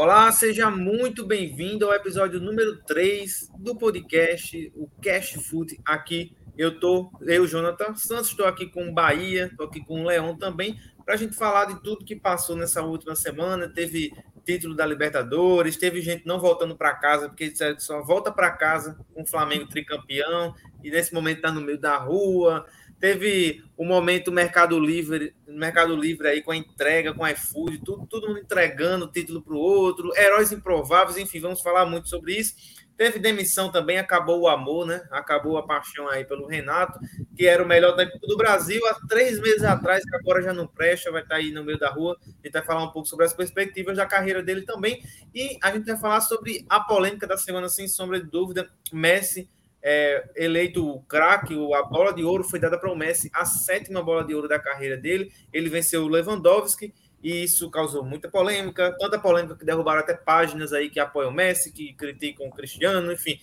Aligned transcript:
Olá, 0.00 0.30
seja 0.30 0.70
muito 0.70 1.26
bem-vindo 1.26 1.84
ao 1.84 1.92
episódio 1.92 2.38
número 2.38 2.76
3 2.84 3.50
do 3.58 3.74
podcast, 3.74 4.72
o 4.76 4.88
Cash 5.02 5.32
Food. 5.32 5.76
Aqui 5.84 6.36
eu 6.56 6.78
tô, 6.78 7.10
eu, 7.22 7.48
Jonathan 7.48 7.96
Santos, 7.96 8.28
estou 8.28 8.46
aqui 8.46 8.68
com 8.68 8.88
o 8.88 8.94
Bahia, 8.94 9.46
estou 9.46 9.66
aqui 9.66 9.84
com 9.84 10.00
o 10.00 10.06
Leão 10.06 10.38
também, 10.38 10.78
para 11.04 11.14
a 11.14 11.16
gente 11.16 11.34
falar 11.34 11.64
de 11.64 11.82
tudo 11.82 12.04
que 12.04 12.14
passou 12.14 12.54
nessa 12.54 12.80
última 12.80 13.16
semana. 13.16 13.68
Teve 13.68 14.12
título 14.44 14.76
da 14.76 14.86
Libertadores, 14.86 15.76
teve 15.76 16.00
gente 16.00 16.24
não 16.24 16.38
voltando 16.38 16.76
para 16.76 16.94
casa, 16.94 17.28
porque 17.28 17.50
disseram 17.50 17.74
que 17.74 17.82
só 17.82 18.00
volta 18.00 18.30
para 18.30 18.52
casa 18.52 18.96
com 19.12 19.22
o 19.22 19.26
Flamengo 19.26 19.66
tricampeão, 19.66 20.54
e 20.84 20.92
nesse 20.92 21.12
momento 21.12 21.38
está 21.38 21.50
no 21.50 21.60
meio 21.60 21.76
da 21.76 21.96
rua. 21.96 22.64
Teve 23.00 23.62
o 23.76 23.84
momento 23.84 24.32
Mercado 24.32 24.78
Livre, 24.78 25.34
Mercado 25.46 25.94
Livre 25.94 26.28
aí 26.28 26.42
com 26.42 26.50
a 26.50 26.56
entrega, 26.56 27.14
com 27.14 27.24
a 27.24 27.30
iFood, 27.30 27.78
tudo, 27.84 28.06
todo 28.06 28.26
mundo 28.26 28.40
entregando 28.40 29.10
título 29.10 29.40
para 29.40 29.54
o 29.54 29.58
outro, 29.58 30.12
heróis 30.16 30.50
improváveis, 30.50 31.16
enfim, 31.16 31.38
vamos 31.40 31.60
falar 31.60 31.86
muito 31.86 32.08
sobre 32.08 32.34
isso. 32.34 32.54
Teve 32.96 33.20
demissão 33.20 33.70
também, 33.70 33.96
acabou 33.96 34.40
o 34.40 34.48
amor, 34.48 34.84
né? 34.84 35.00
Acabou 35.12 35.56
a 35.56 35.64
paixão 35.64 36.08
aí 36.08 36.24
pelo 36.24 36.48
Renato, 36.48 36.98
que 37.36 37.46
era 37.46 37.62
o 37.62 37.66
melhor 37.66 37.94
técnico 37.94 38.26
do 38.26 38.36
Brasil 38.36 38.84
há 38.88 38.94
três 39.06 39.38
meses 39.38 39.62
atrás, 39.62 40.04
que 40.04 40.16
agora 40.16 40.42
já 40.42 40.52
não 40.52 40.66
presta, 40.66 41.12
vai 41.12 41.22
estar 41.22 41.36
aí 41.36 41.52
no 41.52 41.62
meio 41.62 41.78
da 41.78 41.90
rua. 41.90 42.18
A 42.20 42.46
gente 42.46 42.52
vai 42.52 42.64
falar 42.64 42.82
um 42.82 42.90
pouco 42.90 43.06
sobre 43.06 43.24
as 43.24 43.32
perspectivas 43.32 43.96
da 43.96 44.04
carreira 44.04 44.42
dele 44.42 44.62
também. 44.62 45.00
E 45.32 45.56
a 45.62 45.70
gente 45.70 45.86
vai 45.86 45.96
falar 45.96 46.20
sobre 46.22 46.66
a 46.68 46.80
polêmica 46.80 47.24
da 47.24 47.36
semana, 47.36 47.68
sem 47.68 47.86
sombra 47.86 48.18
de 48.18 48.28
dúvida. 48.28 48.68
Messi 48.92 49.48
é, 49.82 50.28
eleito 50.36 50.86
o 50.86 51.02
craque, 51.02 51.54
a 51.74 51.82
bola 51.82 52.12
de 52.12 52.24
ouro 52.24 52.44
foi 52.44 52.58
dada 52.58 52.78
para 52.78 52.92
o 52.92 52.96
Messi, 52.96 53.30
a 53.32 53.44
sétima 53.44 54.02
bola 54.02 54.24
de 54.24 54.34
ouro 54.34 54.48
da 54.48 54.58
carreira 54.58 54.96
dele. 54.96 55.32
Ele 55.52 55.68
venceu 55.68 56.04
o 56.04 56.08
Lewandowski 56.08 56.92
e 57.22 57.44
isso 57.44 57.70
causou 57.70 58.04
muita 58.04 58.28
polêmica, 58.28 58.94
tanta 58.98 59.18
polêmica 59.18 59.56
que 59.56 59.64
derrubaram 59.64 60.00
até 60.00 60.14
páginas 60.14 60.72
aí 60.72 60.88
que 60.88 61.00
apoiam 61.00 61.30
o 61.30 61.34
Messi, 61.34 61.72
que 61.72 61.92
criticam 61.94 62.46
o 62.46 62.50
Cristiano, 62.50 63.12
enfim. 63.12 63.38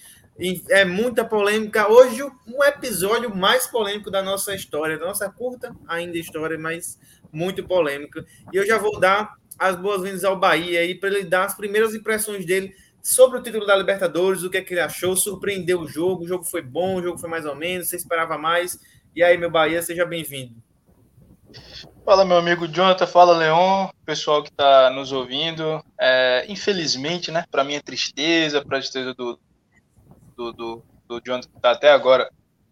É 0.70 0.84
muita 0.84 1.24
polêmica. 1.24 1.90
Hoje, 1.90 2.22
um 2.24 2.64
episódio 2.64 3.34
mais 3.34 3.68
polêmico 3.68 4.12
da 4.12 4.22
nossa 4.22 4.54
história, 4.54 4.98
da 4.98 5.06
nossa 5.06 5.30
curta 5.30 5.74
ainda 5.88 6.18
história, 6.18 6.58
mas 6.58 7.00
muito 7.32 7.64
polêmica. 7.64 8.26
E 8.52 8.58
eu 8.58 8.66
já 8.66 8.78
vou 8.78 9.00
dar 9.00 9.36
as 9.58 9.78
boas-vindas 9.78 10.26
ao 10.26 10.38
Bahia 10.38 10.82
aí 10.82 10.96
para 10.96 11.10
ele 11.10 11.24
dar 11.24 11.46
as 11.46 11.56
primeiras 11.56 11.96
impressões 11.96 12.46
dele 12.46 12.74
Sobre 13.06 13.38
o 13.38 13.44
título 13.44 13.68
da 13.68 13.76
Libertadores, 13.76 14.42
o 14.42 14.50
que, 14.50 14.58
é 14.58 14.64
que 14.64 14.74
ele 14.74 14.82
achou? 14.82 15.16
Surpreendeu 15.16 15.82
o 15.82 15.88
jogo? 15.88 16.24
O 16.24 16.28
jogo 16.28 16.44
foi 16.44 16.64
bom? 16.64 16.96
O 16.96 17.04
jogo 17.04 17.20
foi 17.20 17.30
mais 17.30 17.46
ou 17.46 17.54
menos? 17.56 17.88
Você 17.88 17.98
esperava 17.98 18.36
mais? 18.36 18.80
E 19.16 19.22
aí, 19.22 19.38
meu 19.38 19.52
Bahia, 19.52 19.80
seja 19.84 20.04
bem-vindo. 20.08 20.56
Fala, 22.04 22.26
meu 22.26 22.36
amigo 22.36 22.68
Jonathan. 22.68 23.06
Fala, 23.06 23.38
Leon. 23.38 23.90
Pessoal 24.04 24.42
que 24.42 24.50
está 24.50 24.90
nos 24.90 25.12
ouvindo. 25.12 25.86
É, 26.02 26.48
infelizmente, 26.50 27.30
né, 27.30 27.46
para 27.52 27.64
minha 27.64 27.80
tristeza, 27.80 28.66
para 28.66 28.80
a 28.80 28.82
tristeza 28.82 29.14
do, 29.14 29.40
do, 30.36 30.52
do, 30.52 30.84
do 31.08 31.22
Jonathan, 31.24 31.48
que 31.48 31.58
está 31.58 31.72
até 31.74 31.92
agora 31.92 32.28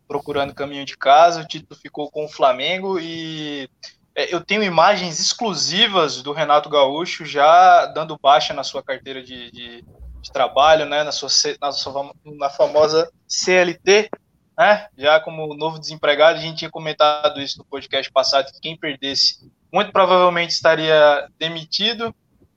procurando 0.08 0.56
caminho 0.56 0.84
de 0.84 0.98
casa, 0.98 1.42
o 1.42 1.48
título 1.48 1.80
ficou 1.80 2.09
com 2.09 2.26
o 2.26 2.30
Flamengo 2.30 3.00
e 3.00 3.70
é, 4.16 4.34
eu 4.34 4.42
tenho 4.42 4.64
imagens 4.64 5.20
exclusivas 5.20 6.23
do 6.23 6.34
Renato 6.34 6.70
Gaúcho 6.70 7.23
já 7.23 7.86
dando 7.86 8.17
baixa 8.17 8.52
na 8.52 8.64
sua 8.64 8.81
carteira 8.81 9.22
de, 9.22 9.52
de 9.52 9.86
de 10.24 10.32
trabalho, 10.32 10.86
né, 10.86 11.04
na 11.04 11.12
sua, 11.12 11.30
na 11.62 11.72
sua 11.72 12.12
na 12.24 12.50
famosa 12.50 13.12
CLT, 13.28 14.10
né, 14.58 14.88
já 14.98 15.20
como 15.20 15.54
novo 15.54 15.78
desempregado, 15.78 16.40
a 16.40 16.42
gente 16.42 16.60
tinha 16.60 16.72
comentado 16.72 17.42
isso 17.42 17.58
no 17.58 17.66
podcast 17.66 18.10
passado, 18.12 18.52
que 18.52 18.62
quem 18.62 18.78
perdesse 18.78 19.52
muito 19.72 19.92
provavelmente 19.92 20.52
estaria 20.52 21.28
demitido. 21.38 22.16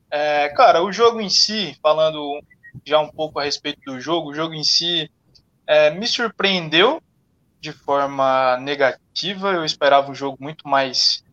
É, 0.08 0.48
cara, 0.50 0.82
o 0.82 0.92
jogo 0.92 1.20
em 1.20 1.28
si, 1.28 1.76
falando 1.82 2.40
já 2.84 3.00
um 3.00 3.08
pouco 3.08 3.40
a 3.40 3.44
respeito 3.44 3.80
do 3.84 4.00
jogo, 4.00 4.30
o 4.30 4.34
jogo 4.34 4.54
em 4.54 4.62
si 4.62 5.10
é, 5.66 5.90
me 5.90 6.06
surpreendeu 6.06 7.02
de 7.58 7.72
forma 7.72 8.56
negativa, 8.58 9.52
eu 9.52 9.64
esperava 9.64 10.10
um 10.10 10.14
jogo 10.14 10.36
muito 10.38 10.68
mais, 10.68 11.24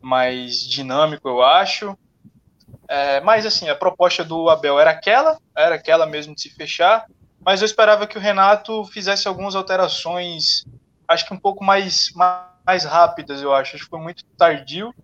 mais 0.00 0.60
dinâmico, 0.60 1.28
eu 1.28 1.42
acho. 1.42 1.98
É, 2.88 3.20
mas 3.20 3.46
assim, 3.46 3.68
a 3.68 3.74
proposta 3.74 4.24
do 4.24 4.50
Abel 4.50 4.78
era 4.78 4.90
aquela, 4.90 5.38
era 5.56 5.74
aquela 5.74 6.06
mesmo 6.06 6.34
de 6.34 6.42
se 6.42 6.50
fechar, 6.50 7.06
mas 7.44 7.60
eu 7.60 7.66
esperava 7.66 8.06
que 8.06 8.16
o 8.16 8.20
Renato 8.20 8.84
fizesse 8.84 9.28
algumas 9.28 9.54
alterações, 9.54 10.64
acho 11.06 11.26
que 11.26 11.34
um 11.34 11.38
pouco 11.38 11.62
mais, 11.62 12.10
mais 12.66 12.84
rápidas, 12.84 13.42
eu 13.42 13.52
acho. 13.52 13.76
Acho 13.76 13.84
que 13.84 13.90
foi 13.90 14.00
muito 14.00 14.24
tardio. 14.36 14.94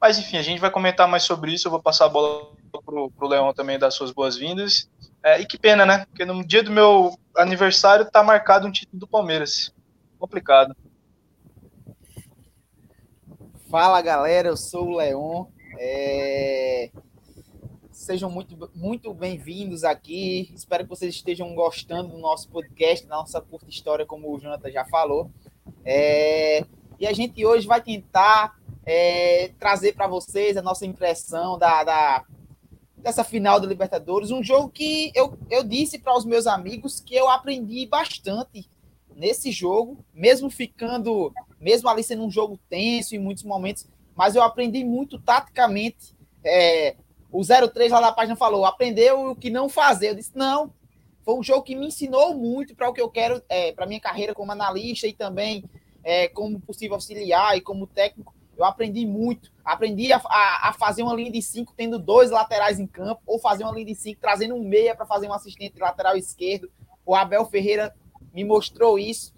Mas 0.00 0.18
enfim, 0.18 0.38
a 0.38 0.42
gente 0.42 0.60
vai 0.60 0.70
comentar 0.70 1.06
mais 1.06 1.22
sobre 1.22 1.52
isso. 1.52 1.66
Eu 1.66 1.70
vou 1.70 1.82
passar 1.82 2.06
a 2.06 2.08
bola 2.08 2.52
pro, 2.84 3.10
pro 3.10 3.28
Leão 3.28 3.52
também 3.52 3.78
dar 3.78 3.90
suas 3.90 4.10
boas-vindas. 4.10 4.88
É, 5.22 5.38
e 5.38 5.44
que 5.44 5.58
pena, 5.58 5.84
né? 5.84 6.06
Porque 6.06 6.24
no 6.24 6.42
dia 6.42 6.62
do 6.62 6.70
meu 6.70 7.14
aniversário 7.36 8.10
tá 8.10 8.22
marcado 8.22 8.66
um 8.66 8.72
título 8.72 8.98
do 8.98 9.06
Palmeiras. 9.06 9.72
Complicado. 10.18 10.74
Fala 13.70 14.00
galera, 14.00 14.48
eu 14.48 14.56
sou 14.56 14.88
o 14.88 14.96
Leon. 14.96 15.44
É... 15.78 16.90
Sejam 18.00 18.30
muito, 18.30 18.70
muito 18.74 19.12
bem-vindos 19.12 19.84
aqui. 19.84 20.50
Espero 20.54 20.84
que 20.84 20.88
vocês 20.88 21.14
estejam 21.14 21.54
gostando 21.54 22.08
do 22.08 22.16
nosso 22.16 22.48
podcast, 22.48 23.06
da 23.06 23.16
nossa 23.16 23.42
curta 23.42 23.68
história, 23.68 24.06
como 24.06 24.34
o 24.34 24.40
Jonathan 24.40 24.70
já 24.70 24.86
falou. 24.86 25.30
É, 25.84 26.64
e 26.98 27.06
a 27.06 27.12
gente 27.12 27.44
hoje 27.44 27.66
vai 27.66 27.82
tentar 27.82 28.58
é, 28.86 29.48
trazer 29.58 29.92
para 29.92 30.06
vocês 30.06 30.56
a 30.56 30.62
nossa 30.62 30.86
impressão 30.86 31.58
da, 31.58 31.84
da, 31.84 32.24
dessa 32.96 33.22
final 33.22 33.60
da 33.60 33.66
Libertadores. 33.66 34.30
Um 34.30 34.42
jogo 34.42 34.70
que 34.70 35.12
eu, 35.14 35.38
eu 35.50 35.62
disse 35.62 35.98
para 35.98 36.16
os 36.16 36.24
meus 36.24 36.46
amigos 36.46 37.00
que 37.00 37.14
eu 37.14 37.28
aprendi 37.28 37.84
bastante 37.84 38.66
nesse 39.14 39.52
jogo, 39.52 40.02
mesmo 40.14 40.48
ficando, 40.48 41.34
mesmo 41.60 41.86
ali 41.86 42.02
sendo 42.02 42.24
um 42.24 42.30
jogo 42.30 42.58
tenso 42.66 43.14
em 43.14 43.18
muitos 43.18 43.44
momentos, 43.44 43.86
mas 44.16 44.34
eu 44.34 44.42
aprendi 44.42 44.82
muito 44.84 45.20
taticamente. 45.20 46.16
É, 46.42 46.96
o 47.32 47.42
03 47.44 47.92
lá 47.92 48.00
na 48.00 48.12
página 48.12 48.36
falou, 48.36 48.64
aprendeu 48.64 49.30
o 49.30 49.36
que 49.36 49.50
não 49.50 49.68
fazer. 49.68 50.10
Eu 50.10 50.14
disse, 50.14 50.32
não. 50.34 50.72
Foi 51.24 51.34
um 51.34 51.42
jogo 51.42 51.62
que 51.62 51.76
me 51.76 51.86
ensinou 51.86 52.34
muito 52.34 52.74
para 52.74 52.88
o 52.88 52.92
que 52.92 53.00
eu 53.00 53.08
quero, 53.08 53.42
é, 53.48 53.72
para 53.72 53.86
minha 53.86 54.00
carreira 54.00 54.34
como 54.34 54.52
analista 54.52 55.06
e 55.06 55.12
também 55.12 55.64
é, 56.02 56.28
como 56.28 56.60
possível 56.60 56.94
auxiliar 56.94 57.56
e 57.56 57.60
como 57.60 57.86
técnico. 57.86 58.34
Eu 58.56 58.64
aprendi 58.64 59.06
muito. 59.06 59.50
Aprendi 59.64 60.12
a, 60.12 60.20
a, 60.24 60.68
a, 60.68 60.72
fazer 60.72 61.02
uma 61.02 61.14
linha 61.14 61.30
de 61.30 61.40
cinco 61.40 61.72
tendo 61.76 61.98
dois 61.98 62.30
laterais 62.30 62.78
em 62.78 62.86
campo, 62.86 63.22
ou 63.26 63.38
fazer 63.38 63.64
uma 63.64 63.72
linha 63.72 63.86
de 63.86 63.94
cinco 63.94 64.20
trazendo 64.20 64.54
um 64.54 64.62
meia 64.62 64.94
para 64.94 65.06
fazer 65.06 65.28
um 65.28 65.32
assistente 65.32 65.78
lateral 65.78 66.16
esquerdo. 66.16 66.70
O 67.06 67.14
Abel 67.14 67.46
Ferreira 67.46 67.94
me 68.34 68.44
mostrou 68.44 68.98
isso. 68.98 69.32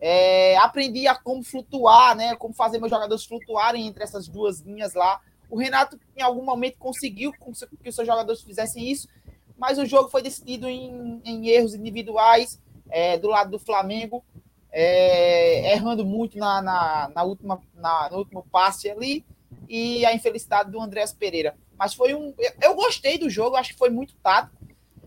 É, 0.00 0.56
aprendi 0.56 1.06
a 1.06 1.14
como 1.14 1.42
flutuar, 1.42 2.16
né? 2.16 2.34
Como 2.36 2.54
fazer 2.54 2.78
meus 2.78 2.90
jogadores 2.90 3.24
flutuarem 3.24 3.86
entre 3.86 4.02
essas 4.02 4.26
duas 4.26 4.60
linhas 4.60 4.94
lá. 4.94 5.20
O 5.52 5.58
Renato, 5.58 6.00
em 6.16 6.22
algum 6.22 6.42
momento, 6.42 6.78
conseguiu 6.78 7.30
que 7.30 7.50
os 7.90 7.94
seus 7.94 8.06
jogadores 8.06 8.40
fizessem 8.40 8.90
isso, 8.90 9.06
mas 9.54 9.78
o 9.78 9.84
jogo 9.84 10.08
foi 10.08 10.22
decidido 10.22 10.66
em, 10.66 11.20
em 11.22 11.48
erros 11.48 11.74
individuais 11.74 12.58
é, 12.88 13.18
do 13.18 13.28
lado 13.28 13.50
do 13.50 13.58
Flamengo, 13.58 14.24
é, 14.70 15.74
errando 15.74 16.06
muito 16.06 16.38
na, 16.38 16.62
na, 16.62 17.10
na, 17.14 17.22
última, 17.22 17.60
na, 17.74 18.08
no 18.10 18.16
último 18.16 18.46
passe 18.50 18.88
ali, 18.88 19.26
e 19.68 20.06
a 20.06 20.14
infelicidade 20.14 20.70
do 20.70 20.80
Andréas 20.80 21.12
Pereira. 21.12 21.54
Mas 21.76 21.92
foi 21.92 22.14
um. 22.14 22.32
Eu 22.58 22.74
gostei 22.74 23.18
do 23.18 23.28
jogo, 23.28 23.56
acho 23.56 23.72
que 23.72 23.78
foi 23.78 23.90
muito 23.90 24.14
tático. 24.22 24.56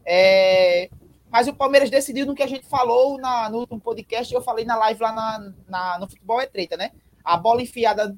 É, 0.05 0.91
mas 1.27 1.47
o 1.47 1.55
Palmeiras 1.55 1.89
decidiu 1.89 2.27
no 2.27 2.35
que 2.35 2.43
a 2.43 2.47
gente 2.47 2.67
falou 2.67 3.17
na, 3.17 3.49
no 3.49 3.61
último 3.61 3.81
podcast, 3.81 4.31
eu 4.31 4.43
falei 4.43 4.63
na 4.63 4.75
live 4.75 5.01
lá 5.01 5.11
na, 5.11 5.53
na, 5.67 5.97
no 5.97 6.07
Futebol 6.07 6.39
é 6.39 6.45
Treta, 6.45 6.77
né? 6.77 6.91
A 7.23 7.35
bola 7.35 7.63
enfiada, 7.63 8.15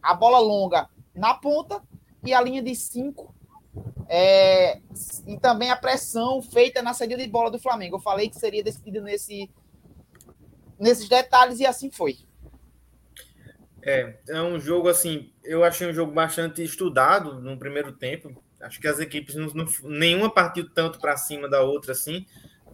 a 0.00 0.14
bola 0.14 0.38
longa 0.38 0.88
na 1.16 1.34
ponta 1.34 1.82
e 2.24 2.32
a 2.32 2.40
linha 2.40 2.62
de 2.62 2.74
cinco 2.74 3.34
é, 4.08 4.80
e 5.26 5.38
também 5.38 5.70
a 5.70 5.76
pressão 5.76 6.40
feita 6.40 6.82
na 6.82 6.94
saída 6.94 7.16
de 7.16 7.28
bola 7.28 7.50
do 7.50 7.58
Flamengo. 7.58 7.96
Eu 7.96 8.00
falei 8.00 8.28
que 8.28 8.36
seria 8.36 8.62
decidido 8.62 9.00
nesse, 9.00 9.50
nesses 10.78 11.08
detalhes 11.08 11.58
e 11.58 11.66
assim 11.66 11.90
foi. 11.90 12.18
É, 13.82 14.18
é 14.28 14.42
um 14.42 14.58
jogo 14.58 14.88
assim, 14.88 15.32
eu 15.44 15.62
achei 15.62 15.88
um 15.88 15.92
jogo 15.92 16.12
bastante 16.12 16.62
estudado 16.62 17.40
no 17.40 17.56
primeiro 17.58 17.92
tempo. 17.92 18.42
Acho 18.60 18.80
que 18.80 18.88
as 18.88 18.98
equipes 18.98 19.34
não, 19.34 19.46
não 19.48 19.66
nenhuma 19.84 20.30
partiu 20.30 20.68
tanto 20.68 20.98
para 20.98 21.16
cima 21.16 21.48
da 21.48 21.62
outra 21.62 21.92
assim, 21.92 22.26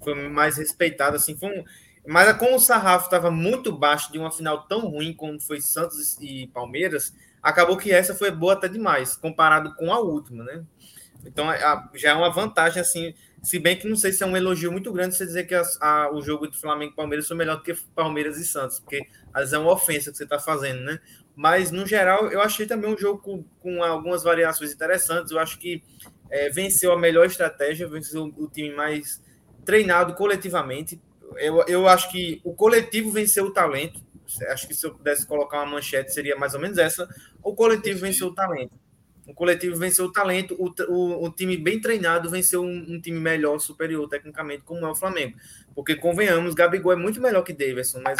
foi 0.02 0.14
mais 0.28 0.56
respeitada 0.56 1.16
assim, 1.16 1.37
foi 1.37 1.49
um, 1.49 1.64
mas 2.06 2.37
como 2.37 2.56
o 2.56 2.61
sarrafo 2.61 3.06
estava 3.06 3.31
muito 3.31 3.76
baixo 3.76 4.11
de 4.11 4.19
uma 4.19 4.31
final 4.31 4.66
tão 4.66 4.88
ruim 4.88 5.12
como 5.12 5.40
foi 5.40 5.61
Santos 5.61 6.19
e 6.20 6.49
Palmeiras, 6.49 7.12
acabou 7.42 7.76
que 7.76 7.90
essa 7.90 8.14
foi 8.14 8.30
boa 8.30 8.52
até 8.52 8.68
demais, 8.68 9.16
comparado 9.16 9.74
com 9.74 9.92
a 9.92 10.00
última, 10.00 10.44
né? 10.44 10.64
Então 11.24 11.46
já 11.94 12.10
é 12.10 12.14
uma 12.14 12.30
vantagem, 12.30 12.80
assim, 12.80 13.14
se 13.42 13.58
bem 13.58 13.76
que 13.76 13.88
não 13.88 13.96
sei 13.96 14.12
se 14.12 14.22
é 14.22 14.26
um 14.26 14.36
elogio 14.36 14.70
muito 14.70 14.92
grande 14.92 15.16
você 15.16 15.26
dizer 15.26 15.44
que 15.44 15.54
a, 15.54 15.62
a, 15.80 16.12
o 16.12 16.22
jogo 16.22 16.48
de 16.48 16.58
Flamengo 16.58 16.92
e 16.92 16.96
Palmeiras 16.96 17.26
foi 17.26 17.36
melhor 17.36 17.56
do 17.56 17.62
que 17.62 17.74
Palmeiras 17.94 18.38
e 18.38 18.44
Santos, 18.44 18.80
porque 18.80 19.06
às 19.32 19.42
vezes 19.42 19.54
é 19.54 19.58
uma 19.58 19.72
ofensa 19.72 20.10
que 20.10 20.16
você 20.16 20.24
está 20.24 20.38
fazendo, 20.38 20.80
né? 20.80 21.00
Mas, 21.34 21.70
no 21.70 21.86
geral, 21.86 22.30
eu 22.30 22.40
achei 22.40 22.66
também 22.66 22.92
um 22.92 22.96
jogo 22.96 23.20
com, 23.20 23.42
com 23.60 23.82
algumas 23.82 24.22
variações 24.22 24.72
interessantes. 24.72 25.32
Eu 25.32 25.38
acho 25.38 25.58
que 25.58 25.82
é, 26.30 26.50
venceu 26.50 26.92
a 26.92 26.98
melhor 26.98 27.26
estratégia, 27.26 27.88
venceu 27.88 28.32
o 28.36 28.48
time 28.48 28.74
mais 28.74 29.22
treinado 29.64 30.14
coletivamente. 30.14 31.00
Eu, 31.36 31.64
eu 31.66 31.88
acho 31.88 32.10
que 32.10 32.40
o 32.44 32.52
coletivo 32.52 33.10
venceu 33.10 33.46
o 33.46 33.50
talento. 33.50 34.00
Acho 34.49 34.67
que 34.67 34.75
se 34.75 34.87
eu 34.87 34.94
pudesse 34.94 35.26
colocar 35.26 35.58
uma 35.58 35.73
manchete, 35.73 36.12
seria 36.12 36.37
mais 36.37 36.55
ou 36.55 36.61
menos 36.61 36.79
essa. 36.79 37.08
O 37.43 37.55
coletivo 37.55 38.00
venceu 38.00 38.29
o 38.29 38.34
talento. 38.34 38.73
O 39.26 39.32
coletivo 39.32 39.76
venceu 39.76 40.06
o 40.06 40.12
talento, 40.12 40.56
o, 40.58 40.73
o, 40.93 41.26
o 41.26 41.31
time 41.31 41.56
bem 41.56 41.81
treinado 41.81 42.29
venceu 42.29 42.62
um, 42.62 42.87
um, 42.88 43.00
time 43.00 43.20
melhor, 43.20 43.58
superior 43.61 44.08
tecnicamente, 44.08 44.64
como 44.64 44.84
é 44.84 44.90
o 44.90 44.96
Flamengo. 44.96 45.37
Porque, 45.75 45.94
convenhamos, 45.94 46.55
Gabigol 46.55 46.93
é 46.93 46.96
muito 46.96 47.20
melhor 47.20 47.43
que 47.43 47.52
Davidson, 47.52 48.00
mas 48.02 48.19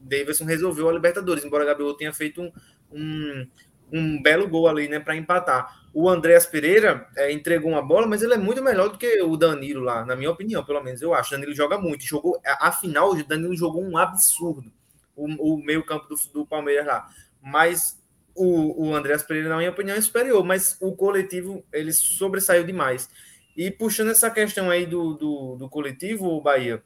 Davidson 0.00 0.44
resolveu 0.44 0.88
a 0.88 0.92
Libertadores, 0.92 1.44
embora 1.44 1.64
Gabigol 1.64 1.94
tenha 1.94 2.12
feito 2.12 2.40
um, 2.40 2.52
um, 2.92 3.46
um 3.92 4.22
belo 4.22 4.48
gol 4.48 4.68
ali, 4.68 4.88
né, 4.88 5.00
para 5.00 5.16
empatar. 5.16 5.84
O 5.92 6.08
Andréas 6.08 6.46
Pereira 6.46 7.08
é, 7.16 7.32
entregou 7.32 7.72
uma 7.72 7.82
bola, 7.82 8.06
mas 8.06 8.22
ele 8.22 8.34
é 8.34 8.38
muito 8.38 8.62
melhor 8.62 8.88
do 8.90 8.98
que 8.98 9.20
o 9.22 9.36
Danilo 9.36 9.82
lá, 9.82 10.04
na 10.04 10.14
minha 10.14 10.30
opinião, 10.30 10.64
pelo 10.64 10.82
menos 10.82 11.02
eu 11.02 11.12
acho. 11.12 11.32
Danilo 11.32 11.54
joga 11.54 11.76
muito, 11.76 12.04
jogou, 12.04 12.40
afinal, 12.60 13.10
o 13.10 13.24
Danilo 13.24 13.56
jogou 13.56 13.82
um 13.82 13.98
absurdo, 13.98 14.70
o, 15.16 15.54
o 15.54 15.64
meio 15.64 15.84
campo 15.84 16.06
do, 16.06 16.14
do 16.32 16.46
Palmeiras 16.46 16.86
lá. 16.86 17.08
Mas 17.42 18.00
o, 18.34 18.88
o 18.88 18.94
Andréas 18.94 19.22
Pereira, 19.22 19.48
na 19.48 19.56
minha 19.56 19.70
opinião, 19.70 19.96
é 19.96 20.00
superior, 20.00 20.44
mas 20.44 20.76
o 20.80 20.94
coletivo 20.94 21.64
ele 21.72 21.92
sobressaiu 21.92 22.64
demais. 22.64 23.08
E 23.56 23.70
puxando 23.70 24.10
essa 24.10 24.30
questão 24.30 24.70
aí 24.70 24.84
do, 24.84 25.14
do, 25.14 25.56
do 25.56 25.68
coletivo, 25.68 26.40
Bahia, 26.42 26.82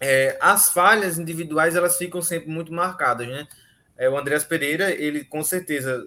é, 0.00 0.36
as 0.40 0.72
falhas 0.72 1.18
individuais 1.18 1.76
elas 1.76 1.96
ficam 1.96 2.20
sempre 2.20 2.50
muito 2.50 2.72
marcadas, 2.72 3.28
né? 3.28 3.46
É, 3.96 4.10
o 4.10 4.18
Andréas 4.18 4.42
Pereira, 4.44 4.90
ele 4.90 5.24
com 5.24 5.42
certeza 5.44 6.04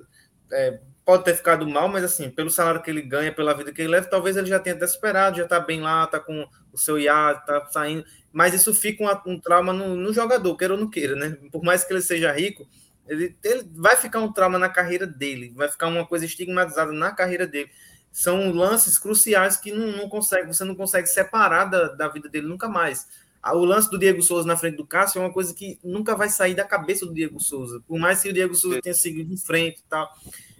é, 0.51 0.79
pode 1.05 1.23
ter 1.23 1.35
ficado 1.35 1.65
mal, 1.65 1.87
mas 1.87 2.03
assim, 2.03 2.29
pelo 2.29 2.49
salário 2.49 2.81
que 2.81 2.89
ele 2.89 3.01
ganha, 3.01 3.31
pela 3.31 3.53
vida 3.53 3.71
que 3.71 3.81
ele 3.81 3.91
leva, 3.91 4.09
talvez 4.09 4.35
ele 4.35 4.47
já 4.47 4.59
tenha 4.59 4.75
até 4.75 4.83
esperado, 4.83 5.37
já 5.37 5.47
tá 5.47 5.57
bem 5.57 5.79
lá, 5.79 6.05
tá 6.05 6.19
com 6.19 6.45
o 6.77 6.81
seu 6.81 6.97
IA, 6.99 7.35
tá 7.45 7.65
saindo, 7.71 8.05
mas 8.31 8.53
isso 8.53 8.73
fica 8.73 9.03
um, 9.03 9.33
um 9.33 9.39
trauma 9.39 9.73
no, 9.73 9.95
no, 9.95 10.13
jogador, 10.13 10.55
queira 10.55 10.73
ou 10.73 10.79
não 10.79 10.89
queira, 10.89 11.15
né? 11.15 11.37
Por 11.51 11.63
mais 11.63 11.83
que 11.83 11.93
ele 11.93 12.01
seja 12.01 12.31
rico, 12.31 12.67
ele, 13.07 13.35
ele 13.43 13.69
vai 13.75 13.95
ficar 13.95 14.19
um 14.19 14.31
trauma 14.31 14.59
na 14.59 14.69
carreira 14.69 15.07
dele, 15.07 15.53
vai 15.55 15.69
ficar 15.69 15.87
uma 15.87 16.05
coisa 16.05 16.25
estigmatizada 16.25 16.91
na 16.91 17.11
carreira 17.11 17.47
dele. 17.47 17.69
São 18.11 18.51
lances 18.51 18.97
cruciais 18.97 19.57
que 19.57 19.71
não, 19.71 19.87
não 19.87 20.09
consegue, 20.09 20.47
você 20.47 20.63
não 20.63 20.75
consegue 20.75 21.07
separar 21.07 21.65
da, 21.65 21.89
da 21.89 22.07
vida 22.07 22.29
dele 22.29 22.47
nunca 22.47 22.67
mais. 22.67 23.07
Ah, 23.41 23.55
o 23.55 23.63
lance 23.63 23.89
do 23.89 23.97
Diego 23.97 24.21
Souza 24.21 24.47
na 24.47 24.57
frente 24.57 24.75
do 24.75 24.85
Cássio 24.85 25.19
é 25.19 25.21
uma 25.21 25.31
coisa 25.31 25.53
que 25.53 25.79
nunca 25.83 26.15
vai 26.15 26.27
sair 26.27 26.53
da 26.55 26.63
cabeça 26.63 27.05
do 27.05 27.13
Diego 27.13 27.39
Souza. 27.39 27.81
Por 27.87 27.97
mais 27.97 28.21
que 28.21 28.29
o 28.29 28.33
Diego 28.33 28.55
Souza 28.55 28.81
tenha 28.81 28.95
seguido 28.95 29.33
em 29.33 29.37
frente 29.37 29.79
e 29.79 29.83
tal. 29.89 30.09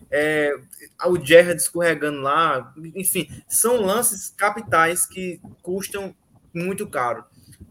É, 0.09 0.53
o 1.05 1.17
Gerrard 1.23 1.61
escorregando 1.61 2.21
lá, 2.21 2.73
enfim, 2.95 3.29
são 3.47 3.81
lances 3.81 4.29
capitais 4.29 5.05
que 5.05 5.41
custam 5.61 6.15
muito 6.53 6.87
caro. 6.87 7.23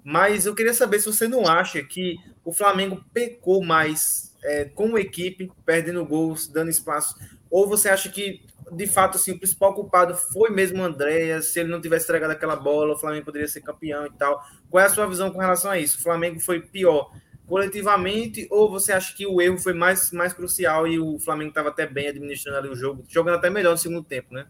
Mas 0.04 0.46
eu 0.46 0.54
queria 0.54 0.74
saber 0.74 1.00
se 1.00 1.06
você 1.06 1.26
não 1.26 1.46
acha 1.46 1.82
que 1.82 2.16
o 2.44 2.52
Flamengo 2.52 3.04
pecou 3.12 3.64
mais 3.64 4.34
é, 4.44 4.66
como 4.66 4.98
equipe, 4.98 5.50
perdendo 5.64 6.04
gols, 6.06 6.46
dando 6.46 6.70
espaço, 6.70 7.16
ou 7.50 7.68
você 7.68 7.88
acha 7.88 8.08
que, 8.08 8.42
de 8.72 8.86
fato, 8.86 9.16
assim, 9.16 9.32
o 9.32 9.38
principal 9.38 9.74
culpado 9.74 10.14
foi 10.14 10.50
mesmo 10.50 10.80
o 10.80 10.84
Andréas, 10.84 11.46
se 11.46 11.60
ele 11.60 11.70
não 11.70 11.80
tivesse 11.80 12.04
entregado 12.04 12.30
aquela 12.30 12.54
bola, 12.54 12.94
o 12.94 12.98
Flamengo 12.98 13.24
poderia 13.24 13.48
ser 13.48 13.62
campeão 13.62 14.06
e 14.06 14.12
tal. 14.12 14.40
Qual 14.70 14.82
é 14.82 14.86
a 14.86 14.90
sua 14.90 15.06
visão 15.06 15.30
com 15.30 15.38
relação 15.38 15.70
a 15.70 15.78
isso? 15.78 15.98
O 15.98 16.02
Flamengo 16.02 16.38
foi 16.38 16.60
pior 16.60 17.10
coletivamente, 17.46 18.46
ou 18.50 18.70
você 18.70 18.92
acha 18.92 19.14
que 19.14 19.26
o 19.26 19.40
erro 19.40 19.58
foi 19.58 19.72
mais, 19.72 20.10
mais 20.12 20.32
crucial 20.32 20.86
e 20.86 20.98
o 20.98 21.18
Flamengo 21.18 21.50
estava 21.50 21.68
até 21.68 21.86
bem 21.86 22.08
administrando 22.08 22.58
ali 22.58 22.68
o 22.68 22.76
jogo, 22.76 23.04
jogando 23.08 23.36
até 23.36 23.48
melhor 23.48 23.72
no 23.72 23.78
segundo 23.78 24.02
tempo, 24.02 24.34
né? 24.34 24.46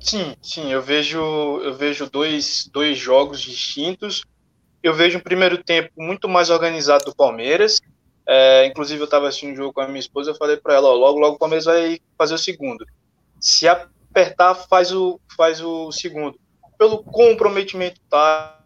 Sim, 0.00 0.34
sim, 0.42 0.72
eu 0.72 0.82
vejo, 0.82 1.20
eu 1.62 1.74
vejo 1.74 2.10
dois, 2.10 2.68
dois 2.72 2.98
jogos 2.98 3.40
distintos. 3.40 4.24
Eu 4.82 4.92
vejo 4.92 5.18
um 5.18 5.22
primeiro 5.22 5.62
tempo 5.62 5.90
muito 5.96 6.28
mais 6.28 6.50
organizado 6.50 7.04
do 7.04 7.14
Palmeiras, 7.14 7.80
é, 8.26 8.66
inclusive, 8.66 9.00
eu 9.00 9.06
estava 9.06 9.28
assistindo 9.28 9.52
um 9.52 9.56
jogo 9.56 9.72
com 9.72 9.80
a 9.80 9.88
minha 9.88 9.98
esposa, 9.98 10.30
eu 10.30 10.34
falei 10.34 10.56
para 10.56 10.74
ela, 10.74 10.88
ó, 10.88 10.94
logo, 10.94 11.18
logo 11.18 11.36
o 11.36 11.38
Palmeiras 11.38 11.64
vai 11.64 12.00
fazer 12.16 12.34
o 12.34 12.38
segundo. 12.38 12.86
Se 13.40 13.66
apertar, 13.66 14.54
faz 14.54 14.92
o, 14.92 15.20
faz 15.36 15.60
o 15.60 15.90
segundo. 15.90 16.38
Pelo 16.78 17.02
comprometimento 17.02 18.00
tá, 18.08 18.61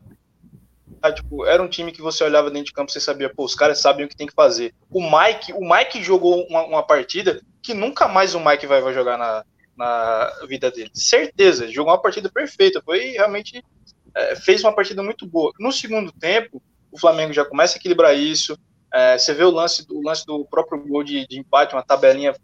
tá, 1.00 1.12
tipo, 1.12 1.46
era 1.46 1.62
um 1.62 1.68
time 1.68 1.92
que 1.92 2.02
você 2.02 2.24
olhava 2.24 2.50
dentro 2.50 2.66
de 2.66 2.72
campo, 2.72 2.90
você 2.90 3.00
sabia, 3.00 3.32
pô, 3.32 3.44
os 3.44 3.54
caras 3.54 3.78
sabem 3.78 4.04
o 4.04 4.08
que 4.08 4.16
tem 4.16 4.26
que 4.26 4.34
fazer. 4.34 4.74
O 4.90 5.00
Mike, 5.00 5.52
o 5.52 5.60
Mike 5.60 6.02
jogou 6.02 6.46
uma, 6.46 6.64
uma 6.64 6.82
partida 6.82 7.40
que 7.62 7.74
nunca 7.74 8.08
mais 8.08 8.34
o 8.34 8.40
Mike 8.40 8.66
vai, 8.66 8.80
vai 8.80 8.94
jogar 8.94 9.18
na, 9.18 9.44
na 9.76 10.32
vida 10.48 10.70
dele. 10.70 10.90
Certeza, 10.94 11.70
jogou 11.70 11.92
uma 11.92 12.00
partida 12.00 12.30
perfeita, 12.30 12.82
foi 12.84 13.10
realmente 13.10 13.62
é, 14.14 14.36
fez 14.36 14.62
uma 14.64 14.74
partida 14.74 15.02
muito 15.02 15.26
boa. 15.26 15.52
No 15.58 15.70
segundo 15.70 16.10
tempo, 16.12 16.62
o 16.90 16.98
Flamengo 16.98 17.32
já 17.32 17.44
começa 17.44 17.76
a 17.76 17.78
equilibrar 17.78 18.16
isso, 18.16 18.58
é, 18.92 19.18
você 19.18 19.34
vê 19.34 19.44
o 19.44 19.50
lance, 19.50 19.84
o 19.90 20.02
lance 20.02 20.24
do 20.24 20.44
próprio 20.46 20.82
gol 20.86 21.04
de, 21.04 21.26
de 21.26 21.38
empate, 21.38 21.74
uma 21.74 21.82
tabelinha 21.82 22.34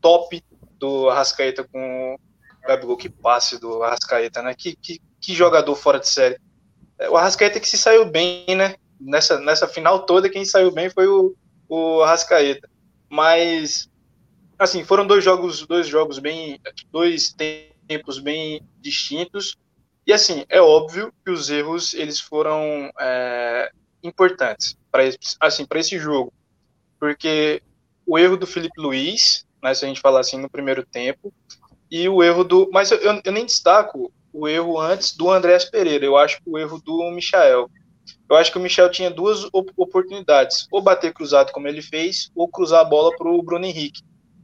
top 0.00 0.42
do 0.78 1.10
Arrascaeta 1.10 1.64
com 1.64 2.14
o 2.14 2.66
Gabigol. 2.66 2.96
Que 2.96 3.08
passe 3.08 3.60
do 3.60 3.82
Arrascaeta, 3.82 4.42
né? 4.42 4.54
Que, 4.56 4.74
que, 4.76 5.00
que 5.20 5.34
jogador 5.34 5.74
fora 5.74 5.98
de 5.98 6.08
série. 6.08 6.38
O 7.10 7.16
Arrascaeta 7.16 7.60
que 7.60 7.68
se 7.68 7.78
saiu 7.78 8.04
bem, 8.04 8.44
né? 8.56 8.76
Nessa, 9.00 9.38
nessa 9.40 9.68
final 9.68 10.04
toda, 10.04 10.28
quem 10.28 10.44
saiu 10.44 10.72
bem 10.72 10.90
foi 10.90 11.06
o, 11.06 11.34
o 11.68 12.02
Arrascaeta. 12.02 12.68
Mas, 13.08 13.88
assim, 14.58 14.84
foram 14.84 15.06
dois 15.06 15.22
jogos, 15.22 15.66
dois 15.66 15.86
jogos 15.86 16.18
bem. 16.18 16.60
dois 16.90 17.34
tempos 17.86 18.18
bem 18.18 18.60
distintos. 18.80 19.56
E, 20.06 20.12
assim, 20.12 20.44
é 20.48 20.60
óbvio 20.60 21.12
que 21.24 21.30
os 21.30 21.48
erros 21.50 21.94
eles 21.94 22.18
foram 22.18 22.90
é, 22.98 23.70
importantes 24.02 24.76
para 24.90 25.04
assim, 25.40 25.66
esse 25.74 25.98
jogo. 25.98 26.32
Porque 26.98 27.62
o 28.06 28.18
erro 28.18 28.36
do 28.36 28.46
Felipe 28.46 28.80
Luiz, 28.80 29.46
né, 29.62 29.74
se 29.74 29.84
a 29.84 29.88
gente 29.88 30.00
falar 30.00 30.20
assim 30.20 30.38
no 30.38 30.50
primeiro 30.50 30.84
tempo, 30.84 31.32
e 31.90 32.08
o 32.08 32.22
erro 32.22 32.44
do. 32.44 32.68
Mas 32.72 32.90
eu, 32.90 32.98
eu, 32.98 33.32
nem 33.32 33.46
destaco 33.46 34.12
o 34.38 34.48
erro 34.48 34.78
antes 34.78 35.16
do 35.16 35.30
Andréas 35.30 35.64
Pereira, 35.64 36.04
eu 36.04 36.16
acho 36.16 36.36
que 36.36 36.48
o 36.48 36.58
erro 36.58 36.80
do 36.80 37.10
Michael. 37.10 37.70
Eu 38.28 38.36
acho 38.36 38.52
que 38.52 38.58
o 38.58 38.60
Michel 38.60 38.90
tinha 38.90 39.10
duas 39.10 39.48
oportunidades, 39.52 40.66
ou 40.70 40.82
bater 40.82 41.12
cruzado 41.12 41.50
como 41.52 41.66
ele 41.66 41.82
fez, 41.82 42.30
ou 42.34 42.48
cruzar 42.48 42.80
a 42.80 42.84
bola 42.84 43.14
para 43.16 43.28
o 43.28 43.42
Bruno 43.42 43.64
Henrique. 43.64 44.02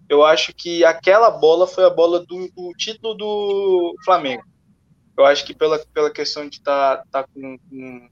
Eu 0.08 0.24
acho 0.24 0.54
que 0.54 0.84
aquela 0.84 1.30
bola 1.30 1.66
foi 1.66 1.84
a 1.84 1.90
bola 1.90 2.20
do, 2.20 2.48
do 2.52 2.72
título 2.76 3.14
do 3.14 3.94
Flamengo. 4.04 4.42
Eu 5.16 5.24
acho 5.24 5.44
que 5.44 5.54
pela, 5.54 5.78
pela 5.92 6.10
questão 6.10 6.48
de 6.48 6.56
estar 6.56 6.98
tá, 7.10 7.22
tá 7.22 7.28
com, 7.32 7.58
com 7.58 8.08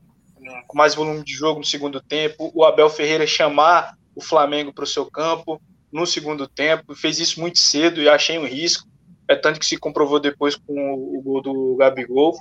com 0.67 0.77
mais 0.77 0.95
volume 0.95 1.23
de 1.23 1.33
jogo 1.33 1.61
no 1.61 1.65
segundo 1.65 2.01
tempo, 2.01 2.51
o 2.55 2.65
Abel 2.65 2.91
Ferreira 2.91 3.27
chamar 3.27 3.97
o 4.15 4.21
Flamengo 4.21 4.73
para 4.73 4.85
o 4.85 4.87
seu 4.87 5.07
campo 5.07 5.61
no 5.93 6.07
segundo 6.07 6.49
tempo, 6.49 6.95
fez 6.95 7.21
isso 7.21 7.39
muito 7.41 7.59
cedo 7.59 8.01
e 8.01 8.09
achei 8.09 8.39
um 8.39 8.47
risco, 8.47 8.89
é 9.33 9.37
tanto 9.37 9.59
que 9.59 9.67
se 9.67 9.77
comprovou 9.77 10.21
depois 10.21 10.57
com 10.57 10.95
o, 10.95 11.21
gol 11.23 11.43
do 11.43 11.77
Gabigol, 11.77 12.35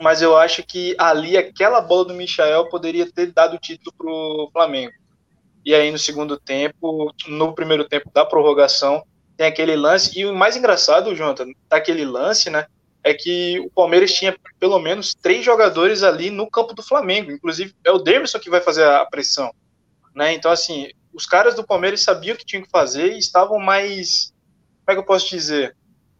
mas 0.00 0.22
eu 0.22 0.36
acho 0.36 0.62
que 0.62 0.94
ali 0.98 1.36
aquela 1.36 1.80
bola 1.80 2.06
do 2.06 2.14
Michael 2.14 2.68
poderia 2.68 3.10
ter 3.10 3.32
dado 3.32 3.56
o 3.56 3.58
título 3.58 3.94
para 3.96 4.10
o 4.10 4.50
Flamengo. 4.52 4.92
E 5.64 5.74
aí 5.74 5.90
no 5.90 5.98
segundo 5.98 6.38
tempo, 6.38 7.12
no 7.28 7.54
primeiro 7.54 7.88
tempo 7.88 8.10
da 8.12 8.24
prorrogação, 8.24 9.02
tem 9.36 9.46
aquele 9.46 9.76
lance, 9.76 10.18
e 10.18 10.24
o 10.24 10.34
mais 10.34 10.56
engraçado, 10.56 11.14
Jonathan, 11.14 11.46
daquele 11.68 12.04
lance, 12.04 12.48
né, 12.48 12.66
é 13.06 13.14
que 13.14 13.60
o 13.60 13.70
Palmeiras 13.70 14.12
tinha 14.12 14.36
pelo 14.58 14.78
menos 14.80 15.14
três 15.14 15.44
jogadores 15.44 16.02
ali 16.02 16.28
no 16.28 16.50
campo 16.50 16.74
do 16.74 16.82
Flamengo. 16.82 17.30
Inclusive, 17.30 17.72
é 17.84 17.92
o 17.92 17.98
Demerson 17.98 18.40
que 18.40 18.50
vai 18.50 18.60
fazer 18.60 18.84
a 18.84 19.06
pressão. 19.06 19.54
Né? 20.12 20.34
Então, 20.34 20.50
assim, 20.50 20.88
os 21.14 21.24
caras 21.24 21.54
do 21.54 21.64
Palmeiras 21.64 22.00
sabiam 22.00 22.34
o 22.34 22.38
que 22.38 22.44
tinham 22.44 22.64
que 22.64 22.70
fazer 22.70 23.12
e 23.12 23.18
estavam 23.18 23.60
mais. 23.60 24.32
Como 24.84 24.90
é 24.90 24.94
que 24.94 24.98
eu 24.98 25.06
posso 25.06 25.28
dizer? 25.28 25.76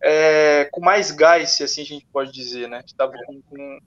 É, 0.09 0.69
com 0.71 0.81
mais 0.81 1.11
gás, 1.11 1.51
se 1.51 1.65
assim 1.65 1.83
a 1.83 1.85
gente 1.85 2.07
pode 2.13 2.31
dizer, 2.31 2.69
né? 2.69 2.83
Estavam 2.87 3.19
com, 3.27 3.43
com 3.43 3.79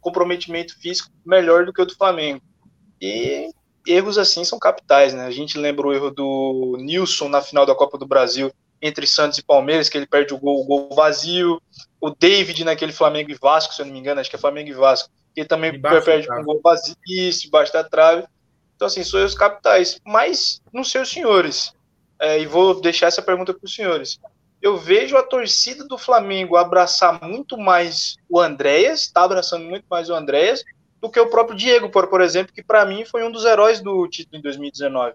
comprometimento 0.00 0.78
físico 0.80 1.10
melhor 1.24 1.64
do 1.64 1.72
que 1.72 1.80
o 1.80 1.86
do 1.86 1.94
Flamengo. 1.94 2.42
E 3.00 3.50
erros 3.86 4.18
assim 4.18 4.44
são 4.44 4.58
capitais, 4.58 5.14
né? 5.14 5.26
A 5.26 5.30
gente 5.30 5.56
lembra 5.56 5.86
o 5.86 5.92
erro 5.92 6.10
do 6.10 6.76
Nilson 6.80 7.28
na 7.28 7.40
final 7.40 7.64
da 7.64 7.74
Copa 7.74 7.96
do 7.96 8.06
Brasil 8.06 8.52
entre 8.82 9.06
Santos 9.06 9.38
e 9.38 9.44
Palmeiras, 9.44 9.88
que 9.88 9.96
ele 9.96 10.06
perde 10.06 10.32
o 10.32 10.38
gol, 10.38 10.62
o 10.62 10.64
gol 10.64 10.88
vazio 10.94 11.60
o 12.00 12.10
David 12.10 12.64
naquele 12.64 12.92
Flamengo 12.92 13.30
e 13.30 13.34
Vasco, 13.34 13.74
se 13.74 13.82
eu 13.82 13.86
não 13.86 13.92
me 13.92 13.98
engano, 13.98 14.20
acho 14.20 14.30
que 14.30 14.36
é 14.36 14.38
Flamengo 14.38 14.70
e 14.70 14.72
Vasco, 14.72 15.10
que 15.34 15.44
também 15.44 15.78
perde 15.80 16.26
com 16.26 16.42
gol 16.42 16.60
vazio, 16.62 16.96
isso, 17.06 17.42
debaixo 17.42 17.72
da 17.72 17.84
trave. 17.84 18.24
Então, 18.74 18.86
assim, 18.86 19.04
são 19.04 19.22
os 19.22 19.34
capitais. 19.34 20.00
Mas 20.04 20.62
não 20.72 20.82
sei 20.82 21.02
os 21.02 21.10
senhores. 21.10 21.74
É, 22.18 22.40
e 22.40 22.46
vou 22.46 22.80
deixar 22.80 23.06
essa 23.06 23.20
pergunta 23.20 23.52
para 23.52 23.64
os 23.64 23.74
senhores. 23.74 24.18
Eu 24.60 24.76
vejo 24.76 25.16
a 25.16 25.22
torcida 25.22 25.86
do 25.86 25.96
Flamengo 25.96 26.56
abraçar 26.56 27.22
muito 27.22 27.56
mais 27.56 28.16
o 28.28 28.38
Andréas, 28.38 29.00
está 29.00 29.24
abraçando 29.24 29.64
muito 29.64 29.86
mais 29.88 30.10
o 30.10 30.14
Andréas, 30.14 30.62
do 31.00 31.10
que 31.10 31.18
o 31.18 31.30
próprio 31.30 31.56
Diego, 31.56 31.88
por, 31.88 32.08
por 32.08 32.20
exemplo, 32.20 32.52
que 32.52 32.62
para 32.62 32.84
mim 32.84 33.04
foi 33.04 33.24
um 33.24 33.30
dos 33.30 33.44
heróis 33.44 33.80
do 33.80 34.06
título 34.06 34.38
em 34.38 34.42
2019. 34.42 35.14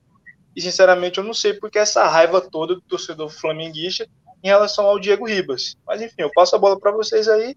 E 0.55 0.61
sinceramente 0.61 1.19
eu 1.19 1.23
não 1.23 1.33
sei 1.33 1.53
porque 1.53 1.77
essa 1.77 2.07
raiva 2.07 2.41
toda 2.41 2.75
do 2.75 2.81
torcedor 2.81 3.29
flamenguista 3.29 4.07
em 4.43 4.47
relação 4.47 4.85
ao 4.85 4.99
Diego 4.99 5.27
Ribas. 5.27 5.75
Mas 5.85 6.01
enfim, 6.01 6.15
eu 6.19 6.31
passo 6.33 6.55
a 6.55 6.59
bola 6.59 6.79
para 6.79 6.91
vocês 6.91 7.27
aí 7.27 7.55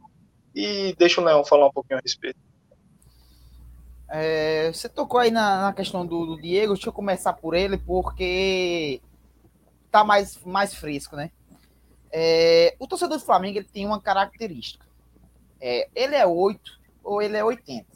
e 0.54 0.95
deixa 0.99 1.21
o 1.21 1.25
Leão 1.25 1.45
falar 1.45 1.68
um 1.68 1.73
pouquinho 1.73 1.99
a 1.99 2.02
respeito. 2.02 2.38
É, 4.11 4.73
você 4.73 4.88
tocou 4.88 5.21
aí 5.21 5.30
na, 5.30 5.62
na 5.62 5.73
questão 5.73 6.04
do, 6.07 6.25
do, 6.25 6.40
Diego, 6.40 6.73
deixa 6.73 6.88
eu 6.88 6.92
começar 6.92 7.35
por 7.35 7.54
ele, 7.54 7.76
porque 7.76 9.02
tá 9.90 10.02
mais, 10.02 10.42
mais 10.45 10.75
fresco, 10.75 11.14
né? 11.14 11.30
É, 12.11 12.75
o 12.79 12.87
torcedor 12.87 13.19
do 13.19 13.25
Flamengo 13.25 13.59
ele 13.59 13.69
tem 13.69 13.87
uma 13.87 14.00
característica. 14.00 14.87
É, 15.61 15.88
ele 15.95 16.15
é 16.15 16.27
8 16.27 16.79
ou 17.03 17.21
ele 17.21 17.37
é 17.37 17.45
80. 17.45 17.87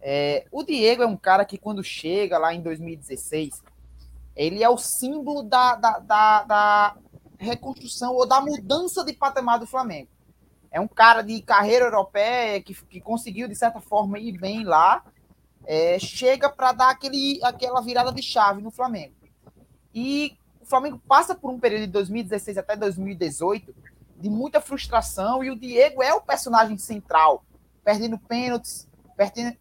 É, 0.00 0.46
o 0.52 0.62
Diego 0.62 1.02
é 1.02 1.06
um 1.06 1.16
cara 1.16 1.44
que 1.44 1.58
quando 1.58 1.82
chega 1.82 2.38
lá 2.38 2.54
em 2.54 2.60
2016, 2.60 3.62
ele 4.36 4.62
é 4.62 4.68
o 4.68 4.78
símbolo 4.78 5.42
da, 5.42 5.74
da, 5.74 5.98
da, 5.98 6.42
da 6.44 6.96
reconstrução 7.38 8.14
ou 8.14 8.26
da 8.26 8.40
mudança 8.40 9.04
de 9.04 9.12
patamar 9.12 9.58
do 9.58 9.66
Flamengo. 9.66 10.08
É 10.70 10.80
um 10.80 10.88
cara 10.88 11.22
de 11.22 11.40
carreira 11.42 11.86
europeia 11.86 12.60
que, 12.60 12.74
que 12.74 13.00
conseguiu, 13.00 13.48
de 13.48 13.56
certa 13.56 13.80
forma, 13.80 14.18
ir 14.18 14.38
bem 14.38 14.62
lá. 14.62 15.04
É, 15.64 15.98
chega 15.98 16.48
para 16.48 16.72
dar 16.72 16.90
aquele, 16.90 17.40
aquela 17.42 17.80
virada 17.80 18.12
de 18.12 18.22
chave 18.22 18.62
no 18.62 18.70
Flamengo. 18.70 19.14
E 19.94 20.38
o 20.66 20.68
Flamengo 20.68 21.00
passa 21.06 21.32
por 21.32 21.48
um 21.48 21.60
período 21.60 21.82
de 21.82 21.92
2016 21.92 22.58
até 22.58 22.74
2018 22.74 23.72
de 24.18 24.28
muita 24.28 24.60
frustração 24.60 25.44
e 25.44 25.50
o 25.50 25.56
Diego 25.56 26.02
é 26.02 26.12
o 26.12 26.20
personagem 26.20 26.76
central, 26.76 27.44
perdendo 27.84 28.18
pênaltis, 28.18 28.88
perdendo, 29.16 29.56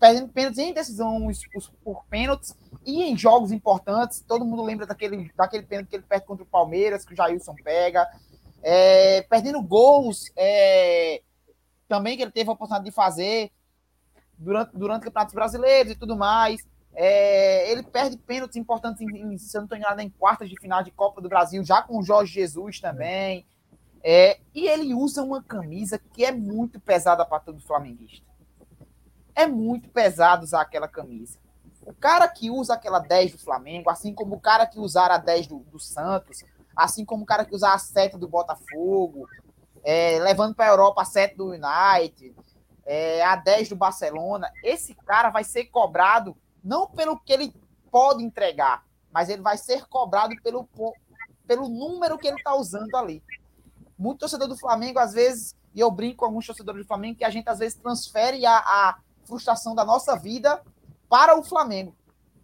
perdendo 0.00 0.28
pênaltis 0.28 0.58
em 0.58 0.72
decisões 0.72 1.42
por 1.84 2.04
pênaltis 2.06 2.56
e 2.86 3.02
em 3.02 3.18
jogos 3.18 3.52
importantes. 3.52 4.24
Todo 4.26 4.46
mundo 4.46 4.62
lembra 4.62 4.86
daquele, 4.86 5.30
daquele 5.36 5.64
pênalti 5.64 5.90
que 5.90 5.96
ele 5.96 6.04
perde 6.08 6.24
contra 6.24 6.42
o 6.42 6.48
Palmeiras, 6.48 7.04
que 7.04 7.12
o 7.12 7.16
Jailson 7.16 7.54
pega. 7.62 8.08
É, 8.62 9.20
perdendo 9.28 9.60
gols 9.60 10.32
é, 10.34 11.20
também 11.86 12.16
que 12.16 12.22
ele 12.22 12.32
teve 12.32 12.48
a 12.48 12.54
oportunidade 12.54 12.88
de 12.88 12.94
fazer 12.94 13.52
durante, 14.38 14.74
durante 14.74 15.02
campeonatos 15.02 15.34
brasileiros 15.34 15.92
e 15.92 15.96
tudo 15.96 16.16
mais. 16.16 16.66
É, 16.94 17.70
ele 17.70 17.82
perde 17.82 18.16
pênaltis 18.16 18.56
importantes, 18.56 19.00
em, 19.00 19.36
se 19.36 19.56
eu 19.56 19.60
não 19.60 19.66
estou 19.66 19.76
enganado, 19.76 20.00
em 20.00 20.10
quartas 20.10 20.48
de 20.48 20.58
final 20.60 20.82
de 20.82 20.92
Copa 20.92 21.20
do 21.20 21.28
Brasil, 21.28 21.64
já 21.64 21.82
com 21.82 21.98
o 21.98 22.02
Jorge 22.02 22.32
Jesus 22.32 22.80
também. 22.80 23.44
É, 24.02 24.38
e 24.54 24.68
ele 24.68 24.94
usa 24.94 25.22
uma 25.22 25.42
camisa 25.42 25.98
que 25.98 26.24
é 26.24 26.30
muito 26.30 26.78
pesada 26.78 27.24
para 27.24 27.40
todo 27.40 27.60
flamenguista. 27.60 28.26
É 29.34 29.46
muito 29.46 29.88
pesado 29.88 30.44
usar 30.44 30.60
aquela 30.60 30.86
camisa. 30.86 31.38
O 31.82 31.92
cara 31.92 32.28
que 32.28 32.50
usa 32.50 32.74
aquela 32.74 32.98
10 32.98 33.32
do 33.32 33.38
Flamengo, 33.38 33.90
assim 33.90 34.14
como 34.14 34.36
o 34.36 34.40
cara 34.40 34.66
que 34.66 34.78
usar 34.78 35.10
a 35.10 35.18
10 35.18 35.48
do, 35.48 35.58
do 35.60 35.80
Santos, 35.80 36.44
assim 36.76 37.04
como 37.04 37.24
o 37.24 37.26
cara 37.26 37.44
que 37.44 37.54
usar 37.54 37.74
a 37.74 37.78
7 37.78 38.16
do 38.16 38.28
Botafogo, 38.28 39.26
é, 39.82 40.18
levando 40.20 40.54
para 40.54 40.66
a 40.66 40.70
Europa 40.70 41.02
a 41.02 41.04
7 41.04 41.36
do 41.36 41.48
United, 41.48 42.34
é, 42.86 43.22
a 43.24 43.36
10 43.36 43.70
do 43.70 43.76
Barcelona, 43.76 44.50
esse 44.62 44.94
cara 44.94 45.30
vai 45.30 45.44
ser 45.44 45.64
cobrado 45.66 46.36
não 46.64 46.86
pelo 46.86 47.18
que 47.18 47.32
ele 47.32 47.54
pode 47.90 48.24
entregar, 48.24 48.84
mas 49.12 49.28
ele 49.28 49.42
vai 49.42 49.58
ser 49.58 49.86
cobrado 49.86 50.34
pelo, 50.42 50.68
pelo 51.46 51.68
número 51.68 52.18
que 52.18 52.26
ele 52.26 52.38
está 52.38 52.54
usando 52.54 52.96
ali. 52.96 53.22
Muito 53.96 54.20
torcedor 54.20 54.48
do 54.48 54.56
Flamengo, 54.56 54.98
às 54.98 55.12
vezes, 55.12 55.54
e 55.74 55.80
eu 55.80 55.90
brinco 55.90 56.18
com 56.18 56.24
alguns 56.24 56.46
torcedores 56.46 56.82
do 56.82 56.88
Flamengo, 56.88 57.18
que 57.18 57.24
a 57.24 57.30
gente 57.30 57.48
às 57.48 57.58
vezes 57.58 57.76
transfere 57.76 58.44
a, 58.46 58.56
a 58.56 58.98
frustração 59.24 59.74
da 59.74 59.84
nossa 59.84 60.16
vida 60.16 60.62
para 61.08 61.38
o 61.38 61.44
Flamengo. 61.44 61.94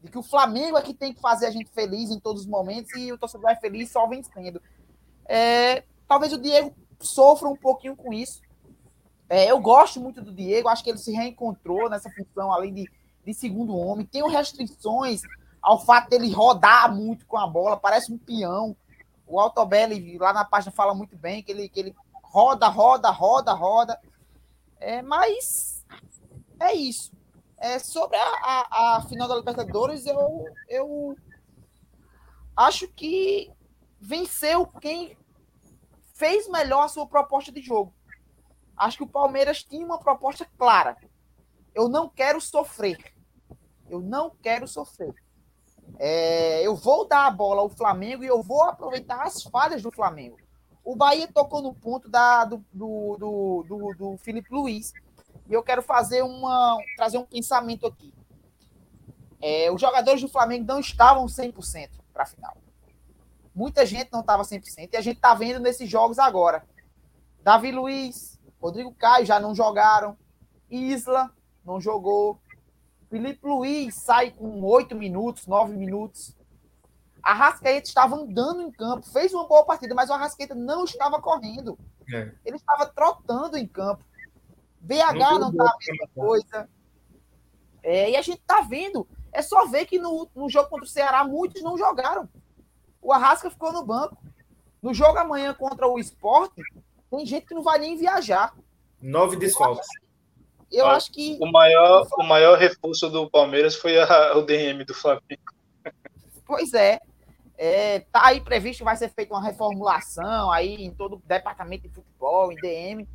De 0.03 0.11
que 0.11 0.19
o 0.19 0.23
Flamengo 0.23 0.79
é 0.79 0.83
que 0.83 0.95
tem 0.95 1.13
que 1.13 1.21
fazer 1.21 1.47
a 1.47 1.51
gente 1.51 1.71
feliz 1.71 2.11
em 2.11 2.21
todos 2.21 2.43
os 2.43 2.49
momentos 2.49 2.93
e 2.97 3.13
o 3.13 3.19
torcedor 3.19 3.51
é 3.51 3.57
feliz 3.57 3.91
só 3.91 4.07
vencendo. 4.07 4.63
É, 5.27 5.85
talvez 6.07 6.33
o 6.33 6.39
Diego 6.39 6.75
sofra 7.01 7.49
um 7.49 7.57
pouquinho 7.57 7.97
com 7.97 8.13
isso. 8.13 8.41
É, 9.29 9.51
eu 9.51 9.61
gosto 9.61 10.01
muito 10.01 10.23
do 10.23 10.33
Diego, 10.33 10.69
acho 10.69 10.83
que 10.83 10.91
ele 10.91 10.99
se 10.99 11.13
reencontrou 11.13 11.89
nessa 11.89 12.11
função 12.11 12.53
além 12.53 12.75
de, 12.75 12.91
de 13.25 13.35
segundo 13.35 13.77
homem. 13.77 14.07
Tem 14.07 14.29
restrições 14.29 15.23
ao 15.61 15.79
fato 15.85 16.11
dele 16.11 16.33
rodar 16.33 16.95
muito 16.95 17.27
com 17.27 17.37
a 17.37 17.47
bola, 17.47 17.77
parece 17.77 18.13
um 18.13 18.19
peão. 18.19 18.77
O 19.27 19.39
Altobelli 19.39 20.19
lá 20.19 20.33
na 20.33 20.45
página 20.45 20.73
fala 20.73 20.95
muito 20.95 21.17
bem 21.17 21.43
que 21.43 21.53
ele, 21.53 21.69
que 21.69 21.81
ele 21.81 21.97
roda, 22.23 22.69
roda, 22.69 23.11
roda, 23.11 23.53
roda. 23.53 24.01
É, 24.79 25.03
mas 25.03 25.85
é 26.59 26.73
isso. 26.75 27.13
É, 27.59 27.79
sobre 27.79 28.17
a, 28.17 28.23
a, 28.23 28.97
a, 28.97 29.03
final 29.03 29.29
da 29.29 29.37
Libertadores, 29.37 30.07
eu, 30.07 30.47
eu 30.67 31.17
acho 32.57 32.89
que 32.89 33.53
venceu 34.01 34.67
quem 34.67 35.17
fez 36.15 36.49
melhor 36.49 36.85
a 36.85 36.89
sua 36.89 37.07
proposta 37.07 37.53
de 37.53 37.61
jogo. 37.61 37.93
Acho 38.77 38.97
que 38.97 39.05
o 39.05 39.09
Palmeiras 39.09 39.63
tinha 39.63 39.85
uma 39.85 39.99
proposta 39.99 40.47
clara. 40.57 40.97
Eu 41.75 41.89
não 41.89 42.09
quero 42.09 42.41
sofrer. 42.41 42.99
Eu 43.89 44.01
não 44.01 44.31
quero 44.31 44.67
sofrer. 44.67 45.15
É, 45.99 46.65
eu 46.65 46.75
vou 46.77 47.07
dar 47.07 47.27
a 47.27 47.31
bola 47.31 47.63
ao 47.63 47.69
Flamengo 47.69 48.23
e 48.23 48.27
eu 48.27 48.43
vou 48.43 48.63
aproveitar 48.63 49.23
as 49.23 49.43
falhas 49.43 49.83
do 49.83 49.91
Flamengo. 49.91 50.39
O 50.85 50.97
Bahia 50.97 51.29
tocou 51.29 51.61
no 51.61 51.75
ponto 51.75 52.09
da, 52.09 52.45
do, 52.45 52.65
do, 52.73 53.17
do, 53.19 53.65
do, 53.69 53.95
do 53.95 54.17
Felipe 54.19 54.49
Luiz. 54.51 54.93
E 55.49 55.53
eu 55.53 55.63
quero 55.63 55.83
fazer 55.83 56.23
uma. 56.23 56.79
trazer 56.97 57.19
um 57.19 57.25
pensamento 57.25 57.87
aqui. 57.87 58.15
É, 59.41 59.71
os 59.71 59.81
jogadores 59.81 60.21
do 60.21 60.29
Flamengo 60.29 60.65
não 60.67 60.81
estavam 60.81 61.27
100% 61.27 61.91
para 62.13 62.23
a 62.23 62.27
final. 62.27 62.57
Muita 63.55 63.85
gente 63.85 64.11
não 64.13 64.21
estava 64.21 64.43
100%. 64.43 64.91
E 64.93 64.97
a 64.97 65.01
gente 65.01 65.17
está 65.17 65.35
vendo 65.35 65.61
nesses 65.61 65.89
jogos 65.89 66.19
agora. 66.19 66.65
Davi 67.43 67.73
Luiz, 67.73 68.39
Rodrigo 68.61 68.95
Caio 68.95 69.27
já 69.27 69.41
não 69.41 69.55
jogaram. 69.55 70.17
Isla 70.71 71.35
não 71.65 71.81
jogou. 71.81 72.41
Felipe 73.09 73.47
Luiz 73.47 73.95
sai 73.97 74.31
com 74.31 74.63
oito 74.63 74.95
minutos, 74.95 75.47
nove 75.47 75.77
minutos. 75.77 76.37
A 77.23 77.35
Rascaeta 77.35 77.89
estava 77.89 78.17
andando 78.17 78.63
em 78.63 78.71
campo, 78.71 79.07
fez 79.11 79.35
uma 79.35 79.47
boa 79.47 79.65
partida, 79.65 79.95
mas 79.95 80.09
o 80.09 80.15
Arrascaeta 80.15 80.55
não 80.55 80.85
estava 80.85 81.21
correndo. 81.21 81.79
É. 82.13 82.33
Ele 82.45 82.57
estava 82.57 82.87
trotando 82.87 83.57
em 83.57 83.67
campo. 83.67 84.05
BH 84.81 85.15
não, 85.19 85.39
não 85.39 85.53
tá 85.55 85.65
a 85.65 85.77
mesma 85.79 86.09
coisa. 86.15 86.69
É, 87.83 88.11
e 88.11 88.17
a 88.17 88.23
gente 88.23 88.43
tá 88.47 88.63
vendo. 88.63 89.07
É 89.33 89.43
só 89.43 89.67
ver 89.67 89.87
que 89.87 89.99
no, 89.99 90.29
no 90.35 90.49
jogo 90.49 90.71
contra 90.71 90.85
o 90.85 90.89
Ceará, 90.89 91.25
muitos 91.25 91.63
não 91.63 91.77
jogaram. 91.77 92.29
O 93.01 93.13
Arrasca 93.13 93.51
ficou 93.51 93.73
no 93.73 93.85
banco. 93.85 94.17
No 94.83 94.95
jogo 94.95 95.19
amanhã 95.19 95.53
contra 95.53 95.87
o 95.87 95.99
Esporte, 95.99 96.63
tem 97.11 97.27
gente 97.27 97.47
que 97.47 97.55
não 97.55 97.63
vai 97.63 97.79
nem 97.79 97.97
viajar. 97.97 98.57
Nove 99.01 99.37
desfalques. 99.37 99.87
Eu 100.71 100.87
acho 100.87 101.11
que. 101.11 101.37
O 101.41 101.51
maior, 101.51 102.07
o 102.19 102.23
maior 102.23 102.59
reforço 102.59 103.09
do 103.09 103.29
Palmeiras 103.29 103.75
foi 103.75 103.99
a, 103.99 104.35
o 104.39 104.43
DM 104.43 104.85
do 104.85 104.95
Flamengo. 104.95 105.53
Pois 106.47 106.73
é. 106.75 107.01
é. 107.57 108.01
Tá 108.01 108.27
aí 108.27 108.41
previsto, 108.41 108.85
vai 108.85 108.97
ser 108.97 109.11
feita 109.11 109.35
uma 109.35 109.43
reformulação 109.43 110.51
aí 110.51 110.85
em 110.85 110.93
todo 110.93 111.17
o 111.17 111.23
departamento 111.27 111.89
de 111.89 111.95
futebol, 111.95 112.53
em 112.53 112.57
DM. 112.57 113.09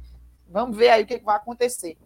Vamos 0.48 0.78
ver 0.78 0.90
aí 0.90 1.04
o 1.04 1.08
que, 1.08 1.20
que 1.20 1.26
vai 1.26 1.38
acontecer. 1.38 1.98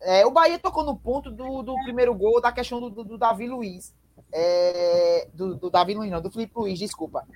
É, 0.00 0.24
o 0.24 0.30
Bahia 0.30 0.58
tocou 0.58 0.82
no 0.82 0.96
ponto 0.96 1.30
do, 1.30 1.62
do 1.62 1.74
primeiro 1.82 2.14
gol, 2.14 2.40
da 2.40 2.50
questão 2.50 2.80
do, 2.80 2.88
do, 2.88 3.04
do 3.04 3.18
Davi 3.18 3.46
Luiz. 3.46 3.94
É, 4.32 5.28
do, 5.34 5.54
do, 5.56 5.70
Davi 5.70 5.94
Luiz, 5.94 6.10
não, 6.10 6.22
do 6.22 6.30
Felipe 6.30 6.52
Luiz, 6.56 6.78
desculpa. 6.78 7.26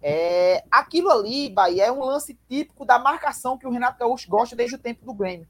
É, 0.00 0.64
aquilo 0.70 1.10
ali, 1.10 1.50
Bahia, 1.50 1.86
é 1.86 1.92
um 1.92 2.04
lance 2.04 2.38
típico 2.48 2.84
da 2.84 2.98
marcação 2.98 3.58
que 3.58 3.66
o 3.66 3.70
Renato 3.70 3.98
Gaúcho 3.98 4.28
gosta 4.28 4.56
desde 4.56 4.76
o 4.76 4.78
tempo 4.78 5.04
do 5.04 5.12
Grêmio. 5.12 5.48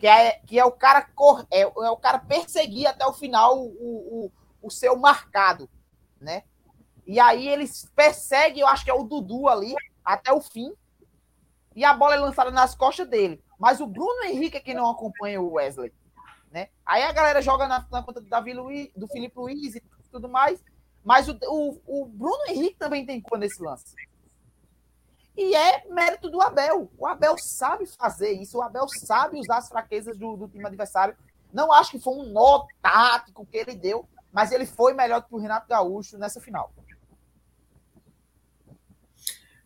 Que 0.00 0.06
é, 0.06 0.40
que 0.46 0.58
é 0.58 0.64
o 0.64 0.72
cara 0.72 1.02
cor, 1.02 1.46
é, 1.50 1.60
é 1.60 1.90
o 1.90 1.96
cara 1.96 2.18
perseguir 2.18 2.86
até 2.86 3.06
o 3.06 3.12
final 3.12 3.58
o, 3.58 3.68
o, 3.68 4.32
o 4.62 4.70
seu 4.70 4.96
marcado, 4.96 5.68
né? 6.18 6.42
E 7.06 7.20
aí 7.20 7.46
eles 7.46 7.90
perseguem, 7.94 8.60
eu 8.60 8.66
acho 8.66 8.82
que 8.82 8.90
é 8.90 8.94
o 8.94 9.04
Dudu 9.04 9.46
ali, 9.46 9.74
até 10.02 10.32
o 10.32 10.40
fim, 10.40 10.72
e 11.76 11.84
a 11.84 11.92
bola 11.92 12.14
é 12.14 12.18
lançada 12.18 12.50
nas 12.50 12.74
costas 12.74 13.06
dele. 13.08 13.42
Mas 13.58 13.78
o 13.80 13.86
Bruno 13.86 14.24
Henrique 14.24 14.56
é 14.56 14.60
que 14.60 14.72
não 14.72 14.90
acompanha 14.90 15.40
o 15.40 15.52
Wesley. 15.52 15.92
Né? 16.50 16.68
Aí 16.84 17.02
a 17.02 17.12
galera 17.12 17.42
joga 17.42 17.68
na, 17.68 17.86
na 17.90 18.02
conta 18.02 18.20
do 18.20 18.28
Davi 18.28 18.54
Luiz, 18.54 18.90
do 18.96 19.06
Felipe 19.06 19.38
Luiz 19.38 19.76
e 19.76 19.82
tudo 20.10 20.28
mais. 20.28 20.62
Mas 21.04 21.28
o, 21.28 21.38
o, 21.46 22.02
o 22.02 22.06
Bruno 22.06 22.44
Henrique 22.48 22.76
também 22.76 23.04
tem 23.04 23.20
culpa 23.20 23.38
nesse 23.38 23.62
lance. 23.62 23.94
E 25.40 25.54
é 25.54 25.82
mérito 25.88 26.28
do 26.28 26.38
Abel. 26.42 26.90
O 26.98 27.06
Abel 27.06 27.34
sabe 27.38 27.86
fazer 27.86 28.30
isso. 28.30 28.58
O 28.58 28.62
Abel 28.62 28.86
sabe 28.86 29.38
usar 29.40 29.56
as 29.56 29.70
fraquezas 29.70 30.18
do, 30.18 30.36
do 30.36 30.46
time 30.46 30.66
adversário. 30.66 31.16
Não 31.50 31.72
acho 31.72 31.92
que 31.92 31.98
foi 31.98 32.12
um 32.12 32.26
nó 32.26 32.66
tático 32.82 33.46
que 33.46 33.56
ele 33.56 33.74
deu, 33.74 34.06
mas 34.30 34.52
ele 34.52 34.66
foi 34.66 34.92
melhor 34.92 35.22
que 35.22 35.34
o 35.34 35.38
Renato 35.38 35.66
Gaúcho 35.66 36.18
nessa 36.18 36.42
final. 36.42 36.70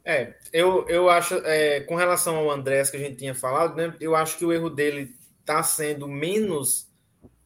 É, 0.04 0.36
eu, 0.52 0.86
eu 0.88 1.10
acho, 1.10 1.34
é, 1.44 1.80
com 1.80 1.96
relação 1.96 2.36
ao 2.36 2.52
Andrés 2.52 2.88
que 2.88 2.96
a 2.96 3.00
gente 3.00 3.16
tinha 3.16 3.34
falado, 3.34 3.74
né? 3.74 3.96
Eu 3.98 4.14
acho 4.14 4.38
que 4.38 4.44
o 4.44 4.52
erro 4.52 4.70
dele 4.70 5.12
está 5.40 5.60
sendo 5.64 6.06
menos 6.06 6.88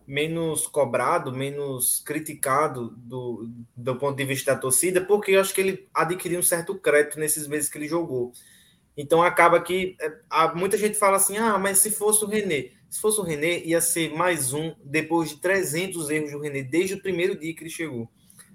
menos 0.09 0.67
cobrado, 0.67 1.31
menos 1.31 2.01
criticado 2.01 2.95
do, 2.97 3.47
do 3.77 3.95
ponto 3.97 4.17
de 4.17 4.25
vista 4.25 4.55
da 4.55 4.61
torcida, 4.61 5.03
porque 5.05 5.33
eu 5.33 5.41
acho 5.41 5.53
que 5.53 5.61
ele 5.61 5.87
adquiriu 5.93 6.41
um 6.41 6.43
certo 6.43 6.75
crédito 6.75 7.21
nesses 7.21 7.47
meses 7.47 7.69
que 7.69 7.77
ele 7.77 7.87
jogou. 7.87 8.33
Então 8.97 9.23
acaba 9.23 9.61
que 9.61 9.97
é, 10.01 10.11
muita 10.55 10.79
gente 10.79 10.97
fala 10.97 11.19
assim: 11.19 11.37
ah, 11.37 11.59
mas 11.59 11.81
se 11.81 11.91
fosse 11.91 12.25
o 12.25 12.27
René, 12.27 12.71
se 12.89 12.99
fosse 12.99 13.21
o 13.21 13.23
René, 13.23 13.59
ia 13.59 13.83
ser 13.83 14.15
mais 14.15 14.55
um, 14.55 14.75
depois 14.83 15.29
de 15.29 15.37
300 15.37 16.09
erros 16.09 16.33
do 16.33 16.41
René, 16.41 16.63
desde 16.63 16.95
o 16.95 17.03
primeiro 17.03 17.39
dia 17.39 17.55
que 17.55 17.63
ele 17.63 17.71
chegou. 17.71 18.11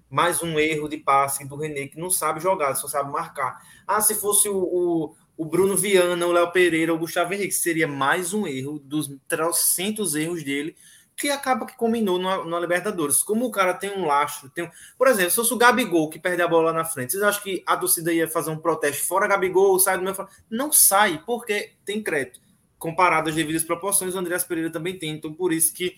Mais 0.09 0.41
um 0.41 0.59
erro 0.59 0.89
de 0.89 0.97
passe 0.97 1.47
do 1.47 1.55
René, 1.55 1.87
que 1.87 1.99
não 1.99 2.09
sabe 2.09 2.39
jogar, 2.39 2.73
só 2.73 2.87
sabe 2.87 3.11
marcar. 3.11 3.59
Ah, 3.85 4.01
se 4.01 4.15
fosse 4.15 4.49
o, 4.49 4.57
o, 4.57 5.15
o 5.37 5.45
Bruno 5.45 5.77
Viana, 5.77 6.25
o 6.25 6.31
Léo 6.31 6.51
Pereira, 6.51 6.93
o 6.93 6.97
Gustavo 6.97 7.31
Henrique, 7.35 7.53
seria 7.53 7.87
mais 7.87 8.33
um 8.33 8.47
erro 8.47 8.79
dos 8.79 9.07
300 9.27 10.15
erros 10.15 10.43
dele 10.43 10.75
que 11.15 11.29
acaba 11.29 11.65
que 11.65 11.75
combinou 11.75 12.19
na, 12.19 12.59
Libertadores. 12.59 13.21
Como 13.21 13.45
o 13.45 13.51
cara 13.51 13.73
tem 13.73 13.91
um 13.91 14.05
lastro, 14.05 14.49
tem 14.49 14.65
um... 14.65 14.69
por 14.97 15.07
exemplo, 15.07 15.29
se 15.29 15.35
fosse 15.35 15.53
o 15.53 15.57
Gabigol 15.57 16.09
que 16.09 16.19
perde 16.19 16.41
a 16.41 16.47
bola 16.47 16.71
lá 16.71 16.79
na 16.79 16.85
frente, 16.85 17.11
vocês 17.11 17.23
acham 17.23 17.43
que 17.43 17.63
a 17.65 17.77
torcida 17.77 18.11
ia 18.11 18.27
fazer 18.27 18.51
um 18.51 18.57
protesto 18.57 19.05
fora 19.05 19.27
Gabigol, 19.27 19.79
sai 19.79 19.97
do 19.97 20.03
meu 20.03 20.15
Não 20.49 20.71
sai, 20.71 21.21
porque 21.25 21.73
tem 21.85 22.01
crédito. 22.01 22.41
Comparado 22.77 23.29
às 23.29 23.35
devidas 23.35 23.63
proporções, 23.63 24.13
o 24.13 24.19
Andreas 24.19 24.43
Pereira 24.43 24.69
também 24.69 24.97
tem. 24.97 25.11
Então, 25.11 25.33
por 25.33 25.53
isso 25.53 25.73
que 25.73 25.95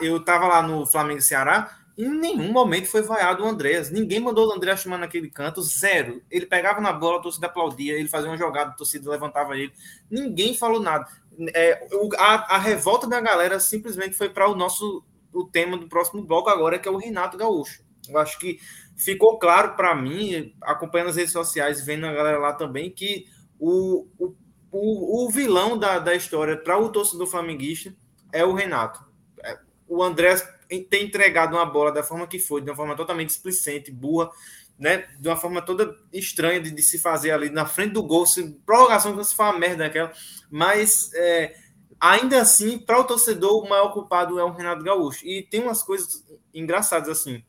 eu 0.00 0.18
estava 0.18 0.46
lá 0.46 0.62
no 0.62 0.84
Flamengo 0.84 1.22
Ceará, 1.22 1.78
em 1.96 2.10
nenhum 2.10 2.52
momento 2.52 2.88
foi 2.88 3.00
vaiado 3.00 3.42
o 3.42 3.46
Andreas. 3.48 3.90
Ninguém 3.90 4.20
mandou 4.20 4.46
o 4.46 4.52
Andreas 4.52 4.80
chamar 4.80 4.98
naquele 4.98 5.30
canto, 5.30 5.62
zero. 5.62 6.22
Ele 6.30 6.44
pegava 6.44 6.78
na 6.78 6.92
bola, 6.92 7.18
a 7.18 7.22
torcida 7.22 7.46
aplaudia, 7.46 7.94
ele 7.94 8.08
fazia 8.08 8.28
uma 8.28 8.36
jogada, 8.36 8.70
a 8.70 8.74
torcida 8.74 9.10
levantava 9.10 9.56
ele. 9.56 9.72
Ninguém 10.10 10.54
falou 10.54 10.78
nada 10.78 11.08
é, 11.54 11.86
a, 12.18 12.56
a, 12.56 12.58
revolta 12.58 13.06
da 13.06 13.20
galera 13.20 13.60
simplesmente 13.60 14.14
foi 14.14 14.28
para 14.28 14.48
o 14.48 14.54
nosso 14.54 15.04
o 15.32 15.44
tema 15.44 15.76
do 15.76 15.88
próximo 15.88 16.22
bloco 16.22 16.48
agora, 16.48 16.78
que 16.78 16.88
é 16.88 16.90
o 16.90 16.96
Renato 16.96 17.36
Gaúcho. 17.36 17.82
Eu 18.08 18.18
acho 18.18 18.38
que 18.38 18.58
ficou 18.96 19.38
claro 19.38 19.76
para 19.76 19.94
mim, 19.94 20.54
acompanhando 20.62 21.10
as 21.10 21.16
redes 21.16 21.32
sociais, 21.32 21.84
vendo 21.84 22.06
a 22.06 22.12
galera 22.12 22.38
lá 22.38 22.52
também, 22.52 22.90
que 22.90 23.26
o, 23.58 24.06
o, 24.18 24.34
o, 24.70 25.26
o 25.26 25.30
vilão 25.30 25.78
da, 25.78 25.98
da 25.98 26.14
história 26.14 26.56
para 26.56 26.78
o 26.78 26.88
torcedor 26.88 27.26
flamenguista 27.26 27.94
é 28.32 28.44
o 28.44 28.54
Renato. 28.54 29.04
É, 29.44 29.58
o 29.86 30.02
André 30.02 30.36
tem 30.68 31.04
entregado 31.04 31.54
uma 31.54 31.66
bola 31.66 31.92
da 31.92 32.02
forma 32.02 32.26
que 32.26 32.38
foi, 32.38 32.60
de 32.60 32.70
uma 32.70 32.76
forma 32.76 32.96
totalmente 32.96 33.30
explicente, 33.30 33.90
burra, 33.90 34.30
né, 34.78 35.08
de 35.18 35.28
uma 35.28 35.36
forma 35.36 35.62
toda 35.62 35.96
estranha 36.12 36.60
de, 36.60 36.70
de, 36.70 36.82
se 36.82 36.98
fazer 36.98 37.30
ali 37.30 37.48
na 37.48 37.64
frente 37.64 37.92
do 37.92 38.02
gol, 38.02 38.26
se, 38.26 38.44
prorrogação 38.66 39.16
que 39.16 39.24
se 39.24 39.34
faz 39.34 39.54
uma 39.54 39.58
merda 39.58 39.84
daquela, 39.84 40.12
mas 40.50 41.10
é, 41.14 41.56
ainda 41.98 42.40
assim, 42.40 42.78
para 42.78 43.00
o 43.00 43.04
torcedor, 43.04 43.64
o 43.64 43.68
maior 43.68 43.92
culpado 43.92 44.38
é 44.38 44.44
o 44.44 44.52
Renato 44.52 44.84
Gaúcho. 44.84 45.26
E 45.26 45.42
tem 45.42 45.62
umas 45.62 45.82
coisas 45.82 46.24
engraçadas 46.52 47.08
assim. 47.08 47.42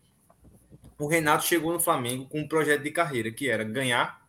O 0.97 1.07
Renato 1.07 1.43
chegou 1.43 1.73
no 1.73 1.79
Flamengo 1.79 2.27
com 2.27 2.39
um 2.39 2.47
projeto 2.47 2.81
de 2.81 2.91
carreira 2.91 3.31
que 3.31 3.49
era 3.49 3.63
ganhar 3.63 4.25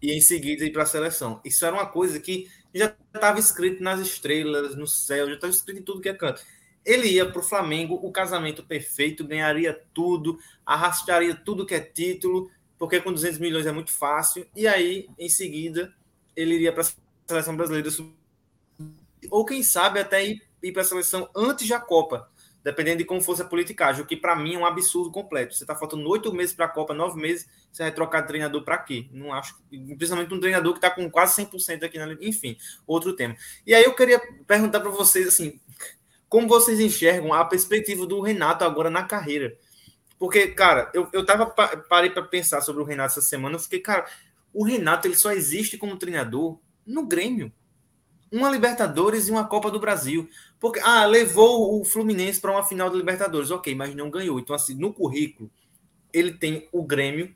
e 0.00 0.12
em 0.12 0.20
seguida 0.20 0.64
ir 0.64 0.72
para 0.72 0.84
a 0.84 0.86
seleção. 0.86 1.40
Isso 1.44 1.64
era 1.64 1.74
uma 1.74 1.86
coisa 1.86 2.20
que 2.20 2.48
já 2.72 2.94
estava 3.14 3.40
escrito 3.40 3.82
nas 3.82 3.98
estrelas, 3.98 4.76
no 4.76 4.86
céu, 4.86 5.26
já 5.26 5.34
estava 5.34 5.52
escrito 5.52 5.80
em 5.80 5.82
tudo 5.82 6.00
que 6.00 6.08
é 6.08 6.14
canto 6.14 6.44
ele 6.88 7.08
ia 7.08 7.30
para 7.30 7.40
o 7.40 7.44
Flamengo, 7.44 8.00
o 8.02 8.10
casamento 8.10 8.62
perfeito, 8.62 9.22
ganharia 9.22 9.78
tudo, 9.92 10.38
arrastaria 10.64 11.34
tudo 11.34 11.66
que 11.66 11.74
é 11.74 11.80
título, 11.80 12.50
porque 12.78 12.98
com 12.98 13.12
200 13.12 13.38
milhões 13.38 13.66
é 13.66 13.72
muito 13.72 13.92
fácil, 13.92 14.46
e 14.56 14.66
aí, 14.66 15.06
em 15.18 15.28
seguida, 15.28 15.92
ele 16.34 16.54
iria 16.54 16.72
para 16.72 16.82
a 16.82 16.86
seleção 17.26 17.54
brasileira, 17.54 17.90
ou 19.30 19.44
quem 19.44 19.62
sabe 19.62 20.00
até 20.00 20.24
ir, 20.24 20.42
ir 20.62 20.72
para 20.72 20.80
a 20.80 20.84
seleção 20.84 21.28
antes 21.36 21.68
da 21.68 21.78
Copa, 21.78 22.30
dependendo 22.64 22.98
de 22.98 23.04
como 23.04 23.20
fosse 23.20 23.42
a 23.42 23.44
politicagem, 23.44 24.02
o 24.02 24.06
que 24.06 24.16
para 24.16 24.34
mim 24.34 24.54
é 24.54 24.58
um 24.58 24.64
absurdo 24.64 25.10
completo. 25.10 25.54
Você 25.54 25.64
está 25.64 25.74
faltando 25.74 26.08
oito 26.08 26.32
meses 26.32 26.54
para 26.54 26.66
a 26.66 26.68
Copa, 26.68 26.94
nove 26.94 27.20
meses, 27.20 27.46
você 27.70 27.82
vai 27.82 27.92
trocar 27.92 28.22
de 28.22 28.28
treinador 28.28 28.64
para 28.64 28.78
quê? 28.78 29.06
Não 29.12 29.32
acho, 29.32 29.60
principalmente 29.68 30.32
um 30.32 30.40
treinador 30.40 30.72
que 30.72 30.78
está 30.78 30.90
com 30.90 31.10
quase 31.10 31.42
100% 31.44 31.84
aqui 31.84 31.98
na 31.98 32.16
enfim, 32.20 32.56
outro 32.86 33.14
tema. 33.14 33.36
E 33.66 33.74
aí 33.74 33.84
eu 33.84 33.94
queria 33.94 34.20
perguntar 34.46 34.80
para 34.80 34.90
vocês 34.90 35.28
assim, 35.28 35.60
como 36.28 36.48
vocês 36.48 36.78
enxergam 36.80 37.32
a 37.32 37.44
perspectiva 37.44 38.06
do 38.06 38.20
Renato 38.20 38.64
agora 38.64 38.90
na 38.90 39.02
carreira? 39.02 39.56
Porque, 40.18 40.48
cara, 40.48 40.90
eu, 40.92 41.08
eu 41.12 41.24
tava, 41.24 41.46
parei 41.46 42.10
para 42.10 42.22
pensar 42.22 42.60
sobre 42.60 42.82
o 42.82 42.84
Renato 42.84 43.12
essa 43.12 43.22
semana, 43.22 43.54
eu 43.54 43.60
fiquei, 43.60 43.80
cara, 43.80 44.06
o 44.52 44.64
Renato 44.64 45.06
ele 45.06 45.16
só 45.16 45.32
existe 45.32 45.78
como 45.78 45.96
treinador 45.96 46.58
no 46.86 47.06
Grêmio. 47.06 47.52
Uma 48.30 48.50
Libertadores 48.50 49.28
e 49.28 49.30
uma 49.30 49.46
Copa 49.46 49.70
do 49.70 49.80
Brasil. 49.80 50.28
Porque, 50.60 50.80
ah, 50.80 51.06
levou 51.06 51.80
o 51.80 51.84
Fluminense 51.84 52.40
para 52.40 52.50
uma 52.50 52.64
final 52.64 52.90
da 52.90 52.96
Libertadores, 52.96 53.50
ok, 53.50 53.74
mas 53.74 53.94
não 53.94 54.10
ganhou. 54.10 54.38
Então, 54.38 54.54
assim, 54.54 54.74
no 54.74 54.92
currículo, 54.92 55.50
ele 56.12 56.32
tem 56.32 56.68
o 56.72 56.82
Grêmio 56.82 57.34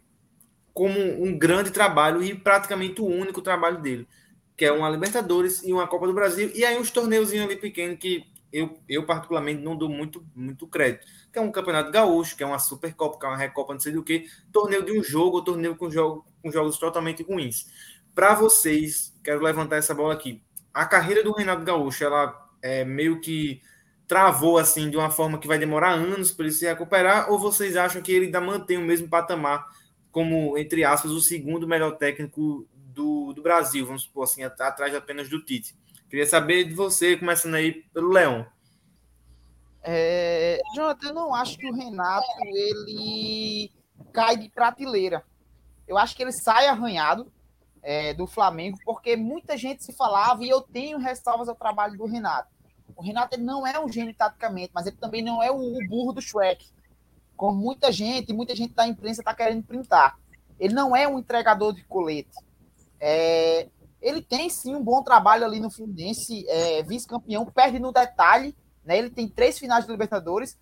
como 0.74 0.98
um 0.98 1.38
grande 1.38 1.70
trabalho 1.70 2.22
e 2.22 2.34
praticamente 2.34 3.00
o 3.00 3.06
único 3.06 3.42
trabalho 3.42 3.80
dele, 3.80 4.08
que 4.56 4.64
é 4.64 4.72
uma 4.72 4.88
Libertadores 4.88 5.62
e 5.62 5.72
uma 5.72 5.86
Copa 5.86 6.06
do 6.06 6.14
Brasil, 6.14 6.50
e 6.54 6.64
aí 6.64 6.78
uns 6.78 6.90
torneios 6.90 7.32
ali 7.32 7.56
pequenos 7.56 7.98
que 7.98 8.24
eu, 8.52 8.78
eu 8.88 9.06
particularmente 9.06 9.62
não 9.62 9.76
dou 9.76 9.88
muito, 9.88 10.24
muito 10.34 10.66
crédito. 10.66 11.06
Que 11.32 11.38
é 11.38 11.42
um 11.42 11.50
campeonato 11.50 11.90
gaúcho, 11.90 12.36
que 12.36 12.42
é 12.42 12.46
uma 12.46 12.58
Supercopa, 12.58 13.18
que 13.18 13.26
é 13.26 13.28
uma 13.28 13.36
Recopa, 13.36 13.72
não 13.72 13.80
sei 13.80 13.92
do 13.92 14.02
que, 14.02 14.26
torneio 14.52 14.84
de 14.84 14.92
um 14.92 15.02
jogo 15.02 15.42
torneio 15.42 15.74
com, 15.76 15.90
jogo, 15.90 16.26
com 16.42 16.50
jogos 16.50 16.78
totalmente 16.78 17.22
ruins. 17.22 17.66
Para 18.14 18.34
vocês, 18.34 19.18
quero 19.24 19.42
levantar 19.42 19.76
essa 19.76 19.94
bola 19.94 20.12
aqui. 20.12 20.42
A 20.72 20.84
carreira 20.84 21.24
do 21.24 21.32
Renato 21.32 21.64
Gaúcho, 21.64 22.04
ela 22.04 22.50
é 22.60 22.84
meio 22.84 23.20
que 23.20 23.62
travou 24.06 24.58
assim 24.58 24.90
de 24.90 24.96
uma 24.96 25.10
forma 25.10 25.38
que 25.38 25.48
vai 25.48 25.58
demorar 25.58 25.92
anos 25.92 26.30
para 26.30 26.44
ele 26.44 26.54
se 26.54 26.66
recuperar, 26.66 27.30
ou 27.30 27.38
vocês 27.38 27.76
acham 27.76 28.02
que 28.02 28.12
ele 28.12 28.26
ainda 28.26 28.40
mantém 28.40 28.76
o 28.76 28.82
mesmo 28.82 29.08
patamar 29.08 29.66
como, 30.10 30.58
entre 30.58 30.84
aspas, 30.84 31.10
o 31.10 31.20
segundo 31.20 31.66
melhor 31.66 31.92
técnico 31.92 32.68
do, 32.74 33.32
do 33.32 33.42
Brasil, 33.42 33.86
vamos 33.86 34.02
supor 34.02 34.24
assim, 34.24 34.42
atrás 34.42 34.94
apenas 34.94 35.28
do 35.30 35.42
Tite? 35.42 35.74
Queria 36.12 36.26
saber 36.26 36.64
de 36.64 36.74
você, 36.74 37.16
começando 37.16 37.54
aí 37.54 37.72
pelo 37.94 38.10
Leão. 38.10 38.46
É, 39.82 40.60
Jonathan, 40.74 41.08
eu 41.08 41.14
não 41.14 41.34
acho 41.34 41.56
que 41.56 41.66
o 41.66 41.72
Renato 41.72 42.28
ele 42.48 43.72
cai 44.12 44.36
de 44.36 44.50
prateleira. 44.50 45.24
Eu 45.88 45.96
acho 45.96 46.14
que 46.14 46.22
ele 46.22 46.32
sai 46.32 46.66
arranhado 46.66 47.32
é, 47.82 48.12
do 48.12 48.26
Flamengo, 48.26 48.76
porque 48.84 49.16
muita 49.16 49.56
gente 49.56 49.82
se 49.82 49.94
falava, 49.94 50.44
e 50.44 50.50
eu 50.50 50.60
tenho 50.60 50.98
ressalvas 50.98 51.48
ao 51.48 51.54
trabalho 51.54 51.96
do 51.96 52.04
Renato. 52.04 52.50
O 52.94 53.02
Renato 53.02 53.34
ele 53.34 53.44
não 53.44 53.66
é 53.66 53.82
um 53.82 53.90
gênio 53.90 54.14
taticamente, 54.14 54.70
mas 54.74 54.86
ele 54.86 54.96
também 54.96 55.22
não 55.22 55.42
é 55.42 55.50
o, 55.50 55.56
o 55.56 55.88
burro 55.88 56.12
do 56.12 56.20
Shrek. 56.20 56.68
Como 57.34 57.56
muita 57.56 57.90
gente, 57.90 58.34
muita 58.34 58.54
gente 58.54 58.74
da 58.74 58.86
imprensa 58.86 59.22
está 59.22 59.34
querendo 59.34 59.64
printar. 59.64 60.18
Ele 60.60 60.74
não 60.74 60.94
é 60.94 61.08
um 61.08 61.18
entregador 61.18 61.72
de 61.72 61.82
colete. 61.84 62.36
É, 63.00 63.66
ele 64.02 64.20
tem 64.20 64.50
sim 64.50 64.74
um 64.74 64.82
bom 64.82 65.02
trabalho 65.02 65.44
ali 65.44 65.60
no 65.60 65.70
Fluminense, 65.70 66.44
é, 66.48 66.82
vice-campeão, 66.82 67.46
perde 67.46 67.78
no 67.78 67.92
detalhe, 67.92 68.54
né? 68.84 68.98
Ele 68.98 69.10
tem 69.10 69.28
três 69.28 69.58
finais 69.58 69.86
de 69.86 69.90
Libertadores, 69.90 70.58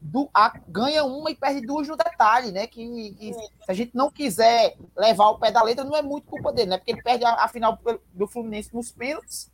do, 0.00 0.28
a, 0.34 0.52
ganha 0.66 1.04
uma 1.04 1.30
e 1.30 1.36
perde 1.36 1.64
duas 1.64 1.86
no 1.86 1.96
detalhe, 1.96 2.50
né? 2.50 2.66
Que, 2.66 3.14
que, 3.14 3.32
se 3.32 3.50
a 3.68 3.72
gente 3.72 3.94
não 3.94 4.10
quiser 4.10 4.76
levar 4.96 5.28
o 5.30 5.38
pé 5.38 5.52
da 5.52 5.62
letra, 5.62 5.84
não 5.84 5.96
é 5.96 6.02
muito 6.02 6.26
culpa 6.26 6.52
dele, 6.52 6.70
né? 6.70 6.78
Porque 6.78 6.90
ele 6.90 7.02
perde 7.02 7.24
a, 7.24 7.44
a 7.44 7.48
final 7.48 7.78
do 8.12 8.26
Fluminense 8.26 8.74
nos 8.74 8.90
pênaltis 8.90 9.50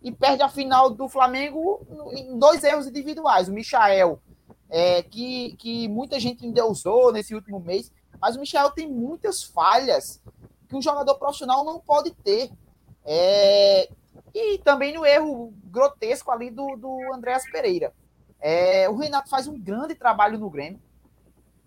e 0.00 0.12
perde 0.12 0.42
a 0.42 0.48
final 0.48 0.88
do 0.88 1.08
Flamengo 1.08 1.84
em 2.12 2.38
dois 2.38 2.62
erros 2.62 2.86
individuais. 2.86 3.48
O 3.48 3.52
Michael, 3.52 4.20
é, 4.70 5.02
que, 5.02 5.56
que 5.56 5.88
muita 5.88 6.20
gente 6.20 6.46
endeusou 6.46 7.12
nesse 7.12 7.34
último 7.34 7.58
mês, 7.58 7.90
mas 8.20 8.36
o 8.36 8.40
Michael 8.40 8.70
tem 8.70 8.88
muitas 8.88 9.42
falhas 9.42 10.22
que 10.72 10.76
um 10.76 10.80
jogador 10.80 11.16
profissional 11.16 11.64
não 11.64 11.78
pode 11.78 12.12
ter. 12.24 12.50
É, 13.04 13.90
e 14.34 14.56
também 14.58 14.94
no 14.94 15.04
erro 15.04 15.52
grotesco 15.64 16.30
ali 16.30 16.50
do, 16.50 16.76
do 16.76 17.12
Andréas 17.12 17.42
Pereira. 17.50 17.92
É, 18.40 18.88
o 18.88 18.96
Renato 18.96 19.28
faz 19.28 19.46
um 19.46 19.58
grande 19.58 19.94
trabalho 19.94 20.38
no 20.38 20.48
Grêmio. 20.48 20.80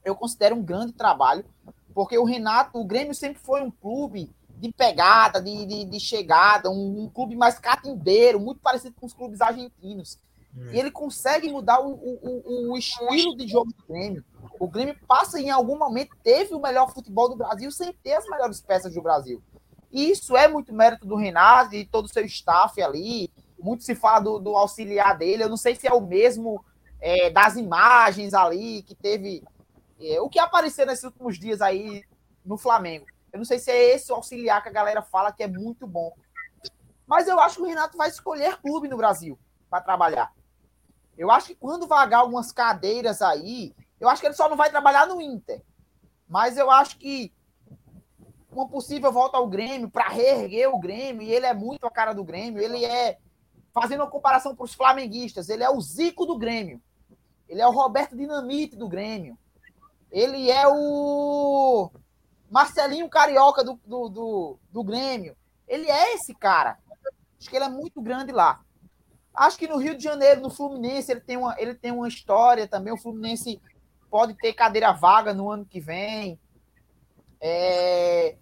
Eu 0.04 0.16
considero 0.16 0.56
um 0.56 0.64
grande 0.64 0.92
trabalho, 0.92 1.46
porque 1.94 2.18
o 2.18 2.24
Renato, 2.24 2.80
o 2.80 2.84
Grêmio 2.84 3.14
sempre 3.14 3.40
foi 3.40 3.62
um 3.62 3.70
clube 3.70 4.32
de 4.58 4.72
pegada, 4.74 5.40
de, 5.40 5.66
de, 5.66 5.86
de 5.86 6.00
chegada, 6.00 6.72
um, 6.72 7.04
um, 7.04 7.10
clube 7.10 7.36
mais 7.36 7.60
catimbeiro, 7.60 8.40
muito 8.40 8.60
parecido 8.60 8.96
com 9.00 9.06
os 9.06 9.14
clubes 9.14 9.40
argentinos. 9.40 10.18
Hum. 10.58 10.72
E 10.72 10.80
ele 10.80 10.90
consegue 10.90 11.52
mudar 11.52 11.80
o, 11.80 11.92
o, 11.92 12.72
o, 12.72 12.78
estilo 12.78 13.38
de 13.38 13.48
jogo 13.48 13.72
do 13.72 13.86
Grêmio. 13.88 14.26
O 14.60 14.68
Grêmio 14.68 14.98
passa 15.08 15.40
em 15.40 15.50
algum 15.50 15.78
momento, 15.78 16.16
teve 16.24 16.54
o 16.54 16.62
melhor 16.62 16.94
futebol 16.94 17.30
do 17.30 17.36
Brasil 17.36 17.70
sem 17.72 17.94
ter 17.94 18.14
as 18.14 18.26
melhores 18.28 18.62
peças 18.62 18.94
do 18.94 19.02
Brasil. 19.02 19.42
E 19.92 20.10
isso 20.12 20.36
é 20.36 20.48
muito 20.48 20.74
mérito 20.74 21.06
do 21.06 21.16
Renato 21.16 21.76
e 21.76 21.86
todo 21.86 22.06
o 22.06 22.10
seu 22.10 22.26
staff 22.26 22.82
ali. 22.82 23.32
Muito 23.60 23.84
se 23.84 23.96
fala 23.96 24.20
do, 24.20 24.40
do 24.40 24.56
auxiliar 24.56 25.18
dele. 25.18 25.44
Eu 25.44 25.50
não 25.50 25.58
sei 25.58 25.76
se 25.76 25.88
é 25.88 25.94
o 25.94 26.02
mesmo 26.02 26.64
é, 27.00 27.30
das 27.30 27.56
imagens 27.56 28.34
ali 28.34 28.84
que 28.84 28.96
teve. 28.96 29.44
É, 30.00 30.20
o 30.20 30.30
que 30.30 30.40
apareceu 30.40 30.86
nesses 30.86 31.06
últimos 31.06 31.40
dias 31.40 31.62
aí 31.62 32.04
no 32.44 32.58
Flamengo. 32.58 33.06
Eu 33.32 33.38
não 33.38 33.46
sei 33.46 33.60
se 33.60 33.72
é 33.72 33.96
esse 33.96 34.12
o 34.12 34.16
auxiliar 34.16 34.62
que 34.62 34.70
a 34.70 34.74
galera 34.74 35.02
fala 35.02 35.32
que 35.32 35.44
é 35.44 35.48
muito 35.48 35.88
bom. 35.88 36.14
Mas 37.08 37.28
eu 37.28 37.40
acho 37.40 37.58
que 37.58 37.62
o 37.62 37.66
Renato 37.66 37.98
vai 37.98 38.10
escolher 38.10 38.58
clube 38.58 38.88
no 38.88 38.98
Brasil 38.98 39.38
para 39.70 39.82
trabalhar. 39.82 40.34
Eu 41.18 41.32
acho 41.32 41.48
que 41.48 41.56
quando 41.56 41.88
vagar 41.88 42.20
algumas 42.20 42.52
cadeiras 42.52 43.22
aí, 43.22 43.74
eu 44.06 44.10
acho 44.10 44.22
que 44.22 44.28
ele 44.28 44.36
só 44.36 44.48
não 44.48 44.56
vai 44.56 44.70
trabalhar 44.70 45.08
no 45.08 45.20
Inter. 45.20 45.62
Mas 46.28 46.58
eu 46.58 46.70
acho 46.70 46.98
que 46.98 47.34
uma 48.52 48.68
possível 48.68 49.12
volta 49.12 49.38
ao 49.38 49.48
Grêmio 49.48 49.90
para 49.90 50.08
reerguer 50.08 50.70
o 50.70 50.80
Grêmio, 50.80 51.24
e 51.24 51.32
ele 51.32 51.46
é 51.46 51.54
muito 51.54 51.86
a 51.86 51.92
cara 51.92 52.14
do 52.14 52.24
Grêmio, 52.24 52.62
ele 52.62 52.86
é, 52.86 53.18
fazendo 53.74 54.02
uma 54.02 54.10
comparação 54.10 54.56
para 54.56 54.64
os 54.64 54.74
flamenguistas, 54.74 55.50
ele 55.50 55.64
é 55.64 55.70
o 55.70 55.82
Zico 55.82 56.26
do 56.26 56.38
Grêmio. 56.38 56.82
Ele 57.50 57.62
é 57.62 57.68
o 57.68 57.72
Roberto 57.72 58.16
Dinamite 58.16 58.76
do 58.76 58.88
Grêmio. 58.88 59.38
Ele 60.12 60.50
é 60.50 60.68
o 60.68 61.92
Marcelinho 62.50 63.10
Carioca 63.10 63.64
do, 63.64 63.80
do, 63.86 64.10
do, 64.10 64.60
do 64.72 64.84
Grêmio. 64.84 65.36
Ele 65.68 65.90
é 65.90 66.16
esse 66.16 66.34
cara. 66.34 66.78
Acho 67.40 67.50
que 67.50 67.56
ele 67.56 67.66
é 67.66 67.70
muito 67.70 68.02
grande 68.02 68.32
lá. 68.32 68.62
Acho 69.34 69.58
que 69.58 69.68
no 69.68 69.78
Rio 69.78 69.98
de 69.98 70.04
Janeiro, 70.04 70.42
no 70.42 70.50
Fluminense, 70.50 71.12
ele 71.12 71.20
tem 71.20 71.36
uma, 71.36 71.56
ele 71.60 71.76
tem 71.76 71.92
uma 71.92 72.08
história 72.08 72.68
também. 72.68 72.94
O 72.94 72.98
Fluminense 72.98 73.62
pode 74.16 74.34
ter 74.36 74.54
cadeira 74.54 74.94
vaga 74.94 75.34
no 75.34 75.52
ano 75.52 75.66
que 75.66 75.82
vem. 75.82 76.40
É... 77.42 78.38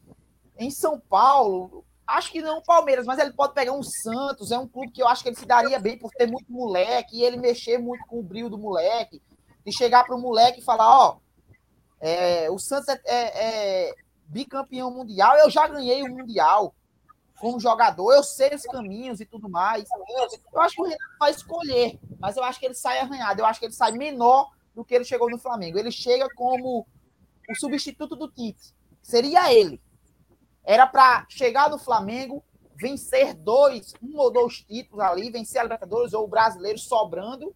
Em 0.55 0.69
São 0.69 0.99
Paulo, 0.99 1.83
acho 2.05 2.31
que 2.31 2.43
não 2.43 2.59
o 2.59 2.63
Palmeiras, 2.63 3.07
mas 3.07 3.17
ele 3.17 3.33
pode 3.33 3.55
pegar 3.55 3.71
um 3.71 3.81
Santos. 3.81 4.51
É 4.51 4.57
um 4.59 4.67
clube 4.67 4.91
que 4.91 5.01
eu 5.01 5.07
acho 5.07 5.23
que 5.23 5.29
ele 5.29 5.35
se 5.35 5.47
daria 5.47 5.79
bem 5.79 5.97
por 5.97 6.11
ter 6.11 6.27
muito 6.27 6.51
moleque 6.51 7.17
e 7.17 7.23
ele 7.23 7.37
mexer 7.37 7.79
muito 7.79 8.05
com 8.05 8.19
o 8.19 8.23
brilho 8.23 8.51
do 8.51 8.57
moleque. 8.57 9.19
De 9.65 9.75
chegar 9.75 10.03
para 10.03 10.15
o 10.15 10.21
moleque 10.21 10.59
e 10.59 10.63
falar: 10.63 10.87
Ó, 10.87 11.17
é, 11.99 12.51
o 12.51 12.59
Santos 12.59 12.89
é, 12.89 13.01
é, 13.03 13.87
é 13.87 13.93
bicampeão 14.27 14.91
mundial, 14.91 15.37
eu 15.37 15.49
já 15.49 15.67
ganhei 15.67 16.03
o 16.03 16.09
Mundial 16.09 16.75
como 17.39 17.59
jogador, 17.59 18.13
eu 18.13 18.21
sei 18.21 18.53
os 18.53 18.61
caminhos 18.61 19.19
e 19.19 19.25
tudo 19.25 19.49
mais. 19.49 19.85
Eu 20.53 20.61
acho 20.61 20.75
que 20.75 20.81
o 20.81 20.85
Renato 20.85 21.17
vai 21.19 21.31
escolher, 21.31 21.99
mas 22.19 22.37
eu 22.37 22.43
acho 22.43 22.59
que 22.59 22.65
ele 22.67 22.75
sai 22.75 22.99
arranhado, 22.99 23.41
eu 23.41 23.45
acho 23.47 23.59
que 23.59 23.65
ele 23.65 23.73
sai 23.73 23.91
menor 23.93 24.51
do 24.75 24.83
que 24.83 24.93
ele 24.93 25.03
chegou 25.03 25.29
no 25.29 25.37
Flamengo. 25.37 25.77
Ele 25.77 25.91
chega 25.91 26.27
como 26.35 26.85
o 27.49 27.55
substituto 27.55 28.15
do 28.15 28.29
Tite. 28.29 28.73
Seria 29.01 29.53
ele. 29.53 29.81
Era 30.63 30.87
para 30.87 31.25
chegar 31.29 31.69
no 31.69 31.77
Flamengo, 31.77 32.43
vencer 32.75 33.33
dois, 33.33 33.93
um 34.01 34.17
ou 34.17 34.31
dois 34.31 34.61
títulos 34.61 35.03
ali, 35.03 35.29
vencer 35.29 35.59
a 35.59 35.63
Libertadores 35.63 36.13
ou 36.13 36.23
o 36.23 36.27
brasileiro 36.27 36.79
sobrando 36.79 37.53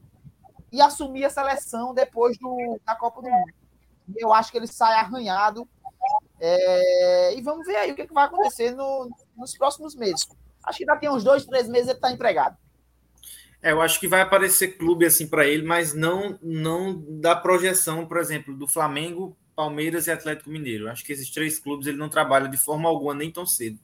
e 0.71 0.81
assumir 0.81 1.25
a 1.25 1.29
seleção 1.29 1.93
depois 1.93 2.37
do, 2.37 2.79
da 2.85 2.95
Copa 2.95 3.21
do 3.21 3.29
Mundo. 3.29 3.53
Eu 4.15 4.33
acho 4.33 4.51
que 4.51 4.57
ele 4.57 4.67
sai 4.67 4.93
arranhado 4.99 5.67
é, 6.39 7.35
e 7.35 7.41
vamos 7.41 7.65
ver 7.65 7.77
aí 7.77 7.91
o 7.91 7.95
que, 7.95 8.07
que 8.07 8.13
vai 8.13 8.25
acontecer 8.25 8.71
no, 8.71 9.09
nos 9.35 9.57
próximos 9.57 9.95
meses. 9.95 10.27
Acho 10.63 10.79
que 10.79 10.85
daqui 10.85 11.09
uns 11.09 11.23
dois, 11.23 11.45
três 11.45 11.67
meses 11.67 11.87
ele 11.87 11.97
está 11.97 12.11
empregado. 12.11 12.57
É, 13.67 13.71
eu 13.73 13.81
acho 13.81 13.99
que 13.99 14.07
vai 14.07 14.21
aparecer 14.21 14.77
clube 14.77 15.05
assim 15.05 15.27
para 15.27 15.45
ele, 15.45 15.61
mas 15.61 15.93
não 15.93 16.39
não 16.41 17.03
da 17.19 17.35
projeção, 17.35 18.05
por 18.05 18.17
exemplo, 18.17 18.55
do 18.55 18.65
Flamengo, 18.65 19.37
Palmeiras 19.53 20.07
e 20.07 20.11
Atlético 20.11 20.49
Mineiro. 20.49 20.85
Eu 20.85 20.89
acho 20.89 21.03
que 21.03 21.11
esses 21.11 21.29
três 21.29 21.59
clubes 21.59 21.85
ele 21.85 21.97
não 21.97 22.07
trabalha 22.07 22.47
de 22.47 22.55
forma 22.55 22.87
alguma 22.87 23.13
nem 23.13 23.29
tão 23.29 23.45
cedo, 23.45 23.77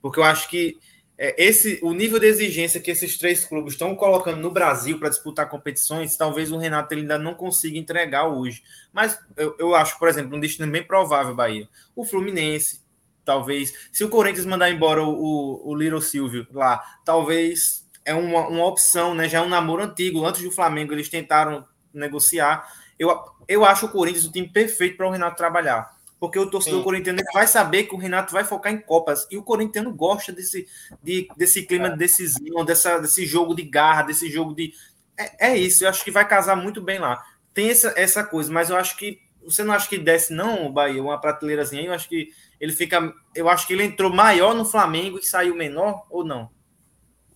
porque 0.00 0.18
eu 0.18 0.24
acho 0.24 0.48
que 0.48 0.76
é, 1.16 1.40
esse 1.40 1.78
o 1.84 1.92
nível 1.92 2.18
de 2.18 2.26
exigência 2.26 2.80
que 2.80 2.90
esses 2.90 3.16
três 3.16 3.44
clubes 3.44 3.74
estão 3.74 3.94
colocando 3.94 4.40
no 4.40 4.50
Brasil 4.50 4.98
para 4.98 5.08
disputar 5.08 5.48
competições, 5.48 6.16
talvez 6.16 6.50
o 6.50 6.58
Renato 6.58 6.92
ele 6.92 7.02
ainda 7.02 7.16
não 7.16 7.34
consiga 7.34 7.78
entregar 7.78 8.26
hoje. 8.26 8.60
Mas 8.92 9.16
eu, 9.36 9.54
eu 9.56 9.72
acho, 9.76 10.00
por 10.00 10.08
exemplo, 10.08 10.36
um 10.36 10.40
destino 10.40 10.68
bem 10.72 10.82
provável, 10.82 11.32
Bahia. 11.32 11.68
O 11.94 12.04
Fluminense, 12.04 12.82
talvez. 13.24 13.72
Se 13.92 14.02
o 14.02 14.08
Corinthians 14.08 14.46
mandar 14.46 14.68
embora 14.68 15.00
o, 15.00 15.12
o, 15.12 15.70
o 15.70 15.74
Little 15.76 16.00
Silvio 16.00 16.44
lá, 16.50 16.82
talvez 17.04 17.81
é 18.04 18.14
uma, 18.14 18.48
uma 18.48 18.66
opção, 18.66 19.14
né? 19.14 19.28
Já 19.28 19.38
é 19.38 19.42
um 19.42 19.48
namoro 19.48 19.82
antigo. 19.82 20.24
Antes 20.24 20.42
do 20.42 20.50
Flamengo, 20.50 20.92
eles 20.92 21.08
tentaram 21.08 21.64
negociar. 21.92 22.66
Eu, 22.98 23.16
eu 23.48 23.64
acho 23.64 23.86
o 23.86 23.88
Corinthians 23.88 24.24
o 24.24 24.32
time 24.32 24.48
perfeito 24.48 24.96
para 24.96 25.06
o 25.06 25.10
Renato 25.10 25.36
trabalhar 25.36 26.02
porque 26.22 26.38
o 26.38 26.46
torcedor 26.46 26.78
Sim. 26.78 26.84
corintiano 26.84 27.18
vai 27.34 27.48
saber 27.48 27.82
que 27.82 27.96
o 27.96 27.98
Renato 27.98 28.32
vai 28.32 28.44
focar 28.44 28.72
em 28.72 28.78
Copas. 28.78 29.26
E 29.28 29.36
o 29.36 29.42
corintiano 29.42 29.92
gosta 29.92 30.30
desse, 30.30 30.68
de, 31.02 31.26
desse 31.36 31.66
clima 31.66 31.90
de 31.90 31.98
decisão, 31.98 32.64
dessa, 32.64 33.00
desse 33.00 33.26
jogo 33.26 33.56
de 33.56 33.64
garra, 33.64 34.02
desse 34.02 34.30
jogo 34.30 34.54
de. 34.54 34.72
É, 35.18 35.48
é, 35.48 35.56
isso, 35.56 35.82
eu 35.82 35.88
acho 35.88 36.04
que 36.04 36.12
vai 36.12 36.24
casar 36.24 36.54
muito 36.54 36.80
bem 36.80 37.00
lá. 37.00 37.20
Tem 37.52 37.70
essa, 37.70 37.92
essa 37.96 38.22
coisa, 38.22 38.52
mas 38.52 38.70
eu 38.70 38.76
acho 38.76 38.96
que. 38.96 39.18
Você 39.42 39.64
não 39.64 39.74
acha 39.74 39.88
que 39.88 39.98
desce, 39.98 40.32
não, 40.32 40.66
o 40.66 40.72
Bahia, 40.72 41.02
uma 41.02 41.20
prateleirazinha? 41.20 41.86
Eu 41.86 41.92
acho 41.92 42.08
que 42.08 42.28
ele 42.60 42.70
fica. 42.70 43.12
Eu 43.34 43.48
acho 43.48 43.66
que 43.66 43.72
ele 43.72 43.82
entrou 43.82 44.14
maior 44.14 44.54
no 44.54 44.64
Flamengo 44.64 45.18
e 45.18 45.26
saiu 45.26 45.56
menor, 45.56 46.06
ou 46.08 46.24
não? 46.24 46.48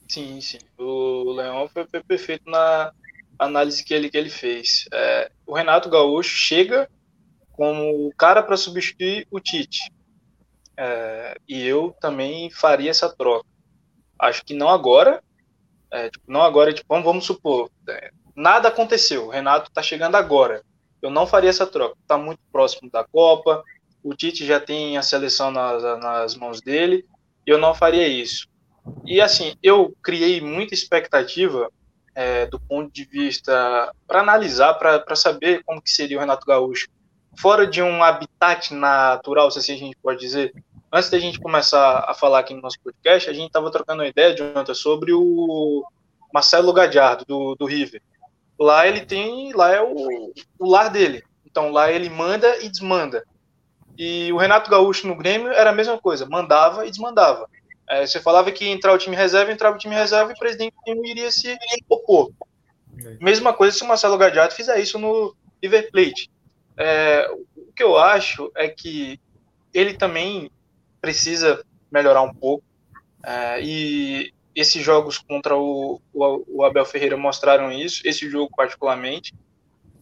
Sim, 0.08 0.40
sim. 0.40 0.58
O 0.78 1.32
Leão 1.32 1.68
foi, 1.68 1.86
perfeito 1.86 2.48
na 2.48 2.92
análise 3.38 3.84
que 3.84 3.92
ele, 3.92 4.08
que 4.08 4.16
ele 4.16 4.30
fez. 4.30 4.86
É, 4.92 5.30
o 5.46 5.54
Renato 5.54 5.90
Gaúcho 5.90 6.36
chega 6.36 6.88
como 7.52 8.06
o 8.06 8.12
cara 8.16 8.42
para 8.42 8.56
substituir 8.56 9.26
o 9.30 9.40
Tite. 9.40 9.90
É, 10.76 11.36
e 11.48 11.64
eu 11.64 11.94
também 12.00 12.50
faria 12.50 12.90
essa 12.90 13.08
troca. 13.14 13.46
Acho 14.18 14.44
que 14.44 14.54
não 14.54 14.68
agora, 14.68 15.22
é, 15.90 16.10
tipo, 16.10 16.30
não 16.30 16.42
agora, 16.42 16.72
tipo, 16.72 17.02
vamos, 17.02 17.24
supor, 17.24 17.70
é, 17.88 18.10
nada 18.34 18.68
aconteceu, 18.68 19.26
o 19.26 19.30
Renato 19.30 19.68
está 19.68 19.82
chegando 19.82 20.14
agora. 20.14 20.62
Eu 21.00 21.10
não 21.10 21.26
faria 21.26 21.50
essa 21.50 21.66
troca. 21.66 21.96
Está 22.00 22.16
muito 22.16 22.40
próximo 22.50 22.90
da 22.90 23.04
Copa, 23.04 23.62
o 24.02 24.14
Tite 24.14 24.46
já 24.46 24.60
tem 24.60 24.96
a 24.96 25.02
seleção 25.02 25.50
nas, 25.50 25.82
nas 25.82 26.34
mãos 26.36 26.60
dele, 26.60 27.04
eu 27.46 27.58
não 27.58 27.74
faria 27.74 28.06
isso. 28.06 28.46
E 29.04 29.20
assim, 29.20 29.54
eu 29.62 29.94
criei 30.02 30.40
muita 30.40 30.74
expectativa 30.74 31.70
é, 32.14 32.46
do 32.46 32.58
ponto 32.58 32.92
de 32.92 33.04
vista 33.04 33.92
para 34.06 34.20
analisar, 34.20 34.74
para 34.74 35.16
saber 35.16 35.62
como 35.64 35.82
que 35.82 35.90
seria 35.90 36.16
o 36.16 36.20
Renato 36.20 36.46
Gaúcho 36.46 36.88
fora 37.36 37.66
de 37.66 37.82
um 37.82 38.02
habitat 38.02 38.72
natural, 38.72 39.50
se 39.50 39.58
assim 39.58 39.74
a 39.74 39.78
gente 39.78 39.96
pode 40.02 40.18
dizer. 40.18 40.54
Antes 40.92 41.10
da 41.10 41.18
gente 41.18 41.38
começar 41.38 42.04
a 42.08 42.14
falar 42.14 42.38
aqui 42.38 42.54
no 42.54 42.62
nosso 42.62 42.80
podcast, 42.82 43.28
a 43.28 43.32
gente 43.32 43.48
estava 43.48 43.70
trocando 43.70 44.02
uma 44.02 44.08
ideia, 44.08 44.34
Jonathan, 44.34 44.72
sobre 44.72 45.12
o 45.12 45.84
Marcelo 46.32 46.72
Gadiardo, 46.72 47.24
do, 47.26 47.54
do 47.54 47.66
River. 47.66 48.00
Lá 48.58 48.86
ele 48.86 49.04
tem, 49.04 49.52
lá 49.52 49.74
é 49.74 49.82
o, 49.82 50.32
o 50.58 50.70
lar 50.70 50.88
dele. 50.88 51.22
Então 51.44 51.70
lá 51.70 51.90
ele 51.92 52.08
manda 52.08 52.64
e 52.64 52.68
desmanda. 52.68 53.24
E 53.98 54.32
o 54.32 54.36
Renato 54.36 54.70
Gaúcho 54.70 55.06
no 55.06 55.16
Grêmio 55.16 55.50
era 55.50 55.70
a 55.70 55.74
mesma 55.74 55.98
coisa, 55.98 56.26
mandava 56.26 56.86
e 56.86 56.90
desmandava. 56.90 57.48
É, 57.88 58.06
você 58.06 58.20
falava 58.20 58.50
que 58.50 58.66
entrar 58.68 58.92
o 58.92 58.98
time 58.98 59.16
reserva, 59.16 59.52
entrava 59.52 59.76
o 59.76 59.78
time 59.78 59.94
reserva 59.94 60.30
e 60.30 60.34
o 60.34 60.38
presidente 60.38 60.74
time 60.84 61.10
iria 61.10 61.30
se 61.30 61.56
opor. 61.88 62.32
É. 63.04 63.16
Mesma 63.20 63.52
coisa 63.52 63.76
se 63.76 63.84
o 63.84 63.86
Marcelo 63.86 64.18
Gadiardo 64.18 64.54
fizer 64.54 64.78
isso 64.80 64.98
no 64.98 65.36
River 65.62 65.90
Plate. 65.90 66.30
É, 66.76 67.28
o 67.56 67.72
que 67.72 67.82
eu 67.82 67.96
acho 67.96 68.50
é 68.54 68.68
que 68.68 69.20
ele 69.72 69.94
também 69.94 70.50
precisa 71.00 71.64
melhorar 71.90 72.22
um 72.22 72.34
pouco. 72.34 72.64
É, 73.22 73.62
e 73.62 74.32
esses 74.54 74.82
jogos 74.82 75.18
contra 75.18 75.56
o, 75.56 76.00
o, 76.12 76.44
o, 76.48 76.64
Abel 76.64 76.84
Ferreira 76.84 77.16
mostraram 77.16 77.70
isso. 77.70 78.02
Esse 78.04 78.28
jogo, 78.28 78.50
particularmente, 78.56 79.34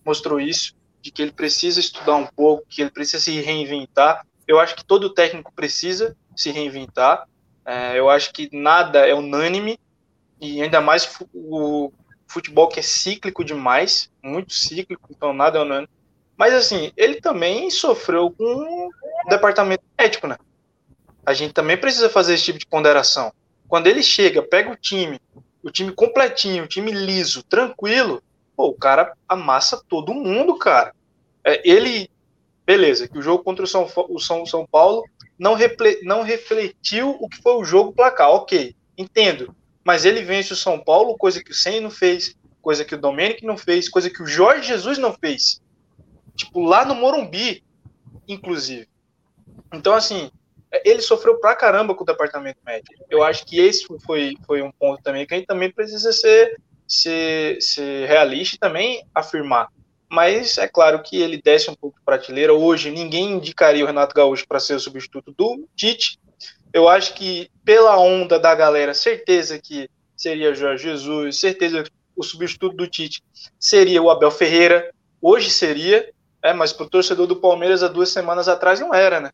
mostrou 0.05 0.41
isso: 0.41 0.75
de 1.03 1.11
que 1.11 1.23
ele 1.23 1.33
precisa 1.33 1.81
estudar 1.81 2.17
um 2.17 2.27
pouco, 2.27 2.65
que 2.69 2.83
ele 2.83 2.91
precisa 2.91 3.23
se 3.23 3.41
reinventar. 3.41 4.27
Eu 4.47 4.61
acho 4.61 4.77
que 4.77 4.85
todo 4.85 5.13
técnico 5.13 5.53
precisa 5.53 6.17
se 6.37 6.51
reinventar. 6.51 7.29
É, 7.65 7.99
eu 7.99 8.11
acho 8.11 8.33
que 8.33 8.49
nada 8.53 9.07
é 9.07 9.15
unânime, 9.15 9.79
e 10.41 10.63
ainda 10.63 10.81
mais 10.81 11.09
o 11.33 11.91
futebol 12.27 12.69
que 12.69 12.81
é 12.81 12.83
cíclico 12.83 13.45
demais 13.45 14.11
muito 14.23 14.53
cíclico, 14.53 15.09
então 15.11 15.33
nada 15.33 15.59
é 15.59 15.63
unânime. 15.63 15.89
Mas 16.37 16.53
assim, 16.53 16.93
ele 16.97 17.21
também 17.21 17.71
sofreu 17.71 18.31
com 18.31 18.45
o 18.45 19.29
departamento 19.29 19.85
médico, 19.99 20.27
né? 20.27 20.37
A 21.25 21.33
gente 21.33 21.55
também 21.55 21.77
precisa 21.77 22.11
fazer 22.11 22.35
esse 22.35 22.45
tipo 22.45 22.59
de 22.59 22.67
ponderação. 22.67 23.33
Quando 23.69 23.87
ele 23.87 24.03
chega, 24.03 24.43
pega 24.43 24.71
o 24.71 24.77
time, 24.77 25.21
o 25.63 25.71
time 25.71 25.93
completinho, 25.93 26.65
o 26.65 26.69
time 26.69 26.91
liso, 26.91 27.43
tranquilo, 27.43 28.23
pô, 28.57 28.69
o 28.69 28.75
cara 28.75 29.15
amassa 29.29 29.83
todo 29.89 30.13
mundo, 30.13 30.59
cara. 30.59 30.95
É, 31.45 31.63
ele, 31.69 32.11
beleza, 32.67 33.09
que 33.09 33.19
o 33.19 33.23
jogo 33.23 33.43
contra 33.43 33.65
o 33.65 33.69
São, 33.69 33.89
o 34.09 34.19
São, 34.19 34.47
São 34.47 34.67
Paulo 34.67 35.05
não, 35.39 35.57
não 36.03 36.23
refletiu 36.23 37.11
o 37.11 37.29
que 37.29 37.41
foi 37.43 37.55
o 37.55 37.65
jogo 37.65 37.93
placar, 37.93 38.31
ok, 38.31 38.75
entendo. 38.97 39.55
Mas 39.85 40.05
ele 40.05 40.23
vence 40.23 40.53
o 40.53 40.57
São 40.57 40.79
Paulo, 40.79 41.17
coisa 41.17 41.43
que 41.43 41.51
o 41.51 41.55
Senna 41.55 41.83
não 41.83 41.91
fez, 41.91 42.37
coisa 42.63 42.85
que 42.85 42.95
o 42.95 42.99
Domenic 42.99 43.45
não 43.45 43.59
fez, 43.59 43.89
coisa 43.89 44.09
que 44.09 44.23
o 44.23 44.27
Jorge 44.27 44.69
Jesus 44.69 44.97
não 44.97 45.13
fez. 45.13 45.61
Tipo, 46.35 46.61
lá 46.61 46.85
no 46.85 46.95
Morumbi, 46.95 47.63
inclusive. 48.27 48.89
Então, 49.73 49.95
assim, 49.95 50.31
ele 50.85 51.03
sofreu 51.03 51.39
pra 51.39 51.55
caramba 51.55 51.95
com 51.95 52.03
o 52.03 52.07
departamento 52.07 52.59
médico. 52.65 53.05
Eu 53.11 53.23
acho 53.23 53.45
que 53.45 53.61
esse 53.61 53.87
foi, 54.01 54.35
foi 54.47 54.63
um 54.63 54.73
ponto 54.73 55.03
também 55.03 55.27
que 55.27 55.35
a 55.35 55.37
gente 55.37 55.47
também 55.47 55.71
precisa 55.71 56.13
ser, 56.13 56.59
ser, 56.89 57.61
ser 57.61 58.09
realista 58.09 58.57
e 58.57 58.59
também 58.59 59.07
afirmar. 59.15 59.69
Mas 60.15 60.59
é 60.59 60.69
claro 60.69 61.03
que 61.03 61.21
ele 61.21 61.43
desce 61.43 61.69
um 61.69 61.75
pouco 61.75 61.99
de 61.99 62.05
prateleira. 62.05 62.55
Hoje, 62.55 62.89
ninguém 62.89 63.33
indicaria 63.33 63.83
o 63.83 63.87
Renato 63.87 64.15
Gaúcho 64.15 64.47
para 64.47 64.61
ser 64.61 64.75
o 64.75 64.81
substituto 64.81 65.35
do 65.37 65.69
Tite. 65.75 66.21
Eu 66.73 66.89
acho 66.89 67.15
que, 67.15 67.51
pela 67.65 67.99
onda 67.99 68.39
da 68.39 68.55
galera, 68.55 68.95
certeza 68.95 69.59
que 69.59 69.91
seria 70.17 70.55
Jorge 70.55 70.85
Jesus, 70.85 71.41
certeza 71.41 71.83
o 72.15 72.23
substituto 72.23 72.77
do 72.77 72.87
Tite 72.87 73.25
seria 73.59 74.01
o 74.01 74.09
Abel 74.09 74.31
Ferreira, 74.31 74.89
hoje 75.21 75.51
seria, 75.51 76.09
é, 76.41 76.53
mas 76.53 76.73
para 76.73 76.87
o 76.87 76.91
torcedor 76.91 77.27
do 77.27 77.35
Palmeiras 77.35 77.83
há 77.83 77.89
duas 77.89 78.11
semanas 78.11 78.47
atrás 78.47 78.79
não 78.79 78.95
era, 78.95 79.21
né? 79.21 79.31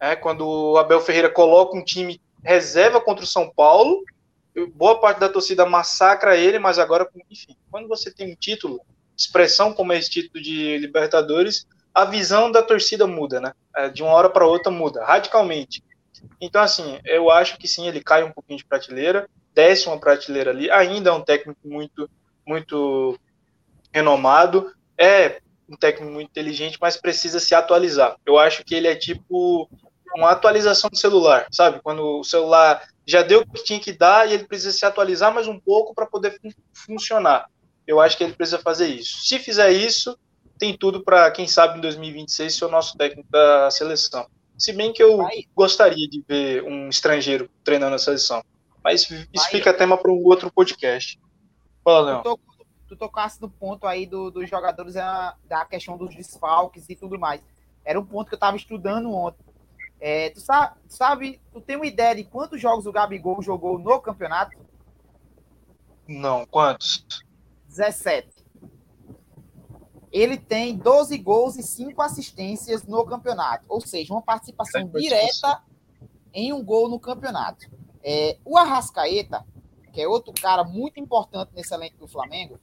É, 0.00 0.16
quando 0.16 0.48
o 0.48 0.78
Abel 0.78 1.02
Ferreira 1.02 1.28
coloca 1.28 1.76
um 1.76 1.84
time 1.84 2.18
reserva 2.42 2.98
contra 2.98 3.24
o 3.24 3.28
São 3.28 3.52
Paulo, 3.54 4.02
boa 4.74 4.98
parte 5.00 5.20
da 5.20 5.28
torcida 5.28 5.66
massacra 5.66 6.34
ele, 6.34 6.58
mas 6.58 6.78
agora, 6.78 7.06
enfim, 7.30 7.54
quando 7.70 7.86
você 7.86 8.10
tem 8.10 8.32
um 8.32 8.36
título, 8.36 8.80
expressão 9.18 9.72
como 9.72 9.92
esse 9.92 10.08
título 10.08 10.42
de 10.42 10.78
Libertadores, 10.78 11.66
a 11.92 12.04
visão 12.04 12.50
da 12.50 12.62
torcida 12.62 13.06
muda, 13.06 13.40
né? 13.40 13.52
É, 13.76 13.88
de 13.88 14.02
uma 14.02 14.12
hora 14.12 14.30
para 14.30 14.46
outra 14.46 14.70
muda, 14.70 15.04
radicalmente. 15.04 15.82
Então, 16.40 16.62
assim, 16.62 17.00
eu 17.04 17.30
acho 17.30 17.58
que 17.58 17.66
sim, 17.66 17.88
ele 17.88 18.02
cai 18.02 18.22
um 18.22 18.32
pouquinho 18.32 18.58
de 18.58 18.64
prateleira, 18.64 19.28
desce 19.54 19.88
uma 19.88 19.98
prateleira 19.98 20.50
ali, 20.50 20.70
ainda 20.70 21.10
é 21.10 21.12
um 21.12 21.22
técnico 21.22 21.60
muito, 21.64 22.08
muito 22.46 23.18
renomado, 23.92 24.72
é 24.96 25.40
um 25.68 25.76
técnico 25.76 26.12
muito 26.12 26.30
inteligente, 26.30 26.78
mas 26.80 26.96
precisa 26.96 27.40
se 27.40 27.54
atualizar. 27.54 28.16
Eu 28.24 28.38
acho 28.38 28.64
que 28.64 28.74
ele 28.74 28.86
é 28.86 28.94
tipo 28.94 29.68
uma 30.16 30.30
atualização 30.30 30.88
do 30.88 30.96
celular, 30.96 31.46
sabe? 31.50 31.80
Quando 31.82 32.20
o 32.20 32.24
celular 32.24 32.82
já 33.06 33.22
deu 33.22 33.40
o 33.40 33.46
que 33.46 33.64
tinha 33.64 33.80
que 33.80 33.92
dar 33.92 34.28
e 34.28 34.34
ele 34.34 34.46
precisa 34.46 34.72
se 34.72 34.84
atualizar 34.84 35.32
mais 35.32 35.46
um 35.46 35.58
pouco 35.58 35.94
para 35.94 36.06
poder 36.06 36.38
fun 36.40 36.50
funcionar. 36.72 37.48
Eu 37.88 38.00
acho 38.00 38.18
que 38.18 38.22
ele 38.22 38.34
precisa 38.34 38.58
fazer 38.58 38.86
isso. 38.86 39.20
Se 39.26 39.38
fizer 39.38 39.70
isso, 39.70 40.14
tem 40.58 40.76
tudo 40.76 41.02
para, 41.02 41.30
quem 41.30 41.48
sabe, 41.48 41.78
em 41.78 41.80
2026 41.80 42.54
ser 42.54 42.64
o 42.66 42.70
nosso 42.70 42.98
técnico 42.98 43.26
da 43.30 43.70
seleção. 43.70 44.26
Se 44.58 44.74
bem 44.74 44.92
que 44.92 45.02
eu 45.02 45.16
Vai. 45.16 45.44
gostaria 45.56 46.06
de 46.06 46.22
ver 46.28 46.64
um 46.64 46.90
estrangeiro 46.90 47.48
treinando 47.64 47.94
a 47.94 47.98
seleção. 47.98 48.44
Mas 48.84 49.10
isso 49.10 49.44
Vai. 49.44 49.50
fica 49.52 49.72
tema 49.72 49.96
para 49.96 50.12
um 50.12 50.22
outro 50.22 50.52
podcast. 50.52 51.18
Fala, 51.82 52.20
Leão. 52.22 52.38
Tu, 52.86 52.96
tocasse 52.96 53.40
no 53.40 53.48
ponto 53.48 53.86
aí 53.86 54.04
do, 54.06 54.30
dos 54.30 54.48
jogadores, 54.48 54.94
da 54.94 55.64
questão 55.68 55.96
dos 55.96 56.14
desfalques 56.14 56.90
e 56.90 56.96
tudo 56.96 57.18
mais. 57.18 57.40
Era 57.84 57.98
um 57.98 58.04
ponto 58.04 58.28
que 58.28 58.34
eu 58.34 58.38
estava 58.38 58.56
estudando 58.56 59.10
ontem. 59.14 59.44
É, 59.98 60.28
tu 60.30 60.40
sabe, 60.40 60.76
sabe, 60.88 61.40
tu 61.52 61.60
tem 61.60 61.76
uma 61.76 61.86
ideia 61.86 62.14
de 62.14 62.24
quantos 62.24 62.60
jogos 62.60 62.86
o 62.86 62.92
Gabigol 62.92 63.42
jogou 63.42 63.78
no 63.78 63.98
campeonato? 64.00 64.58
Não, 66.06 66.46
quantos? 66.46 67.04
17. 67.68 68.28
Ele 70.10 70.38
tem 70.38 70.76
12 70.76 71.16
gols 71.18 71.56
e 71.56 71.62
5 71.62 72.00
assistências 72.00 72.84
no 72.84 73.04
campeonato, 73.04 73.64
ou 73.68 73.80
seja, 73.80 74.12
uma 74.12 74.22
participação 74.22 74.80
é 74.80 74.84
direta 74.84 75.62
em 76.32 76.52
um 76.52 76.64
gol 76.64 76.88
no 76.88 76.98
campeonato. 76.98 77.66
É, 78.02 78.38
o 78.44 78.56
Arrascaeta, 78.56 79.44
que 79.92 80.00
é 80.00 80.08
outro 80.08 80.32
cara 80.32 80.64
muito 80.64 80.98
importante 80.98 81.52
nesse 81.54 81.74
elenco 81.74 81.98
do 81.98 82.08
Flamengo, 82.08 82.58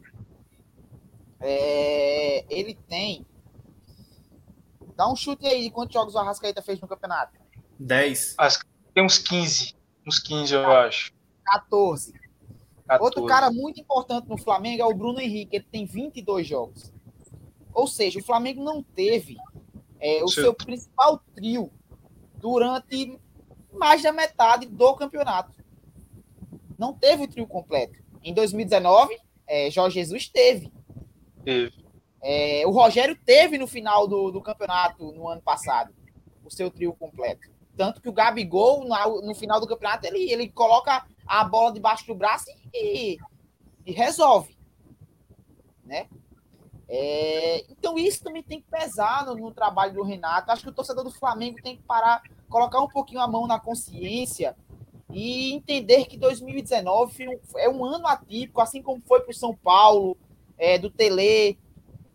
é, 1.39 2.46
ele 2.50 2.74
tem. 2.88 3.26
Dá 4.96 5.08
um 5.08 5.15
chute 5.15 5.46
aí 5.46 5.63
de 5.63 5.70
quantos 5.70 5.94
jogos 5.94 6.15
o 6.15 6.20
Arrascaeta 6.20 6.62
fez 6.62 6.80
no 6.80 6.88
campeonato? 6.88 7.38
10. 7.80 8.36
Tem 8.94 9.04
uns 9.04 9.18
15. 9.18 9.76
Uns 10.08 10.20
15, 10.20 10.54
eu 10.54 10.72
acho. 10.72 11.12
14. 11.44 12.13
14. 12.88 13.04
Outro 13.04 13.26
cara 13.26 13.52
muito 13.52 13.80
importante 13.80 14.30
no 14.30 14.38
Flamengo 14.38 14.82
é 14.82 14.86
o 14.86 14.93
Bruno 14.93 15.19
Henrique. 15.19 15.56
Ele 15.56 15.65
tem 15.71 15.86
22 15.86 16.48
jogos. 16.48 16.93
Ou 17.74 17.88
seja, 17.88 18.19
o 18.19 18.24
Flamengo 18.24 18.63
não 18.63 18.82
teve 18.82 19.38
é, 20.00 20.24
o 20.24 20.28
Sim. 20.28 20.41
seu 20.41 20.54
principal 20.54 21.19
trio 21.34 21.71
durante 22.36 23.19
mais 23.74 24.02
da 24.02 24.12
metade 24.12 24.67
do 24.67 24.95
campeonato. 24.95 25.63
Não 26.78 26.93
teve 26.93 27.24
o 27.24 27.28
trio 27.28 27.48
completo. 27.48 28.00
Em 28.24 28.34
2019, 28.34 29.17
é, 29.48 29.69
Jorge 29.69 30.00
Jesus 30.00 30.30
teve. 30.30 30.71
Teve. 31.43 31.86
É, 32.21 32.63
o 32.65 32.71
Rogério 32.71 33.17
teve 33.26 33.58
no 33.58 33.67
final 33.67 34.08
do, 34.08 34.32
do 34.32 34.41
campeonato 34.41 35.12
no 35.12 35.28
ano 35.28 35.41
passado 35.41 35.93
o 36.43 36.52
seu 36.52 36.71
trio 36.71 36.93
completo. 36.93 37.50
Tanto 37.76 38.02
que 38.02 38.10
o 38.10 38.13
Gabigol, 38.13 38.86
no, 38.86 39.21
no 39.21 39.36
final 39.36 39.60
do 39.60 39.67
campeonato, 39.67 40.08
ele, 40.08 40.32
ele 40.32 40.50
coloca 40.50 41.06
a 41.26 41.44
bola 41.44 41.72
debaixo 41.72 42.06
do 42.08 42.16
braço 42.16 42.46
e, 42.74 43.18
e 43.86 43.92
resolve. 43.92 44.58
Né? 45.84 46.08
É, 46.88 47.66
então 47.70 47.98
isso 47.98 48.24
também 48.24 48.44
tem 48.44 48.62
que 48.62 48.70
pesar 48.70 49.26
no, 49.26 49.36
no, 49.36 49.52
trabalho 49.52 49.94
do 49.94 50.04
Renato. 50.04 50.52
Acho 50.52 50.64
que 50.64 50.70
o 50.70 50.74
torcedor 50.74 51.04
do 51.04 51.12
Flamengo 51.12 51.58
tem 51.62 51.78
que 51.78 51.84
parar, 51.84 52.22
colocar 52.50 52.82
um 52.82 52.88
pouquinho 52.88 53.22
a 53.22 53.28
mão 53.28 53.48
na 53.48 53.60
consciência 53.60 54.56
e 55.12 55.54
entender 55.54 56.06
que 56.06 56.18
2019 56.18 57.40
é 57.58 57.70
um 57.70 57.86
ano 57.86 58.08
atípico, 58.08 58.62
assim 58.62 58.82
como 58.82 59.02
foi 59.02 59.22
para 59.22 59.32
o 59.32 59.36
São 59.36 59.56
Paulo, 59.56 60.18
é, 60.58 60.78
do 60.78 60.90
Tele, 60.90 61.58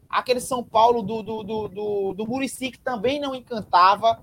aquele 0.08 0.40
São 0.40 0.62
Paulo 0.62 1.02
do, 1.02 1.22
do, 1.22 1.42
do, 1.42 1.68
do, 1.68 2.14
do 2.14 2.26
Murici, 2.26 2.70
que 2.70 2.78
também 2.78 3.20
não 3.20 3.34
encantava, 3.34 4.22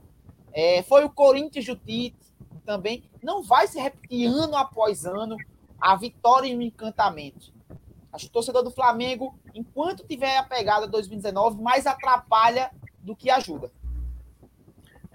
é, 0.53 0.81
foi 0.83 1.03
o 1.05 1.09
Corinthians 1.09 1.65
do 1.65 1.75
Tite, 1.75 2.26
também. 2.65 3.03
Não 3.23 3.43
vai 3.43 3.67
se 3.67 3.79
repetir 3.79 4.27
ano 4.27 4.55
após 4.55 5.05
ano 5.05 5.37
a 5.79 5.95
vitória 5.95 6.47
e 6.47 6.55
o 6.55 6.61
encantamento. 6.61 7.53
Acho 8.11 8.25
que 8.25 8.29
o 8.29 8.33
torcedor 8.33 8.63
do 8.63 8.71
Flamengo, 8.71 9.37
enquanto 9.53 10.05
tiver 10.05 10.37
a 10.37 10.43
pegada 10.43 10.87
2019, 10.87 11.61
mais 11.61 11.85
atrapalha 11.85 12.71
do 12.99 13.15
que 13.15 13.29
ajuda. 13.29 13.71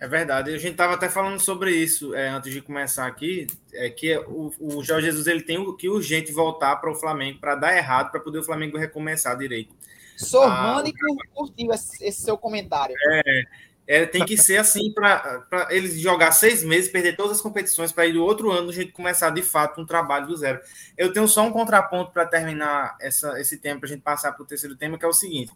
É 0.03 0.09
verdade. 0.09 0.53
A 0.53 0.59
gente 0.59 0.73
estava 0.73 0.95
até 0.95 1.09
falando 1.09 1.39
sobre 1.39 1.71
isso 1.71 2.13
é, 2.13 2.29
antes 2.29 2.53
de 2.53 2.61
começar 2.61 3.07
aqui, 3.07 3.47
é 3.73 3.89
que 3.89 4.17
o, 4.19 4.53
o 4.59 4.83
Jorge 4.83 5.07
Jesus 5.07 5.29
ele 5.29 5.43
tem 5.43 5.77
que 5.77 5.89
urgente 5.89 6.33
voltar 6.33 6.75
para 6.77 6.91
o 6.91 6.95
Flamengo 6.95 7.39
para 7.39 7.55
dar 7.55 7.77
errado 7.77 8.11
para 8.11 8.19
poder 8.19 8.41
o 8.41 8.45
Flamengo 8.45 8.77
recomeçar 8.77 9.39
direito. 9.39 9.73
Sormani 10.17 10.93
ah, 10.93 11.27
curtiu 11.35 11.73
esse, 11.73 12.05
esse, 12.05 12.23
seu 12.23 12.37
comentário. 12.37 12.95
É, 13.13 13.45
é, 13.87 14.07
tem 14.07 14.25
que 14.25 14.37
ser 14.37 14.59
assim 14.59 14.93
para 14.93 15.45
eles 15.71 15.99
jogar 15.99 16.33
seis 16.33 16.63
meses, 16.63 16.91
perder 16.91 17.17
todas 17.17 17.37
as 17.37 17.43
competições, 17.43 17.91
para 17.91 18.07
ir 18.07 18.13
do 18.13 18.25
outro 18.25 18.51
ano 18.51 18.71
a 18.71 18.73
gente 18.73 18.93
começar 18.93 19.31
de 19.31 19.43
fato 19.43 19.81
um 19.81 19.87
trabalho 19.87 20.27
do 20.27 20.37
zero. 20.37 20.61
Eu 20.97 21.13
tenho 21.13 21.27
só 21.27 21.45
um 21.45 21.51
contraponto 21.51 22.13
para 22.13 22.25
terminar 22.25 22.97
essa, 23.01 23.41
esse 23.41 23.59
tempo, 23.59 23.81
para 23.81 23.89
a 23.89 23.93
gente 23.93 24.03
passar 24.03 24.33
para 24.33 24.43
o 24.43 24.47
terceiro 24.47 24.77
tema, 24.77 24.99
que 24.99 25.05
é 25.05 25.09
o 25.09 25.13
seguinte: 25.13 25.53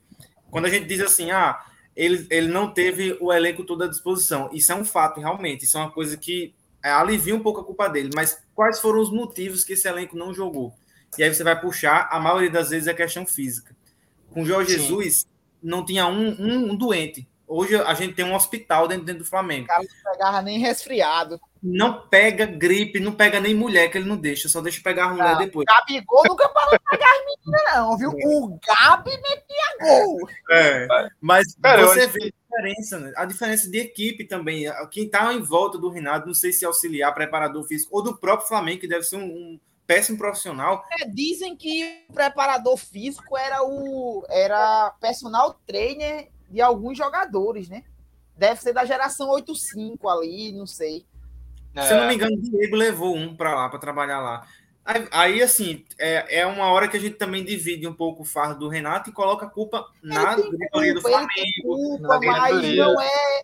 quando 0.51 0.67
a 0.67 0.69
gente 0.69 0.87
diz 0.87 1.01
assim, 1.01 1.31
ah, 1.31 1.65
ele, 1.95 2.27
ele 2.31 2.49
não 2.49 2.73
teve 2.73 3.17
o 3.21 3.33
elenco 3.33 3.65
todo 3.65 3.85
à 3.85 3.89
disposição, 3.89 4.51
isso 4.53 4.73
é 4.73 4.75
um 4.75 4.85
fato, 4.85 5.21
realmente, 5.21 5.65
isso 5.65 5.79
é 5.79 5.81
uma 5.81 5.91
coisa 5.91 6.17
que 6.17 6.55
é, 6.83 6.91
alivia 6.91 7.35
um 7.35 7.41
pouco 7.41 7.61
a 7.61 7.65
culpa 7.65 7.89
dele, 7.89 8.11
mas 8.15 8.43
quais 8.55 8.81
foram 8.81 9.01
os 9.01 9.11
motivos 9.11 9.63
que 9.63 9.75
esse 9.75 9.87
elenco 9.89 10.17
não 10.17 10.35
jogou? 10.35 10.75
E 11.17 11.23
aí 11.23 11.33
você 11.33 11.45
vai 11.45 11.59
puxar, 11.59 12.09
a 12.11 12.19
maioria 12.19 12.51
das 12.51 12.71
vezes 12.71 12.89
é 12.89 12.93
questão 12.93 13.25
física. 13.25 13.75
Com 14.31 14.43
o 14.43 14.47
Jorge 14.47 14.73
Sim. 14.73 14.81
Jesus, 14.81 15.27
não 15.63 15.85
tinha 15.85 16.07
um, 16.07 16.29
um, 16.39 16.73
um 16.73 16.77
doente 16.77 17.27
Hoje 17.49 17.77
a 17.77 17.95
gente 17.95 18.15
tem 18.15 18.25
um 18.25 18.35
hospital 18.35 18.89
dentro, 18.89 19.05
dentro 19.05 19.23
do 19.23 19.29
Flamengo. 19.29 19.65
O 19.65 19.69
cara 19.69 19.83
não 19.83 20.13
pegava 20.13 20.43
nem 20.43 20.59
resfriado. 20.59 21.41
Não 21.63 22.07
pega 22.09 22.45
gripe, 22.45 23.01
não 23.01 23.13
pega 23.13 23.41
nem 23.41 23.55
mulher, 23.55 23.89
que 23.89 23.99
ele 23.99 24.09
não 24.09 24.17
deixa, 24.17 24.49
só 24.49 24.61
deixa 24.61 24.81
pegar 24.83 25.07
a 25.07 25.09
mulher 25.11 25.33
não, 25.33 25.39
depois. 25.39 25.65
O 25.69 25.75
Gabigol 25.75 26.23
nunca 26.29 26.49
parou 26.49 26.73
de 26.73 26.85
pegar 26.91 27.09
as 27.11 27.25
meninas, 27.25 27.75
não, 27.75 27.97
viu? 27.97 28.11
O 28.11 28.59
Gabi 28.67 29.11
metia 29.11 29.79
gol. 29.81 30.29
É, 30.51 30.89
mas 31.21 31.55
Cara, 31.61 31.87
você 31.87 32.07
vê 32.07 32.25
a 32.25 32.57
diferença, 32.57 32.99
né? 32.99 33.13
a 33.17 33.25
diferença 33.25 33.71
de 33.71 33.79
equipe 33.79 34.25
também. 34.25 34.65
Quem 34.91 35.09
tá 35.09 35.33
em 35.33 35.43
volta 35.43 35.79
do 35.79 35.89
Renato, 35.89 36.27
não 36.27 36.35
sei 36.35 36.53
se 36.53 36.65
auxiliar, 36.65 37.15
preparador 37.15 37.65
físico, 37.65 37.97
ou 37.97 38.03
do 38.03 38.17
próprio 38.17 38.49
Flamengo, 38.49 38.81
que 38.81 38.89
deve 38.89 39.05
ser 39.05 39.17
um, 39.17 39.25
um 39.25 39.61
péssimo 39.87 40.19
profissional. 40.19 40.85
É, 41.01 41.07
dizem 41.07 41.57
que 41.57 42.05
o 42.09 42.13
preparador 42.13 42.77
físico 42.77 43.37
era 43.37 43.63
o 43.63 44.25
era 44.29 44.91
personal 45.01 45.55
trainer 45.67 46.29
de 46.49 46.61
alguns 46.61 46.97
jogadores, 46.97 47.69
né? 47.69 47.85
Deve 48.37 48.61
ser 48.61 48.73
da 48.73 48.85
geração 48.85 49.29
85 49.31 50.09
ali, 50.09 50.53
não 50.53 50.67
sei. 50.67 51.07
É. 51.75 51.83
Se 51.83 51.93
eu 51.93 52.01
não 52.01 52.09
me 52.09 52.15
engano, 52.15 52.37
o 52.37 52.41
Diego 52.41 52.77
levou 52.77 53.17
um 53.17 53.37
para 53.37 53.55
lá, 53.55 53.69
para 53.69 53.79
trabalhar 53.79 54.21
lá. 54.21 54.47
Aí, 54.85 55.09
aí, 55.11 55.43
assim, 55.43 55.85
é, 55.99 56.41
é 56.41 56.47
uma 56.47 56.67
hora 56.67 56.87
que 56.87 56.97
a 56.97 57.01
gente 57.01 57.17
também 57.17 57.45
divide 57.45 57.89
um 57.89 57.93
pouco 57.93 58.23
o 58.23 58.27
fardo 58.27 58.61
do 58.61 58.69
Renato 58.69 59.11
e 59.11 59.13
coloca 59.13 59.47
a 59.47 59.51
culpa 59.51 59.85
na 60.01 60.37
diretoria 60.37 60.95
do 60.95 61.03
Flamengo. 61.03 61.63
Culpa, 61.63 62.21
mas 62.21 62.77
não 62.77 63.01
é, 63.01 63.43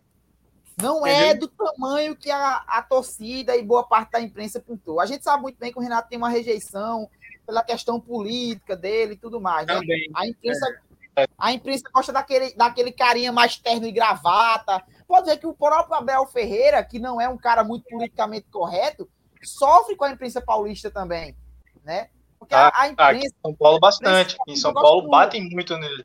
não 0.80 1.06
é 1.06 1.34
do 1.34 1.48
tamanho 1.48 2.14
que 2.14 2.30
a, 2.30 2.62
a 2.68 2.80
torcida 2.80 3.56
e 3.56 3.62
boa 3.62 3.82
parte 3.82 4.12
da 4.12 4.20
imprensa 4.20 4.60
pintou. 4.60 5.00
A 5.00 5.06
gente 5.06 5.24
sabe 5.24 5.42
muito 5.42 5.58
bem 5.58 5.72
que 5.72 5.78
o 5.78 5.82
Renato 5.82 6.08
tem 6.08 6.16
uma 6.16 6.28
rejeição 6.28 7.10
pela 7.44 7.64
questão 7.64 7.98
política 7.98 8.76
dele 8.76 9.14
e 9.14 9.18
tudo 9.18 9.40
mais. 9.40 9.66
Né? 9.66 9.80
A 10.14 10.26
imprensa 10.28 10.64
é 10.68 10.91
a 11.38 11.52
imprensa 11.52 11.84
gosta 11.92 12.12
daquele, 12.12 12.54
daquele 12.54 12.92
carinha 12.92 13.32
mais 13.32 13.56
terno 13.56 13.86
e 13.86 13.92
gravata. 13.92 14.82
Pode 15.06 15.26
ver 15.26 15.38
que 15.38 15.46
o 15.46 15.54
próprio 15.54 15.94
Abel 15.94 16.26
Ferreira, 16.26 16.82
que 16.82 16.98
não 16.98 17.20
é 17.20 17.28
um 17.28 17.36
cara 17.36 17.62
muito 17.62 17.84
politicamente 17.88 18.46
correto, 18.50 19.08
sofre 19.42 19.96
com 19.96 20.04
a 20.04 20.10
imprensa 20.10 20.40
paulista 20.40 20.90
também, 20.90 21.36
né? 21.84 22.08
Porque 22.38 22.54
ah, 22.54 22.72
a, 22.74 22.88
imprensa... 22.88 23.26
Em 23.26 23.42
São 23.42 23.54
Paulo 23.54 23.78
bastante. 23.78 24.36
Em 24.48 24.56
São 24.56 24.72
Paulo 24.72 25.08
batem 25.08 25.48
muito 25.50 25.76
nele. 25.76 26.04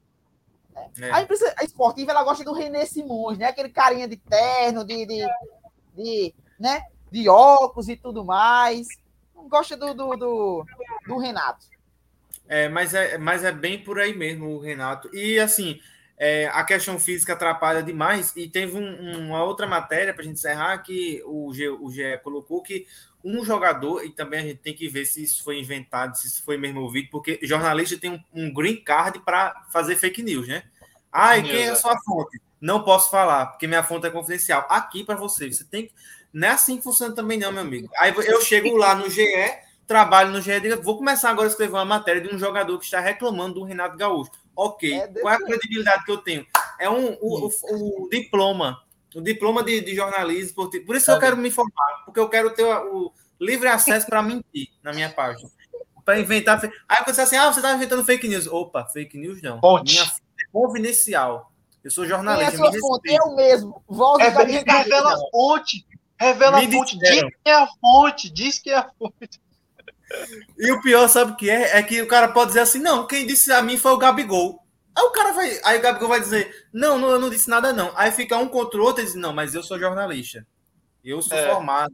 É. 1.00 1.12
A 1.12 1.22
imprensa 1.22 1.56
esportiva, 1.64 2.12
ela 2.12 2.24
gosta 2.24 2.44
do 2.44 2.54
René 2.54 2.86
Simões, 2.86 3.38
né? 3.38 3.48
Aquele 3.48 3.70
carinha 3.70 4.08
de 4.08 4.18
terno, 4.18 4.84
de, 4.84 5.06
de, 5.06 5.28
de, 5.96 6.36
né? 6.60 6.84
de 7.12 7.30
óculos 7.30 7.88
e 7.88 7.96
tudo 7.96 8.24
mais. 8.24 8.88
Não 9.36 9.48
gosta 9.48 9.78
do, 9.78 9.94
do, 9.94 10.16
do, 10.16 10.66
do 11.08 11.18
Renato. 11.18 11.66
É, 12.48 12.70
mas, 12.70 12.94
é, 12.94 13.18
mas 13.18 13.44
é 13.44 13.52
bem 13.52 13.80
por 13.84 14.00
aí 14.00 14.16
mesmo, 14.16 14.60
Renato. 14.60 15.10
E 15.14 15.40
assim, 15.40 15.80
é, 16.18 16.48
a 16.48 16.64
questão 16.64 17.00
física 17.00 17.34
atrapalha 17.34 17.84
demais. 17.84 18.34
E 18.36 18.48
teve 18.48 18.78
um, 18.78 19.28
uma 19.28 19.44
outra 19.44 19.68
matéria 19.68 20.14
para 20.14 20.24
a 20.24 20.26
gente 20.26 20.38
encerrar 20.38 20.78
que 20.80 21.22
o 21.26 21.54
G, 21.54 21.70
o 21.70 21.92
GE 21.92 22.18
colocou 22.24 22.62
que 22.62 22.88
um 23.24 23.44
jogador, 23.44 24.04
e 24.06 24.10
também 24.10 24.40
a 24.40 24.44
gente 24.44 24.60
tem 24.60 24.74
que 24.74 24.88
ver 24.88 25.06
se 25.06 25.22
isso 25.24 25.44
foi 25.44 25.60
inventado, 25.60 26.16
se 26.16 26.28
isso 26.28 26.44
foi 26.44 26.58
mesmo 26.58 26.82
ouvido, 26.82 27.10
porque 27.12 27.40
jornalista 27.44 27.98
tem 27.98 28.12
um, 28.12 28.24
um 28.34 28.54
green 28.54 28.78
card 28.78 29.20
para 29.20 29.66
fazer 29.72 29.96
fake 29.96 30.24
news, 30.24 30.48
né? 30.48 30.64
Ah, 31.12 31.38
e 31.38 31.44
quem 31.44 31.64
é 31.64 31.70
a 31.70 31.76
sua 31.76 31.98
fonte? 32.02 32.40
Não 32.60 32.84
posso 32.84 33.12
falar, 33.12 33.48
porque 33.48 33.68
minha 33.68 33.84
fonte 33.84 34.08
é 34.08 34.10
confidencial. 34.10 34.66
Aqui 34.70 35.04
para 35.04 35.16
você, 35.16 35.52
você 35.52 35.64
tem 35.64 35.88
que. 35.88 35.94
Não 36.32 36.48
é 36.48 36.52
assim 36.52 36.78
que 36.78 36.84
funciona 36.84 37.14
também, 37.14 37.38
não, 37.38 37.52
meu 37.52 37.62
amigo. 37.62 37.90
Aí 37.98 38.14
eu 38.16 38.42
chego 38.42 38.76
lá 38.76 38.96
no 38.96 39.10
GE, 39.10 39.24
trabalho 39.88 40.32
no 40.32 40.42
GE, 40.42 40.76
vou 40.84 40.98
começar 40.98 41.30
agora 41.30 41.48
a 41.48 41.52
escrever 41.52 41.74
uma 41.74 41.86
matéria 41.86 42.22
de 42.22 42.34
um 42.34 42.38
jogador 42.38 42.78
que 42.78 42.86
está 42.86 43.00
reclamando 43.00 43.56
do 43.56 43.64
Renato 43.64 43.98
Gaúcho. 43.98 44.32
Ok, 44.56 44.94
é 44.94 45.08
qual 45.08 45.34
é 45.34 45.38
a 45.38 45.46
credibilidade 45.46 46.04
que 46.04 46.12
eu 46.12 46.18
tenho? 46.18 46.46
É 46.80 46.90
um, 46.90 47.18
o, 47.22 47.48
o, 47.48 48.06
o 48.06 48.10
diploma 48.10 48.84
o 49.16 49.22
diploma 49.22 49.64
de, 49.64 49.82
de 49.82 49.96
jornalismo 49.96 50.46
esportivo. 50.46 50.86
Por 50.86 50.96
isso 50.96 51.06
que 51.06 51.12
eu 51.12 51.20
quero 51.20 51.38
me 51.38 51.50
formar, 51.50 52.04
porque 52.06 52.20
eu 52.20 52.30
quero 52.30 52.54
ter 52.54 52.64
o, 52.64 53.12
livre 53.40 53.68
acesso 53.68 54.06
para 54.06 54.22
mentir 54.22 54.70
na 54.84 54.94
minha 54.94 55.10
página. 55.10 55.50
Para 56.06 56.20
inventar. 56.20 56.62
Aí 56.88 57.00
eu 57.00 57.06
pensei 57.06 57.24
assim: 57.24 57.36
ah, 57.36 57.52
você 57.52 57.60
está 57.60 57.74
inventando 57.74 58.06
fake 58.06 58.28
news. 58.28 58.48
Opa, 58.48 58.86
fake 58.86 59.18
news 59.18 59.42
não. 59.42 59.60
Fonte. 59.60 59.94
Minha 59.94 60.06
fonte 60.06 60.22
é 60.40 60.52
confidencial. 60.52 61.52
Eu 61.84 61.92
sou 61.92 62.06
jornalista. 62.06 62.58
Sua 62.58 62.72
fonte? 62.72 63.14
Eu 63.14 63.36
mesmo. 63.36 63.82
Volta 63.88 64.24
é, 64.24 64.30
revela 64.30 65.14
a 65.14 65.18
fonte. 65.32 65.86
Revela 66.20 66.60
a 66.60 66.62
fonte. 66.62 66.98
Diz 66.98 67.22
que 67.22 67.50
é 67.50 67.54
a 67.54 67.68
fonte. 67.82 68.30
Diz 68.30 68.60
que 68.60 68.70
é 68.70 68.78
a 68.78 68.90
fonte. 68.98 69.42
E 70.58 70.72
o 70.72 70.82
pior, 70.82 71.08
sabe 71.08 71.34
o 71.34 71.36
que 71.36 71.50
é? 71.50 71.78
É 71.78 71.84
que 71.84 72.02
o 72.02 72.08
cara 72.08 72.30
pode 72.30 72.50
dizer 72.50 72.62
assim: 72.62 72.80
não, 72.80 73.06
quem 73.06 73.26
disse 73.26 73.52
a 73.52 73.62
mim 73.62 73.78
foi 73.78 73.92
o 73.92 73.98
Gabigol. 73.98 74.64
Aí 74.96 75.04
o 75.04 75.12
cara 75.12 75.32
vai. 75.32 75.60
Aí 75.64 75.78
o 75.78 75.82
Gabigol 75.82 76.10
vai 76.10 76.20
dizer: 76.20 76.68
não, 76.74 76.98
não, 76.98 77.10
eu 77.10 77.20
não 77.20 77.30
disse 77.30 77.50
nada, 77.50 77.74
não. 77.74 77.92
Aí 77.96 78.12
fica 78.12 78.38
um 78.38 78.48
contra 78.48 78.80
o 78.80 78.84
outro 78.84 79.02
e 79.02 79.06
diz: 79.06 79.16
não, 79.16 79.34
mas 79.34 79.54
eu 79.54 79.64
sou 79.64 79.80
jornalista. 79.80 80.46
Eu 81.04 81.22
sou 81.22 81.38
é. 81.38 81.50
formado. 81.50 81.94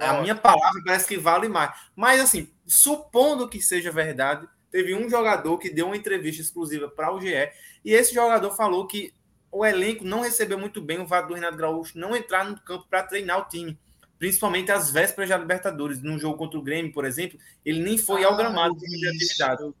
A 0.00 0.20
minha 0.20 0.34
palavra 0.34 0.82
parece 0.84 1.06
que 1.06 1.16
vale 1.16 1.48
mais. 1.48 1.70
Mas, 1.94 2.20
assim, 2.20 2.50
supondo 2.66 3.48
que 3.48 3.60
seja 3.60 3.92
verdade, 3.92 4.48
teve 4.70 4.94
um 4.94 5.08
jogador 5.08 5.58
que 5.58 5.70
deu 5.70 5.86
uma 5.86 5.96
entrevista 5.96 6.42
exclusiva 6.42 6.88
para 6.88 7.12
o 7.12 7.20
GE 7.20 7.50
e 7.84 7.92
esse 7.92 8.12
jogador 8.12 8.50
falou 8.54 8.86
que 8.86 9.14
o 9.50 9.64
elenco 9.64 10.04
não 10.04 10.20
recebeu 10.20 10.58
muito 10.58 10.82
bem 10.82 11.00
o 11.00 11.06
fato 11.06 11.28
do 11.28 11.34
Renato 11.34 11.56
Gaúcho 11.56 11.98
não 11.98 12.16
entrar 12.16 12.44
no 12.44 12.60
campo 12.60 12.86
para 12.90 13.04
treinar 13.04 13.38
o 13.38 13.48
time, 13.48 13.78
principalmente 14.18 14.72
às 14.72 14.90
vésperas 14.90 15.28
da 15.28 15.36
Libertadores. 15.36 16.02
Num 16.02 16.18
jogo 16.18 16.36
contra 16.36 16.58
o 16.58 16.62
Grêmio, 16.62 16.92
por 16.92 17.04
exemplo, 17.04 17.38
ele 17.64 17.80
nem 17.80 17.98
foi 17.98 18.24
ah, 18.24 18.28
ao 18.28 18.36
gramado 18.36 18.76
de 18.76 19.08
atividade. 19.08 19.72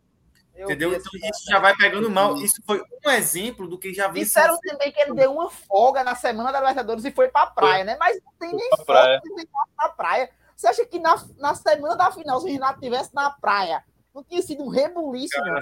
Entendeu? 0.58 0.94
Então 0.94 1.12
isso 1.14 1.44
já 1.50 1.58
vai 1.58 1.76
pegando 1.76 2.10
mal. 2.10 2.36
Isso 2.38 2.62
foi 2.64 2.82
um 3.04 3.10
exemplo 3.10 3.68
do 3.68 3.78
que 3.78 3.92
já 3.92 4.08
vem. 4.08 4.22
Disseram 4.22 4.58
também 4.60 4.90
que 4.90 5.00
ele 5.00 5.14
deu 5.14 5.32
uma 5.32 5.50
folga 5.50 6.02
na 6.02 6.14
semana 6.14 6.50
da 6.50 6.60
Libertadores 6.60 7.04
e 7.04 7.10
foi 7.10 7.28
para 7.28 7.42
a 7.42 7.50
praia, 7.50 7.84
né? 7.84 7.96
Mas 7.98 8.18
não 8.24 8.32
tem 8.38 8.54
nem 8.54 8.70
folga 8.86 9.20
na 9.78 9.88
praia. 9.90 10.30
Você 10.56 10.66
acha 10.66 10.86
que 10.86 10.98
na, 10.98 11.22
na 11.36 11.54
semana 11.54 11.94
da 11.94 12.10
final, 12.10 12.40
se 12.40 12.46
o 12.46 12.50
Renato 12.50 12.76
estivesse 12.76 13.14
na 13.14 13.30
praia, 13.30 13.84
não 14.14 14.24
tinha 14.24 14.40
sido 14.40 14.64
um 14.64 14.68
rebuliço, 14.68 15.36
Cara, 15.36 15.60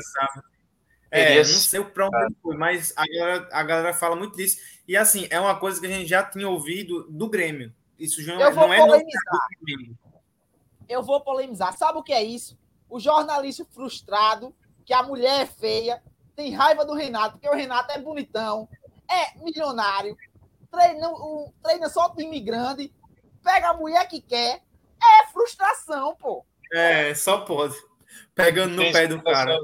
É, 1.10 1.38
não 1.38 1.44
sei 1.44 1.80
o 1.80 1.90
pronto 1.90 2.16
ele 2.16 2.36
foi, 2.40 2.56
mas 2.56 2.92
a 2.96 3.04
galera, 3.04 3.48
a 3.50 3.62
galera 3.64 3.92
fala 3.92 4.14
muito 4.14 4.36
disso. 4.36 4.58
E 4.86 4.96
assim, 4.96 5.26
é 5.30 5.40
uma 5.40 5.58
coisa 5.58 5.80
que 5.80 5.86
a 5.86 5.90
gente 5.90 6.06
já 6.06 6.22
tinha 6.22 6.48
ouvido 6.48 7.04
do 7.10 7.28
Grêmio. 7.28 7.74
Isso 7.98 8.22
já 8.22 8.34
Eu 8.34 8.54
não 8.54 8.72
é 8.72 8.78
polemizar. 8.78 9.48
Eu 10.88 11.02
vou 11.02 11.20
polemizar. 11.20 11.72
Sabe 11.76 11.98
o 11.98 12.02
que 12.02 12.12
é 12.12 12.22
isso? 12.22 12.58
O 12.88 13.00
jornalista 13.00 13.64
frustrado 13.64 14.54
que 14.84 14.92
a 14.92 15.02
mulher 15.02 15.42
é 15.42 15.46
feia, 15.46 16.02
tem 16.36 16.52
raiva 16.52 16.84
do 16.84 16.94
Renato, 16.94 17.32
porque 17.32 17.48
o 17.48 17.54
Renato 17.54 17.92
é 17.92 17.98
bonitão, 17.98 18.68
é 19.08 19.38
milionário, 19.38 20.16
treina, 20.70 21.08
um, 21.08 21.52
treina 21.62 21.88
só 21.88 22.10
time 22.10 22.38
grande, 22.40 22.92
pega 23.42 23.70
a 23.70 23.74
mulher 23.74 24.06
que 24.08 24.20
quer, 24.20 24.62
é 25.02 25.26
frustração, 25.32 26.14
pô. 26.16 26.44
É, 26.72 27.14
só 27.14 27.38
pode. 27.38 27.74
Pegando 28.34 28.74
no 28.74 28.92
pé 28.92 29.06
do 29.06 29.22
cara. 29.22 29.58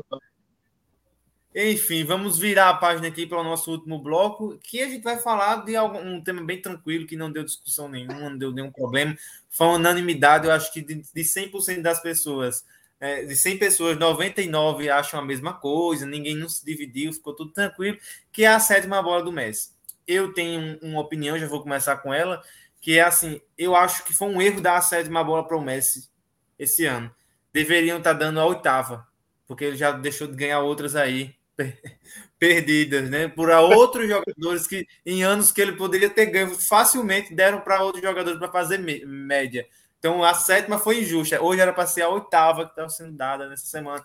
Enfim, 1.55 2.05
vamos 2.05 2.39
virar 2.39 2.71
a 2.71 2.75
página 2.75 3.09
aqui 3.09 3.27
para 3.27 3.41
o 3.41 3.45
nosso 3.45 3.73
último 3.73 3.99
bloco, 3.99 4.57
que 4.63 4.81
a 4.81 4.89
gente 4.89 5.03
vai 5.03 5.19
falar 5.19 5.65
de 5.65 5.75
algum, 5.75 5.99
um 5.99 6.23
tema 6.23 6.43
bem 6.43 6.63
tranquilo, 6.63 7.07
que 7.07 7.17
não 7.17 7.31
deu 7.31 7.43
discussão 7.43 7.89
nenhuma, 7.89 8.31
não 8.31 8.39
deu 8.39 8.53
nenhum 8.53 8.71
problema. 8.71 9.17
Foi 9.49 9.67
uma 9.67 9.77
unanimidade, 9.77 10.47
eu 10.47 10.53
acho 10.53 10.73
que 10.73 10.81
de, 10.81 10.95
de 10.95 11.23
100% 11.23 11.83
das 11.83 12.01
pessoas 12.01 12.65
é, 13.01 13.25
de 13.25 13.35
100 13.35 13.59
pessoas, 13.59 13.99
99 13.99 14.91
acham 14.91 15.19
a 15.19 15.25
mesma 15.25 15.55
coisa, 15.55 16.05
ninguém 16.05 16.37
não 16.37 16.49
se 16.49 16.65
dividiu, 16.65 17.13
ficou 17.13 17.35
tudo 17.35 17.51
tranquilo, 17.51 17.97
que 18.31 18.45
é 18.45 18.49
a 18.49 18.61
sétima 18.61 19.03
bola 19.03 19.25
do 19.25 19.33
Messi. 19.33 19.71
Eu 20.07 20.35
tenho 20.35 20.79
uma 20.83 21.01
opinião, 21.01 21.39
já 21.39 21.47
vou 21.49 21.63
começar 21.63 21.97
com 21.97 22.13
ela, 22.13 22.43
que 22.81 22.99
é 22.99 23.03
assim, 23.03 23.41
eu 23.57 23.75
acho 23.75 24.05
que 24.05 24.13
foi 24.13 24.29
um 24.29 24.41
erro 24.41 24.61
dar 24.61 24.77
a 24.77 24.83
sétima 24.83 25.25
bola 25.25 25.47
para 25.47 25.57
o 25.57 25.63
Messi 25.63 26.11
esse 26.59 26.85
ano. 26.85 27.11
Deveriam 27.53 27.99
estar 27.99 28.13
tá 28.13 28.19
dando 28.19 28.39
a 28.39 28.45
oitava, 28.45 29.09
porque 29.47 29.65
ele 29.65 29.77
já 29.77 29.93
deixou 29.93 30.27
de 30.27 30.37
ganhar 30.37 30.61
outras 30.61 30.95
aí 30.95 31.35
perdidas, 32.39 33.09
né? 33.11 33.29
Por 33.29 33.51
outros 33.51 34.09
jogadores 34.09 34.67
que 34.67 34.87
em 35.05 35.23
anos 35.23 35.53
que 35.53 35.61
ele 35.61 35.73
poderia 35.73 36.11
ter 36.11 36.27
ganho 36.27 36.55
facilmente 36.55 37.35
deram 37.35 37.61
para 37.61 37.83
outros 37.83 38.03
jogadores 38.03 38.39
para 38.39 38.51
fazer 38.51 38.79
média. 38.79 39.67
Então 39.99 40.25
a 40.25 40.35
sétima 40.35 40.79
foi 40.79 41.03
injusta. 41.03 41.41
Hoje 41.43 41.61
era 41.61 41.73
para 41.73 41.87
ser 41.87 42.03
a 42.03 42.09
oitava 42.09 42.65
que 42.65 42.73
estava 42.73 42.89
sendo 42.89 43.13
dada 43.13 43.49
nessa 43.49 43.67
semana. 43.67 44.03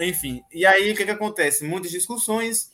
Enfim, 0.00 0.42
e 0.52 0.64
aí 0.64 0.92
o 0.92 0.96
que, 0.96 1.04
que 1.04 1.10
acontece? 1.10 1.64
Muitas 1.64 1.90
discussões. 1.90 2.70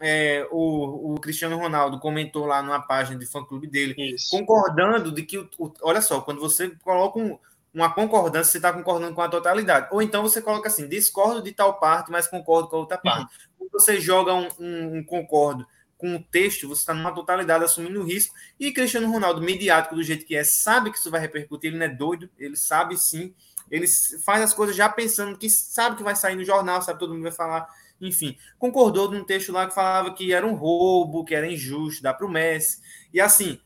É, 0.00 0.48
o, 0.50 1.14
o, 1.14 1.20
Cristiano 1.20 1.56
Ronaldo 1.56 2.00
comentou 2.00 2.44
lá 2.44 2.60
numa 2.60 2.80
página 2.80 3.16
de 3.16 3.26
fã-clube 3.26 3.68
dele, 3.68 3.94
Isso. 3.96 4.30
concordando 4.30 5.12
de 5.12 5.22
que, 5.22 5.38
o, 5.38 5.48
o, 5.58 5.72
olha 5.82 6.00
só, 6.00 6.20
quando 6.20 6.40
você 6.40 6.70
coloca 6.82 7.20
um, 7.20 7.38
uma 7.72 7.92
concordância, 7.92 8.50
você 8.50 8.58
está 8.58 8.72
concordando 8.72 9.14
com 9.14 9.22
a 9.22 9.28
totalidade. 9.28 9.88
Ou 9.92 10.02
então 10.02 10.22
você 10.22 10.42
coloca 10.42 10.68
assim, 10.68 10.88
discordo 10.88 11.42
de 11.42 11.52
tal 11.52 11.78
parte, 11.78 12.10
mas 12.10 12.26
concordo 12.26 12.68
com 12.68 12.76
a 12.76 12.80
outra 12.80 12.98
parte. 12.98 13.34
Uhum. 13.34 13.51
Quando 13.62 13.70
você 13.72 14.00
joga 14.00 14.34
um, 14.34 14.48
um, 14.58 14.96
um 14.96 15.04
concordo 15.04 15.66
com 15.96 16.16
o 16.16 16.22
texto, 16.22 16.68
você 16.68 16.80
está 16.80 16.92
numa 16.92 17.14
totalidade 17.14 17.62
assumindo 17.62 18.00
o 18.00 18.04
risco. 18.04 18.34
E 18.58 18.72
Cristiano 18.72 19.08
Ronaldo, 19.08 19.40
mediático 19.40 19.94
do 19.94 20.02
jeito 20.02 20.26
que 20.26 20.34
é, 20.34 20.42
sabe 20.42 20.90
que 20.90 20.98
isso 20.98 21.10
vai 21.10 21.20
repercutir, 21.20 21.70
ele 21.70 21.78
não 21.78 21.86
é 21.86 21.88
doido, 21.88 22.28
ele 22.36 22.56
sabe 22.56 22.96
sim, 22.98 23.32
ele 23.70 23.86
faz 24.24 24.42
as 24.42 24.52
coisas 24.52 24.74
já 24.74 24.88
pensando 24.88 25.38
que 25.38 25.48
sabe 25.48 25.96
que 25.96 26.02
vai 26.02 26.16
sair 26.16 26.34
no 26.34 26.44
jornal, 26.44 26.82
sabe 26.82 26.98
todo 26.98 27.14
mundo 27.14 27.22
vai 27.22 27.32
falar. 27.32 27.68
Enfim, 28.00 28.36
concordou 28.58 29.08
num 29.12 29.22
texto 29.22 29.52
lá 29.52 29.68
que 29.68 29.74
falava 29.74 30.12
que 30.12 30.32
era 30.32 30.44
um 30.44 30.54
roubo, 30.54 31.24
que 31.24 31.36
era 31.36 31.46
injusto, 31.50 32.02
dá 32.02 32.12
para 32.12 32.26
o 32.26 32.30
Messi. 32.30 32.80
E 33.14 33.20
assim, 33.20 33.60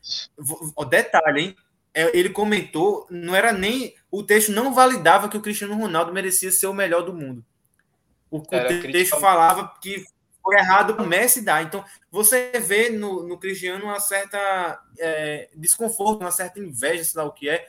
o 0.75 0.85
detalhe, 0.85 1.41
hein? 1.41 1.55
É, 1.91 2.15
ele 2.15 2.29
comentou, 2.29 3.07
não 3.09 3.35
era 3.35 3.51
nem. 3.51 3.95
O 4.11 4.21
texto 4.21 4.51
não 4.51 4.75
validava 4.75 5.27
que 5.27 5.37
o 5.37 5.41
Cristiano 5.41 5.75
Ronaldo 5.75 6.13
merecia 6.13 6.51
ser 6.51 6.67
o 6.67 6.73
melhor 6.73 7.01
do 7.01 7.13
mundo. 7.13 7.43
O, 8.29 8.39
o 8.39 8.41
texto 8.45 9.19
falava 9.19 9.73
que 9.81 10.05
foi 10.47 10.55
errado 10.55 10.91
o 10.91 11.05
Messi 11.05 11.41
dar. 11.41 11.61
Então, 11.61 11.83
você 12.09 12.51
vê 12.59 12.89
no, 12.89 13.21
no 13.27 13.37
Cristiano 13.37 13.83
uma 13.83 13.99
certa 13.99 14.81
é, 14.97 15.49
desconforto, 15.53 16.21
uma 16.21 16.31
certa 16.31 16.59
inveja, 16.59 17.03
sei 17.03 17.21
lá 17.21 17.27
o 17.27 17.33
que 17.33 17.49
é, 17.49 17.67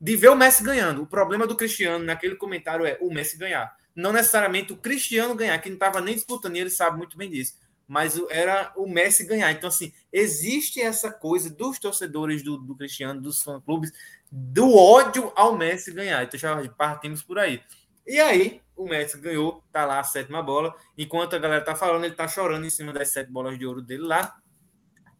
de 0.00 0.16
ver 0.16 0.28
o 0.28 0.36
Messi 0.36 0.64
ganhando. 0.64 1.02
O 1.02 1.06
problema 1.06 1.46
do 1.46 1.56
Cristiano 1.56 2.04
naquele 2.04 2.34
comentário 2.34 2.84
é 2.84 2.98
o 3.00 3.12
Messi 3.12 3.36
ganhar. 3.36 3.72
Não 3.94 4.12
necessariamente 4.12 4.72
o 4.72 4.76
Cristiano 4.76 5.34
ganhar, 5.34 5.58
que 5.58 5.68
não 5.68 5.76
estava 5.76 6.00
nem 6.00 6.14
disputando, 6.14 6.56
e 6.56 6.60
ele 6.60 6.70
sabe 6.70 6.98
muito 6.98 7.16
bem 7.16 7.30
disso. 7.30 7.54
Mas 7.86 8.20
era 8.30 8.72
o 8.76 8.88
Messi 8.88 9.24
ganhar. 9.24 9.50
Então, 9.52 9.68
assim, 9.68 9.92
existe 10.12 10.80
essa 10.80 11.10
coisa 11.10 11.48
dos 11.48 11.78
torcedores 11.78 12.42
do, 12.42 12.58
do 12.58 12.76
Cristiano, 12.76 13.20
dos 13.20 13.42
fã-clubes, 13.42 13.92
do 14.30 14.76
ódio 14.76 15.32
ao 15.36 15.56
Messi 15.56 15.92
ganhar. 15.92 16.22
Então, 16.24 16.38
já 16.38 16.68
partimos 16.70 17.22
por 17.22 17.38
aí. 17.38 17.62
E 18.08 18.18
aí, 18.18 18.62
o 18.74 18.88
Messi 18.88 19.20
ganhou, 19.20 19.62
tá 19.70 19.84
lá 19.84 20.00
a 20.00 20.04
sétima 20.04 20.42
bola. 20.42 20.74
Enquanto 20.96 21.36
a 21.36 21.38
galera 21.38 21.62
tá 21.62 21.76
falando, 21.76 22.06
ele 22.06 22.14
tá 22.14 22.26
chorando 22.26 22.64
em 22.64 22.70
cima 22.70 22.90
das 22.90 23.10
sete 23.10 23.30
bolas 23.30 23.58
de 23.58 23.66
ouro 23.66 23.82
dele 23.82 24.04
lá. 24.04 24.34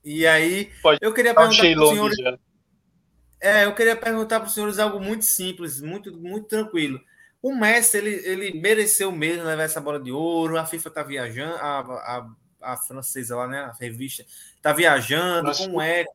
E 0.03 0.27
aí, 0.27 0.73
Pode, 0.81 0.99
eu 1.03 1.13
queria 1.13 1.35
perguntar 1.35 1.61
para 1.61 1.83
os 1.83 1.91
senhores. 1.91 2.17
É, 3.41 3.67
eu 3.67 3.75
queria 3.75 3.95
perguntar 3.95 4.41
para 4.41 4.47
os 4.47 4.55
senhores 4.55 4.79
algo 4.79 4.99
muito 4.99 5.27
simples, 5.27 5.83
muito, 5.83 6.17
muito 6.17 6.49
tranquilo. 6.49 6.99
O 7.43 7.55
Messi, 7.55 7.99
ele, 7.99 8.11
ele 8.25 8.59
mereceu 8.59 9.13
mesmo 9.13 9.45
levar 9.45 9.65
essa 9.65 9.83
bola 9.83 10.01
de 10.01 10.11
ouro. 10.11 10.57
A 10.57 10.65
FIFA 10.65 10.91
tá 10.91 11.03
viajando, 11.03 11.57
a, 11.57 11.81
a, 11.81 12.31
a 12.73 12.77
francesa 12.79 13.37
lá, 13.37 13.47
né? 13.47 13.61
A 13.61 13.73
revista 13.79 14.25
tá 14.63 14.73
viajando. 14.73 15.53
Como 15.55 15.83
é, 15.83 16.07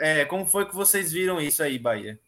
é? 0.00 0.26
Como 0.26 0.44
foi 0.44 0.66
que 0.66 0.74
vocês 0.74 1.10
viram 1.10 1.40
isso 1.40 1.62
aí, 1.62 1.78
Bahia? 1.78 2.20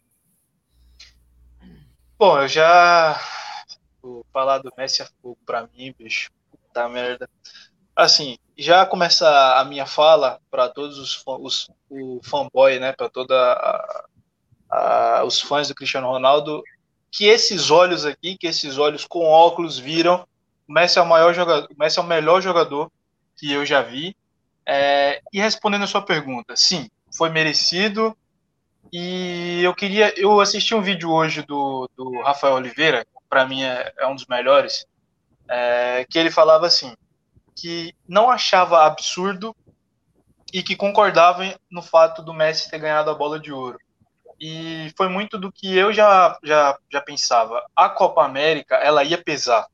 Bom, 2.18 2.40
eu 2.40 2.48
já 2.48 3.20
falar 4.36 4.58
do 4.58 4.70
Messi 4.76 5.00
é 5.00 5.06
fogo 5.22 5.38
pra 5.46 5.66
mim, 5.74 5.94
bicho. 5.98 6.30
Puta 6.50 6.86
merda. 6.90 7.26
Assim, 7.96 8.36
já 8.54 8.84
começa 8.84 9.26
a 9.58 9.64
minha 9.64 9.86
fala 9.86 10.38
para 10.50 10.68
todos 10.68 10.98
os, 10.98 11.22
os 11.26 11.70
o 11.88 12.20
fanboy, 12.22 12.78
né, 12.78 12.92
para 12.92 13.08
toda 13.08 13.34
a, 13.34 14.04
a, 14.68 15.24
os 15.24 15.40
fãs 15.40 15.68
do 15.68 15.74
Cristiano 15.74 16.08
Ronaldo, 16.08 16.62
que 17.10 17.24
esses 17.24 17.70
olhos 17.70 18.04
aqui, 18.04 18.36
que 18.36 18.46
esses 18.46 18.76
olhos 18.76 19.06
com 19.06 19.24
óculos 19.24 19.78
viram, 19.78 20.26
O 20.68 20.72
Messi 20.74 20.98
é 20.98 21.02
o 21.02 21.06
maior 21.06 21.32
jogador, 21.32 21.66
o 21.74 21.78
Messi 21.78 21.98
é 21.98 22.02
o 22.02 22.06
melhor 22.06 22.42
jogador 22.42 22.92
que 23.38 23.50
eu 23.50 23.64
já 23.64 23.80
vi. 23.80 24.14
É, 24.66 25.22
e 25.32 25.40
respondendo 25.40 25.84
a 25.84 25.86
sua 25.86 26.02
pergunta, 26.02 26.54
sim, 26.56 26.90
foi 27.10 27.30
merecido. 27.30 28.14
E 28.92 29.62
eu 29.62 29.74
queria, 29.74 30.12
eu 30.20 30.40
assisti 30.40 30.74
um 30.74 30.82
vídeo 30.82 31.10
hoje 31.10 31.40
do, 31.40 31.88
do 31.96 32.20
Rafael 32.20 32.56
Oliveira, 32.56 33.06
para 33.36 33.46
mim 33.46 33.62
é, 33.62 33.92
é, 33.98 34.06
um 34.06 34.14
dos 34.14 34.24
melhores, 34.24 34.86
é, 35.46 36.06
que 36.08 36.18
ele 36.18 36.30
falava 36.30 36.66
assim, 36.66 36.96
que 37.54 37.94
não 38.08 38.30
achava 38.30 38.86
absurdo 38.86 39.54
e 40.50 40.62
que 40.62 40.74
concordava 40.74 41.42
no 41.70 41.82
fato 41.82 42.22
do 42.22 42.32
Messi 42.32 42.70
ter 42.70 42.78
ganhado 42.78 43.10
a 43.10 43.14
bola 43.14 43.38
de 43.38 43.52
ouro. 43.52 43.78
E 44.40 44.90
foi 44.96 45.10
muito 45.10 45.36
do 45.36 45.52
que 45.52 45.76
eu 45.76 45.92
já, 45.92 46.38
já, 46.42 46.78
já 46.90 47.02
pensava. 47.02 47.62
A 47.76 47.90
Copa 47.90 48.24
América, 48.24 48.76
ela 48.76 49.04
ia 49.04 49.22
pesar. 49.22 49.66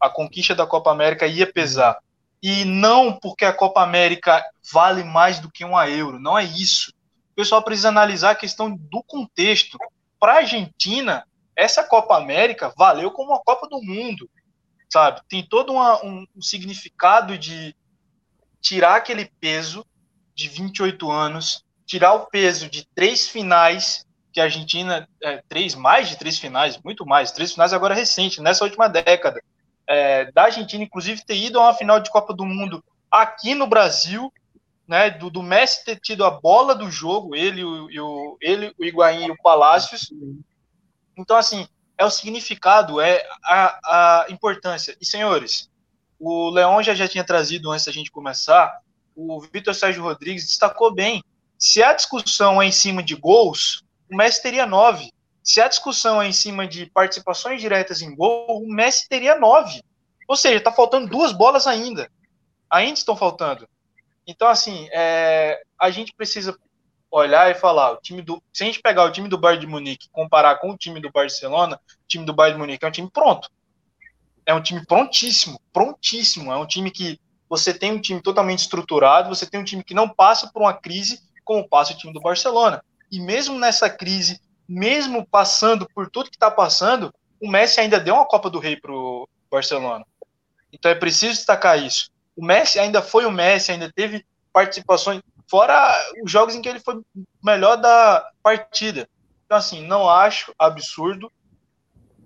A 0.00 0.08
conquista 0.08 0.54
da 0.54 0.64
Copa 0.64 0.92
América 0.92 1.26
ia 1.26 1.52
pesar. 1.52 1.98
E 2.40 2.64
não 2.64 3.18
porque 3.18 3.44
a 3.44 3.52
Copa 3.52 3.82
América 3.82 4.40
vale 4.72 5.02
mais 5.02 5.40
do 5.40 5.50
que 5.50 5.64
uma 5.64 5.90
euro. 5.90 6.20
Não 6.20 6.38
é 6.38 6.44
isso. 6.44 6.92
O 7.32 7.34
pessoal 7.34 7.60
precisa 7.60 7.88
analisar 7.88 8.30
a 8.30 8.36
questão 8.36 8.70
do 8.70 9.02
contexto. 9.02 9.76
Para 10.20 10.34
a 10.34 10.36
Argentina, 10.36 11.24
essa 11.60 11.84
Copa 11.84 12.16
América 12.16 12.72
valeu 12.76 13.10
como 13.10 13.30
uma 13.30 13.40
Copa 13.40 13.68
do 13.68 13.82
Mundo. 13.82 14.28
Sabe? 14.88 15.20
Tem 15.28 15.46
todo 15.46 15.72
uma, 15.72 16.04
um, 16.04 16.26
um 16.34 16.42
significado 16.42 17.38
de 17.38 17.76
tirar 18.60 18.96
aquele 18.96 19.30
peso 19.40 19.86
de 20.34 20.48
28 20.48 21.10
anos, 21.10 21.64
tirar 21.86 22.14
o 22.14 22.26
peso 22.26 22.68
de 22.68 22.86
três 22.94 23.28
finais 23.28 24.06
que 24.32 24.40
a 24.40 24.44
Argentina, 24.44 25.08
é, 25.22 25.42
três, 25.48 25.74
mais 25.74 26.08
de 26.08 26.16
três 26.16 26.38
finais, 26.38 26.78
muito 26.82 27.04
mais, 27.04 27.32
três 27.32 27.52
finais 27.52 27.72
agora 27.72 27.94
recente, 27.94 28.40
nessa 28.40 28.64
última 28.64 28.88
década, 28.88 29.42
é, 29.86 30.30
da 30.32 30.44
Argentina, 30.44 30.84
inclusive, 30.84 31.24
ter 31.24 31.36
ido 31.36 31.58
a 31.58 31.64
uma 31.64 31.74
final 31.74 32.00
de 32.00 32.10
Copa 32.10 32.32
do 32.32 32.46
Mundo 32.46 32.82
aqui 33.10 33.54
no 33.54 33.66
Brasil, 33.66 34.32
né, 34.86 35.10
do, 35.10 35.30
do 35.30 35.42
Messi 35.42 35.84
ter 35.84 36.00
tido 36.00 36.24
a 36.24 36.30
bola 36.30 36.74
do 36.74 36.90
jogo, 36.90 37.34
ele, 37.34 37.62
o, 37.64 37.86
o, 37.86 38.38
ele, 38.40 38.72
o 38.78 38.84
Higuaín 38.84 39.26
e 39.26 39.30
o 39.30 39.42
Palácios. 39.42 40.12
Então, 41.20 41.36
assim, 41.36 41.68
é 41.98 42.04
o 42.04 42.10
significado, 42.10 43.00
é 43.00 43.22
a, 43.44 44.22
a 44.24 44.26
importância. 44.30 44.96
E, 45.00 45.04
senhores, 45.04 45.70
o 46.18 46.50
Leão 46.50 46.82
já, 46.82 46.94
já 46.94 47.06
tinha 47.06 47.24
trazido 47.24 47.70
antes 47.70 47.84
da 47.84 47.92
gente 47.92 48.10
começar, 48.10 48.80
o 49.14 49.40
Vitor 49.40 49.74
Sérgio 49.74 50.02
Rodrigues 50.02 50.46
destacou 50.46 50.92
bem. 50.92 51.22
Se 51.58 51.82
a 51.82 51.92
discussão 51.92 52.60
é 52.60 52.66
em 52.66 52.72
cima 52.72 53.02
de 53.02 53.14
gols, 53.14 53.84
o 54.10 54.16
Messi 54.16 54.42
teria 54.42 54.66
nove. 54.66 55.12
Se 55.42 55.60
a 55.60 55.68
discussão 55.68 56.22
é 56.22 56.28
em 56.28 56.32
cima 56.32 56.66
de 56.66 56.86
participações 56.86 57.60
diretas 57.60 58.00
em 58.00 58.14
gol, 58.14 58.62
o 58.62 58.72
Messi 58.72 59.08
teria 59.08 59.38
nove. 59.38 59.82
Ou 60.26 60.36
seja, 60.36 60.56
está 60.56 60.72
faltando 60.72 61.08
duas 61.08 61.32
bolas 61.32 61.66
ainda. 61.66 62.10
Ainda 62.70 62.98
estão 62.98 63.16
faltando. 63.16 63.68
Então, 64.26 64.48
assim, 64.48 64.88
é, 64.92 65.60
a 65.78 65.90
gente 65.90 66.14
precisa 66.14 66.56
olhar 67.10 67.50
e 67.50 67.54
falar, 67.54 67.92
o 67.92 67.96
time 67.96 68.22
do, 68.22 68.42
se 68.52 68.62
a 68.62 68.66
gente 68.66 68.80
pegar 68.80 69.04
o 69.04 69.12
time 69.12 69.28
do 69.28 69.38
Bayern 69.38 69.60
de 69.60 69.66
Munique 69.66 70.06
e 70.06 70.10
comparar 70.10 70.56
com 70.56 70.70
o 70.70 70.76
time 70.76 71.00
do 71.00 71.10
Barcelona, 71.10 71.76
o 71.76 72.08
time 72.08 72.24
do 72.24 72.32
Bayern 72.32 72.56
de 72.56 72.60
Munique 72.60 72.84
é 72.84 72.88
um 72.88 72.92
time 72.92 73.10
pronto. 73.10 73.50
É 74.46 74.54
um 74.54 74.62
time 74.62 74.84
prontíssimo, 74.86 75.60
prontíssimo. 75.72 76.52
É 76.52 76.56
um 76.56 76.66
time 76.66 76.90
que 76.90 77.20
você 77.48 77.74
tem 77.74 77.92
um 77.92 78.00
time 78.00 78.22
totalmente 78.22 78.60
estruturado, 78.60 79.28
você 79.28 79.44
tem 79.44 79.60
um 79.60 79.64
time 79.64 79.82
que 79.82 79.94
não 79.94 80.08
passa 80.08 80.50
por 80.52 80.62
uma 80.62 80.72
crise 80.72 81.20
como 81.44 81.68
passa 81.68 81.92
o 81.92 81.96
time 81.96 82.12
do 82.12 82.20
Barcelona. 82.20 82.82
E 83.10 83.18
mesmo 83.18 83.58
nessa 83.58 83.90
crise, 83.90 84.40
mesmo 84.68 85.26
passando 85.26 85.88
por 85.92 86.08
tudo 86.08 86.30
que 86.30 86.36
está 86.36 86.48
passando, 86.48 87.12
o 87.40 87.50
Messi 87.50 87.80
ainda 87.80 87.98
deu 87.98 88.14
uma 88.14 88.26
Copa 88.26 88.48
do 88.48 88.60
Rei 88.60 88.76
para 88.76 88.92
o 88.92 89.28
Barcelona. 89.50 90.04
Então 90.72 90.90
é 90.90 90.94
preciso 90.94 91.34
destacar 91.34 91.82
isso. 91.82 92.10
O 92.36 92.44
Messi 92.44 92.78
ainda 92.78 93.02
foi 93.02 93.26
o 93.26 93.32
Messi, 93.32 93.72
ainda 93.72 93.90
teve 93.92 94.24
participações, 94.52 95.20
fora 95.50 95.92
os 96.22 96.30
jogos 96.30 96.54
em 96.54 96.62
que 96.62 96.68
ele 96.68 96.80
foi 96.80 97.02
melhor 97.42 97.76
da 97.76 98.30
partida. 98.42 99.08
Então, 99.44 99.58
assim, 99.58 99.84
não 99.84 100.08
acho 100.08 100.54
absurdo. 100.58 101.30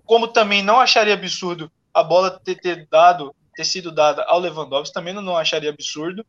Como 0.05 0.27
também 0.27 0.61
não 0.61 0.79
acharia 0.79 1.15
absurdo 1.15 1.71
a 1.91 2.03
bola 2.03 2.39
ter, 2.39 2.55
ter 2.55 2.87
dado 2.87 3.35
ter 3.55 3.65
sido 3.65 3.91
dada 3.91 4.23
ao 4.25 4.37
Lewandowski 4.37 4.93
também 4.93 5.13
não 5.13 5.37
acharia 5.37 5.69
absurdo. 5.69 6.25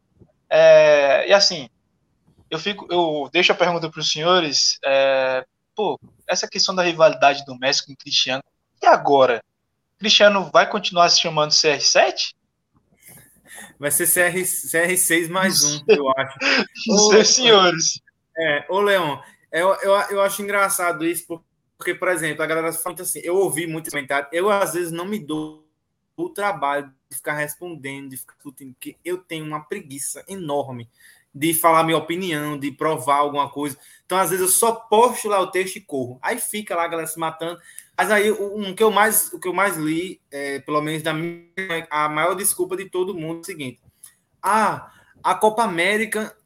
É, 0.49 1.29
e 1.29 1.33
assim, 1.33 1.69
eu 2.49 2.59
fico, 2.59 2.87
eu 2.89 3.29
deixo 3.33 3.53
a 3.53 3.55
pergunta 3.55 3.91
para 3.91 4.01
os 4.01 4.11
senhores. 4.11 4.79
É, 4.85 5.45
pô, 5.75 5.99
essa 6.27 6.49
questão 6.49 6.75
da 6.75 6.83
rivalidade 6.83 7.45
do 7.45 7.59
Messi 7.59 7.85
com 7.85 7.93
o 7.93 7.97
Cristiano. 7.97 8.43
E 8.81 8.87
agora? 8.87 9.43
Cristiano 9.99 10.49
vai 10.53 10.69
continuar 10.69 11.09
se 11.11 11.21
chamando 11.21 11.51
CR7? 11.51 12.35
Vai 13.79 13.91
ser 13.91 14.07
CR, 14.07 14.37
CR6 14.39 15.29
mais 15.29 15.65
um, 15.65 15.83
eu 15.89 16.09
acho. 16.11 16.39
Sei, 17.11 17.25
senhores. 17.25 18.01
É, 18.37 18.67
ô 18.69 18.81
Leão, 18.81 19.23
eu, 19.53 19.75
eu, 19.83 19.93
eu 20.11 20.21
acho 20.21 20.43
engraçado 20.43 21.07
isso, 21.07 21.43
porque, 21.77 21.95
por 21.95 22.09
exemplo, 22.09 22.43
a 22.43 22.47
galera 22.47 22.73
fala 22.73 22.97
assim, 23.01 23.21
eu 23.23 23.37
ouvi 23.37 23.67
muito 23.67 23.91
comentário, 23.91 24.29
eu 24.33 24.51
às 24.51 24.75
vezes 24.75 24.93
não 24.93 25.05
me 25.05 25.19
dou 25.19 25.67
o 26.17 26.31
trabalho 26.31 26.93
de 27.11 27.17
ficar 27.17 27.35
respondendo, 27.35 28.11
de 28.11 28.17
ficar 28.17 28.35
discutindo, 28.35 28.75
que 28.81 28.97
eu 29.05 29.19
tenho 29.19 29.45
uma 29.45 29.65
preguiça 29.65 30.25
enorme 30.29 30.89
de 31.37 31.53
falar 31.53 31.85
minha 31.85 31.99
opinião, 31.99 32.59
de 32.59 32.73
provar 32.73 33.17
alguma 33.17 33.51
coisa. 33.51 33.77
Então, 34.07 34.17
às 34.17 34.31
vezes, 34.31 34.43
eu 34.43 34.51
só 34.51 34.73
posto 34.73 35.29
lá 35.29 35.39
o 35.39 35.51
texto 35.51 35.77
e 35.77 35.83
corro. 35.83 36.19
Aí 36.23 36.39
fica 36.39 36.75
lá 36.75 36.85
a 36.85 36.89
galera 36.89 37.07
se 37.07 37.19
matando. 37.19 37.61
Mas 37.97 38.11
aí, 38.11 38.31
um, 38.31 38.75
que 38.75 38.83
eu 38.83 38.91
mais, 38.91 39.33
o 39.33 39.41
que 39.41 39.49
eu 39.49 39.55
mais 39.55 39.77
li, 39.77 40.21
é, 40.31 40.59
pelo 40.59 40.83
menos 40.83 41.03
da 41.03 41.15
minha, 41.15 41.87
a 41.91 42.09
maior 42.09 42.35
desculpa 42.35 42.77
de 42.77 42.91
todo 42.91 43.15
mundo 43.15 43.39
é 43.39 43.41
o 43.41 43.45
seguinte: 43.45 43.81
ah, 44.43 44.93
a 45.23 45.35
Copa 45.35 45.63
América 45.63 46.37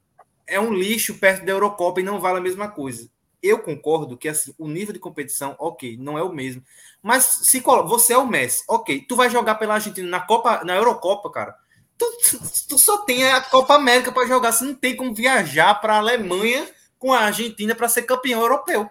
é 0.47 0.61
um 0.61 0.73
lixo 0.73 1.15
perto 1.19 1.45
da 1.45 1.53
Eurocopa 1.53 2.01
e 2.01 2.05
não 2.05 2.21
vale 2.21 2.39
a 2.39 2.43
mesma 2.43 2.69
coisa. 2.69 3.11
Eu 3.43 3.61
concordo 3.61 4.17
que 4.17 4.29
assim, 4.29 4.55
o 4.59 4.69
nível 4.69 4.93
de 4.93 4.99
competição, 4.99 5.57
ok, 5.59 5.97
não 5.99 6.17
é 6.17 6.23
o 6.23 6.33
mesmo. 6.33 6.63
Mas 7.03 7.25
se 7.43 7.61
você 7.61 8.13
é 8.13 8.19
o 8.19 8.27
Messi, 8.27 8.63
ok, 8.69 9.05
tu 9.09 9.17
vai 9.17 9.31
jogar 9.31 9.55
pela 9.57 9.75
Argentina 9.75 10.07
na 10.07 10.21
Copa, 10.21 10.63
na 10.65 10.77
Eurocopa, 10.77 11.31
cara. 11.31 11.57
Tu, 11.97 12.07
tu, 12.23 12.41
tu 12.69 12.79
só 12.79 12.99
tem 12.99 13.25
a 13.25 13.41
Copa 13.41 13.75
América 13.75 14.13
para 14.13 14.27
jogar, 14.27 14.53
você 14.53 14.65
não 14.65 14.75
tem 14.75 14.95
como 14.95 15.15
viajar 15.15 15.75
para 15.81 15.95
a 15.95 15.99
Alemanha 15.99 16.69
com 16.99 17.13
a 17.13 17.21
Argentina 17.21 17.75
para 17.75 17.89
ser 17.89 18.03
campeão 18.03 18.41
europeu. 18.41 18.91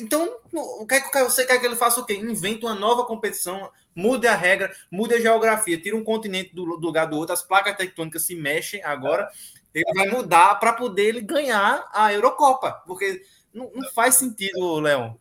Então, 0.00 0.28
o 0.52 0.86
que, 0.86 0.94
é 0.94 1.24
você 1.24 1.46
quer 1.46 1.58
que 1.58 1.66
ele 1.66 1.76
faça 1.76 2.00
o 2.00 2.04
quê? 2.04 2.14
Inventa 2.14 2.66
uma 2.66 2.74
nova 2.74 3.04
competição, 3.04 3.70
mude 3.94 4.26
a 4.26 4.34
regra, 4.34 4.74
mude 4.90 5.14
a 5.14 5.20
geografia, 5.20 5.80
tira 5.80 5.96
um 5.96 6.04
continente 6.04 6.54
do, 6.54 6.64
lugar 6.64 7.06
do 7.06 7.16
outro, 7.16 7.32
as 7.32 7.42
placas 7.42 7.76
tectônicas 7.76 8.22
se 8.22 8.34
mexem 8.34 8.82
agora, 8.82 9.30
ele 9.72 9.92
vai 9.94 10.08
mudar 10.08 10.54
para 10.56 10.72
poder 10.72 11.06
ele 11.06 11.20
ganhar 11.20 11.88
a 11.92 12.12
Eurocopa, 12.12 12.82
porque 12.86 13.22
não, 13.52 13.70
não 13.74 13.88
faz 13.90 14.16
sentido, 14.16 14.80
Leão. 14.80 15.18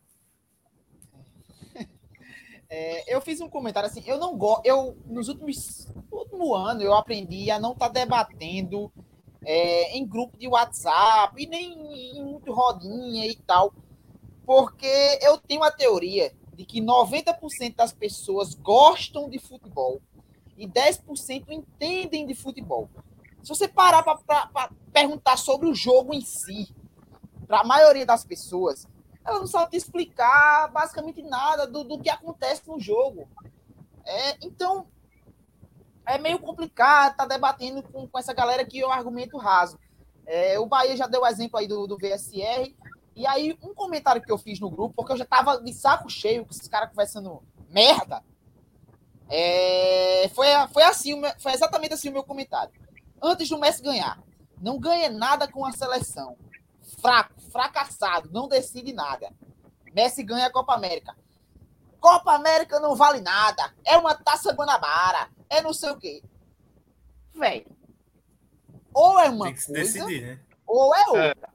É, 2.67 3.13
eu 3.15 3.21
fiz 3.21 3.39
um 3.39 3.47
comentário 3.47 3.87
assim, 3.87 4.03
eu 4.07 4.17
não 4.17 4.35
gosto, 4.35 4.65
eu 4.65 4.97
nos 5.05 5.29
últimos 5.29 5.87
último 6.11 6.55
ano 6.55 6.81
eu 6.81 6.95
aprendi 6.95 7.51
a 7.51 7.59
não 7.59 7.73
estar 7.73 7.89
tá 7.89 7.93
debatendo 7.93 8.91
é, 9.45 9.95
em 9.95 10.05
grupo 10.05 10.35
de 10.37 10.47
WhatsApp 10.47 11.41
e 11.41 11.47
nem 11.47 12.17
em 12.17 12.23
muito 12.23 12.51
rodinha 12.51 13.27
e 13.27 13.35
tal, 13.35 13.71
porque 14.45 15.19
eu 15.21 15.37
tenho 15.37 15.63
a 15.63 15.71
teoria 15.71 16.33
de 16.53 16.65
que 16.65 16.81
90% 16.81 17.75
das 17.75 17.91
pessoas 17.91 18.53
gostam 18.53 19.29
de 19.29 19.39
futebol 19.39 20.01
e 20.57 20.67
10% 20.67 21.49
entendem 21.49 22.25
de 22.25 22.33
futebol. 22.33 22.89
Se 23.43 23.49
você 23.49 23.67
parar 23.67 24.03
para 24.03 24.69
perguntar 24.91 25.37
sobre 25.37 25.67
o 25.67 25.75
jogo 25.75 26.13
em 26.13 26.21
si, 26.21 26.73
para 27.45 27.61
a 27.61 27.63
maioria 27.63 28.05
das 28.05 28.23
pessoas, 28.23 28.87
ela 29.23 29.39
não 29.39 29.47
sabe 29.47 29.71
te 29.71 29.77
explicar 29.77 30.71
basicamente 30.71 31.21
nada 31.21 31.67
do, 31.67 31.83
do 31.83 31.99
que 31.99 32.09
acontece 32.09 32.67
no 32.67 32.79
jogo. 32.79 33.27
É, 34.05 34.37
então, 34.41 34.87
é 36.05 36.17
meio 36.17 36.39
complicado 36.39 37.11
estar 37.11 37.27
tá 37.27 37.35
debatendo 37.35 37.83
com, 37.83 38.07
com 38.07 38.19
essa 38.19 38.33
galera 38.33 38.63
que 38.63 38.81
é 38.81 38.87
um 38.87 38.91
argumento 38.91 39.37
raso. 39.37 39.79
É, 40.25 40.59
o 40.59 40.65
Bahia 40.65 40.95
já 40.95 41.07
deu 41.07 41.21
o 41.21 41.27
exemplo 41.27 41.59
aí 41.59 41.67
do, 41.67 41.85
do 41.85 41.97
VSR. 41.97 42.73
E 43.15 43.25
aí, 43.25 43.57
um 43.63 43.73
comentário 43.73 44.21
que 44.21 44.31
eu 44.31 44.37
fiz 44.37 44.59
no 44.59 44.69
grupo, 44.69 44.93
porque 44.95 45.13
eu 45.13 45.17
já 45.17 45.25
tava 45.25 45.61
de 45.61 45.73
saco 45.73 46.09
cheio 46.09 46.45
com 46.45 46.51
esses 46.51 46.67
caras 46.67 46.89
conversando 46.89 47.41
merda. 47.69 48.21
É, 49.29 50.29
foi, 50.35 50.47
foi 50.71 50.83
assim, 50.83 51.21
foi 51.39 51.53
exatamente 51.53 51.93
assim 51.93 52.09
o 52.09 52.13
meu 52.13 52.23
comentário. 52.23 52.73
Antes 53.21 53.47
do 53.49 53.57
Messi 53.57 53.81
ganhar, 53.81 54.21
não 54.61 54.79
ganha 54.79 55.09
nada 55.09 55.47
com 55.47 55.65
a 55.65 55.71
seleção 55.71 56.37
fraco, 57.01 57.39
fracassado, 57.51 58.29
não 58.31 58.47
decide 58.47 58.93
nada. 58.93 59.31
Messi 59.93 60.23
ganha 60.23 60.47
a 60.47 60.51
Copa 60.51 60.73
América. 60.73 61.15
Copa 61.99 62.33
América 62.33 62.79
não 62.79 62.95
vale 62.95 63.21
nada. 63.21 63.73
É 63.83 63.97
uma 63.97 64.13
taça 64.13 64.53
Guanabara. 64.53 65.29
É 65.49 65.61
não 65.61 65.73
sei 65.73 65.89
o 65.91 65.97
quê. 65.97 66.21
Velho. 67.33 67.65
Ou 68.93 69.19
é 69.19 69.29
uma 69.29 69.45
coisa, 69.45 69.73
decidir, 69.73 70.21
né? 70.21 70.39
ou 70.65 70.95
é, 70.95 70.99
é. 70.99 71.07
outra. 71.07 71.37
É. 71.41 71.54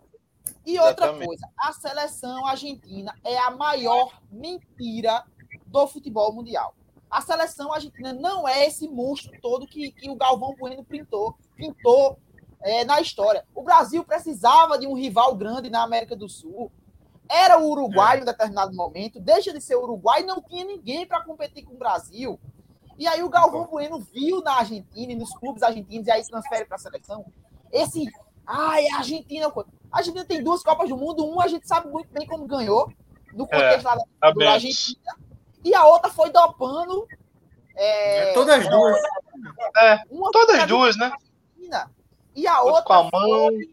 E 0.66 0.78
outra 0.78 1.06
Exatamente. 1.06 1.26
coisa, 1.26 1.48
a 1.58 1.72
seleção 1.72 2.46
argentina 2.46 3.14
é 3.24 3.38
a 3.38 3.50
maior 3.50 4.20
mentira 4.30 5.24
do 5.66 5.86
futebol 5.86 6.32
mundial. 6.32 6.74
A 7.10 7.20
seleção 7.20 7.72
argentina 7.72 8.12
não 8.12 8.46
é 8.46 8.66
esse 8.66 8.88
monstro 8.88 9.32
todo 9.40 9.66
que, 9.66 9.90
que 9.90 10.08
o 10.08 10.14
Galvão 10.14 10.54
Bueno 10.56 10.84
pintou, 10.84 11.36
pintou 11.56 12.18
é, 12.60 12.84
na 12.84 13.00
história. 13.00 13.44
O 13.54 13.62
Brasil 13.62 14.04
precisava 14.04 14.78
de 14.78 14.86
um 14.86 14.94
rival 14.94 15.34
grande 15.34 15.70
na 15.70 15.82
América 15.82 16.14
do 16.14 16.28
Sul. 16.28 16.70
Era 17.28 17.58
o 17.58 17.68
Uruguai 17.70 18.16
é. 18.16 18.18
em 18.18 18.22
um 18.22 18.26
determinado 18.26 18.74
momento, 18.74 19.20
deixa 19.20 19.52
de 19.52 19.60
ser 19.60 19.76
o 19.76 19.82
Uruguai, 19.82 20.22
não 20.22 20.42
tinha 20.42 20.64
ninguém 20.64 21.06
para 21.06 21.24
competir 21.24 21.64
com 21.64 21.74
o 21.74 21.78
Brasil. 21.78 22.38
E 22.98 23.06
aí 23.06 23.22
o 23.22 23.30
Galvão 23.30 23.66
Bueno 23.66 23.98
viu 23.98 24.42
na 24.42 24.58
Argentina 24.58 25.12
e 25.12 25.16
nos 25.16 25.32
clubes 25.38 25.62
argentinos, 25.62 26.06
e 26.06 26.10
aí 26.10 26.22
transfere 26.22 26.66
para 26.66 26.76
a 26.76 26.78
seleção, 26.78 27.24
esse. 27.72 28.06
Ai, 28.46 28.86
a 28.88 28.98
Argentina. 28.98 29.48
A 29.92 29.98
Argentina 29.98 30.24
tem 30.24 30.42
duas 30.42 30.62
Copas 30.62 30.88
do 30.88 30.96
Mundo, 30.96 31.26
uma 31.26 31.44
a 31.44 31.48
gente 31.48 31.66
sabe 31.66 31.88
muito 31.88 32.08
bem 32.12 32.26
como 32.26 32.46
ganhou, 32.46 32.92
no 33.32 33.46
contexto 33.46 33.88
é, 33.88 33.96
da, 34.20 34.30
da 34.32 34.52
Argentina, 34.52 35.16
e 35.64 35.74
a 35.74 35.84
outra 35.84 36.10
foi 36.10 36.30
dopando. 36.30 37.06
É, 37.74 38.32
todas 38.32 38.68
duas. 38.68 39.00
É, 39.76 40.04
todas 40.32 40.66
duas, 40.66 40.96
né? 40.96 41.12
E 42.34 42.46
a 42.46 42.62
outra. 42.62 42.82
Com 42.82 42.92
a 42.92 43.02
mão. 43.02 43.10
Foi, 43.12 43.70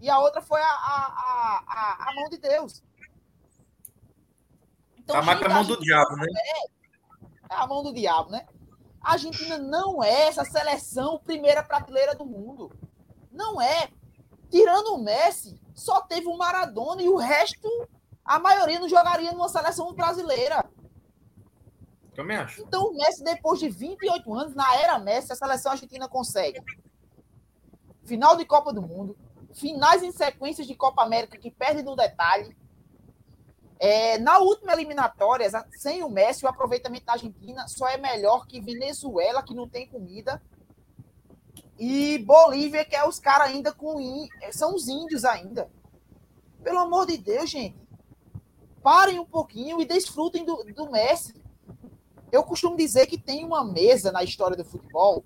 e 0.00 0.10
a 0.10 0.18
outra 0.18 0.40
foi 0.40 0.60
a, 0.60 0.66
a, 0.66 1.64
a, 1.66 2.10
a 2.10 2.14
mão 2.14 2.28
de 2.28 2.38
Deus. 2.38 2.82
Então, 4.98 5.16
tá 5.16 5.22
mais 5.22 5.42
a 5.42 5.48
mão 5.48 5.64
do 5.64 5.78
diabo, 5.80 6.16
né? 6.16 6.26
É, 6.36 7.54
é 7.54 7.56
a 7.56 7.66
mão 7.66 7.82
do 7.82 7.92
diabo, 7.92 8.30
né? 8.30 8.46
A 9.02 9.12
Argentina 9.12 9.58
não 9.58 10.02
é 10.02 10.28
essa 10.28 10.44
seleção 10.44 11.18
primeira 11.18 11.62
prateleira 11.62 12.14
do 12.14 12.24
mundo. 12.24 12.72
Não 13.34 13.60
é. 13.60 13.90
Tirando 14.50 14.94
o 14.94 15.02
Messi, 15.02 15.60
só 15.74 16.00
teve 16.02 16.26
o 16.26 16.38
Maradona 16.38 17.02
e 17.02 17.08
o 17.08 17.16
resto, 17.16 17.68
a 18.24 18.38
maioria 18.38 18.80
não 18.80 18.88
jogaria 18.88 19.32
numa 19.32 19.48
seleção 19.48 19.92
brasileira. 19.92 20.64
Também 22.14 22.36
acho. 22.36 22.62
Então 22.62 22.84
o 22.84 22.94
Messi, 22.94 23.22
depois 23.22 23.58
de 23.58 23.68
28 23.68 24.32
anos, 24.32 24.54
na 24.54 24.76
era 24.76 24.98
Messi, 24.98 25.32
a 25.32 25.36
seleção 25.36 25.72
argentina 25.72 26.08
consegue 26.08 26.62
final 28.04 28.36
de 28.36 28.44
Copa 28.44 28.72
do 28.72 28.82
Mundo, 28.82 29.16
finais 29.52 30.02
em 30.02 30.12
sequências 30.12 30.66
de 30.66 30.74
Copa 30.74 31.02
América 31.02 31.38
que 31.38 31.50
perde 31.50 31.82
no 31.82 31.96
detalhe. 31.96 32.56
É, 33.78 34.18
na 34.18 34.38
última 34.38 34.72
eliminatória, 34.72 35.48
sem 35.72 36.02
o 36.02 36.08
Messi, 36.08 36.44
o 36.44 36.48
aproveitamento 36.48 37.06
da 37.06 37.12
Argentina 37.14 37.66
só 37.66 37.88
é 37.88 37.96
melhor 37.96 38.46
que 38.46 38.60
Venezuela, 38.60 39.42
que 39.42 39.54
não 39.54 39.68
tem 39.68 39.88
comida, 39.88 40.40
e 41.78 42.18
Bolívia, 42.18 42.84
que 42.84 42.94
é 42.94 43.06
os 43.06 43.18
caras 43.18 43.48
ainda 43.48 43.72
com. 43.72 43.96
São 44.52 44.74
os 44.74 44.88
índios 44.88 45.24
ainda. 45.24 45.70
Pelo 46.62 46.78
amor 46.78 47.06
de 47.06 47.18
Deus, 47.18 47.50
gente. 47.50 47.76
Parem 48.82 49.18
um 49.18 49.24
pouquinho 49.24 49.80
e 49.80 49.84
desfrutem 49.84 50.44
do, 50.44 50.62
do 50.74 50.90
Messi. 50.90 51.34
Eu 52.30 52.42
costumo 52.42 52.76
dizer 52.76 53.06
que 53.06 53.16
tem 53.16 53.44
uma 53.44 53.64
mesa 53.64 54.12
na 54.12 54.22
história 54.22 54.56
do 54.56 54.64
futebol 54.64 55.24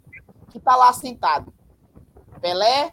que 0.50 0.58
está 0.58 0.76
lá 0.76 0.92
sentado 0.92 1.52
Pelé, 2.40 2.92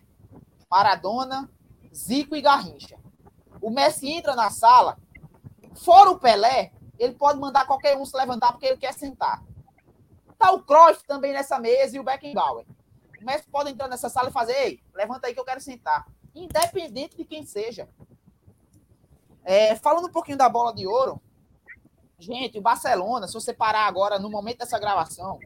Maradona, 0.69 1.49
Zico 1.93 2.35
e 2.35 2.41
Garrincha. 2.41 2.97
O 3.61 3.69
Messi 3.69 4.09
entra 4.09 4.35
na 4.35 4.49
sala, 4.49 4.97
fora 5.75 6.11
o 6.11 6.19
Pelé, 6.19 6.71
ele 6.97 7.13
pode 7.13 7.39
mandar 7.39 7.65
qualquer 7.65 7.97
um 7.97 8.05
se 8.05 8.15
levantar 8.15 8.51
porque 8.51 8.65
ele 8.65 8.77
quer 8.77 8.93
sentar. 8.93 9.43
Tá 10.37 10.51
o 10.51 10.61
Cruyff 10.61 11.05
também 11.05 11.33
nessa 11.33 11.59
mesa 11.59 11.95
e 11.95 11.99
o 11.99 12.03
Beckenbauer. 12.03 12.65
Messi 13.25 13.47
pode 13.49 13.71
entrar 13.71 13.87
nessa 13.87 14.07
sala 14.07 14.29
e 14.29 14.33
fazer, 14.33 14.53
ei, 14.53 14.83
levanta 14.93 15.27
aí 15.27 15.33
que 15.33 15.39
eu 15.39 15.45
quero 15.45 15.59
sentar. 15.59 16.07
Independente 16.33 17.17
de 17.17 17.25
quem 17.25 17.45
seja. 17.45 17.89
É, 19.43 19.75
falando 19.75 20.07
um 20.07 20.11
pouquinho 20.11 20.37
da 20.37 20.47
bola 20.47 20.73
de 20.73 20.87
ouro, 20.87 21.21
gente, 22.19 22.57
o 22.57 22.61
Barcelona, 22.61 23.27
se 23.27 23.33
você 23.33 23.53
parar 23.53 23.87
agora 23.87 24.19
no 24.19 24.29
momento 24.29 24.59
dessa 24.59 24.79
gravação, 24.79 25.39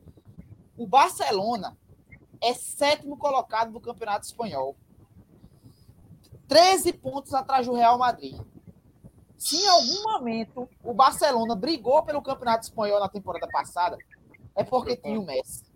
o 0.78 0.86
Barcelona 0.86 1.78
é 2.42 2.54
sétimo 2.54 3.18
colocado 3.18 3.72
do 3.72 3.82
Campeonato 3.82 4.26
Espanhol. 4.26 4.76
13 6.48 6.94
pontos 6.94 7.34
atrás 7.34 7.68
do 7.68 7.74
Real 7.74 7.98
Madrid. 7.98 8.40
Se 9.38 9.56
em 9.58 9.68
algum 9.68 10.04
momento 10.04 10.70
o 10.84 10.94
Barcelona 10.94 11.56
brigou 11.56 12.04
pelo 12.04 12.22
Campeonato 12.22 12.66
Espanhol 12.66 13.00
na 13.00 13.08
temporada 13.08 13.48
passada, 13.48 13.98
é 14.56 14.64
porque 14.64 14.98
tinha 14.98 15.20
o 15.20 15.26
Messi. 15.26 15.69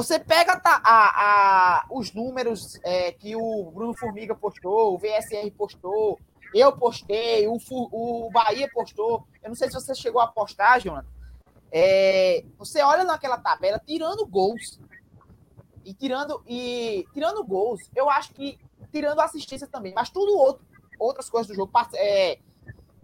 Você 0.00 0.18
pega 0.18 0.58
a, 0.64 0.80
a, 0.82 1.86
os 1.90 2.14
números 2.14 2.80
é, 2.82 3.12
que 3.12 3.36
o 3.36 3.70
Bruno 3.70 3.92
Formiga 3.94 4.34
postou, 4.34 4.94
o 4.94 4.98
VSR 4.98 5.50
postou, 5.50 6.18
eu 6.54 6.72
postei, 6.72 7.46
o, 7.46 7.58
o 7.70 8.30
Bahia 8.30 8.66
postou. 8.72 9.26
Eu 9.42 9.50
não 9.50 9.54
sei 9.54 9.68
se 9.68 9.74
você 9.74 9.94
chegou 9.94 10.22
a 10.22 10.26
postar, 10.26 10.80
Jonathan. 10.80 11.06
É, 11.70 12.42
você 12.56 12.80
olha 12.82 13.04
naquela 13.04 13.36
tabela, 13.36 13.78
tirando 13.78 14.26
gols. 14.26 14.80
E 15.84 15.92
tirando, 15.92 16.42
e 16.48 17.06
tirando 17.12 17.44
gols, 17.44 17.80
eu 17.94 18.08
acho 18.08 18.32
que 18.32 18.58
tirando 18.90 19.20
assistência 19.20 19.66
também, 19.66 19.92
mas 19.92 20.08
tudo 20.08 20.34
outro, 20.34 20.64
outras 20.98 21.28
coisas 21.28 21.46
do 21.46 21.54
jogo, 21.54 21.70
é, 21.94 22.38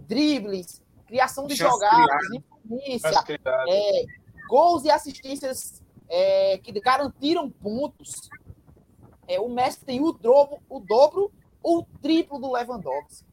dribles, 0.00 0.82
criação 1.06 1.46
de 1.46 1.56
jogadas, 1.56 2.26
influência, 2.32 3.22
é, 3.68 4.04
gols 4.48 4.84
e 4.84 4.90
assistências 4.90 5.82
é, 6.08 6.58
que 6.58 6.72
garantiram 6.80 7.50
pontos. 7.50 8.28
É, 9.28 9.40
o 9.40 9.48
Messi 9.48 9.84
tem 9.84 10.00
o 10.00 10.12
dobro, 10.12 10.58
o 10.68 10.80
dobro 10.80 11.32
ou 11.62 11.78
o 11.78 11.86
triplo 12.00 12.38
do 12.38 12.52
Lewandowski. 12.52 13.26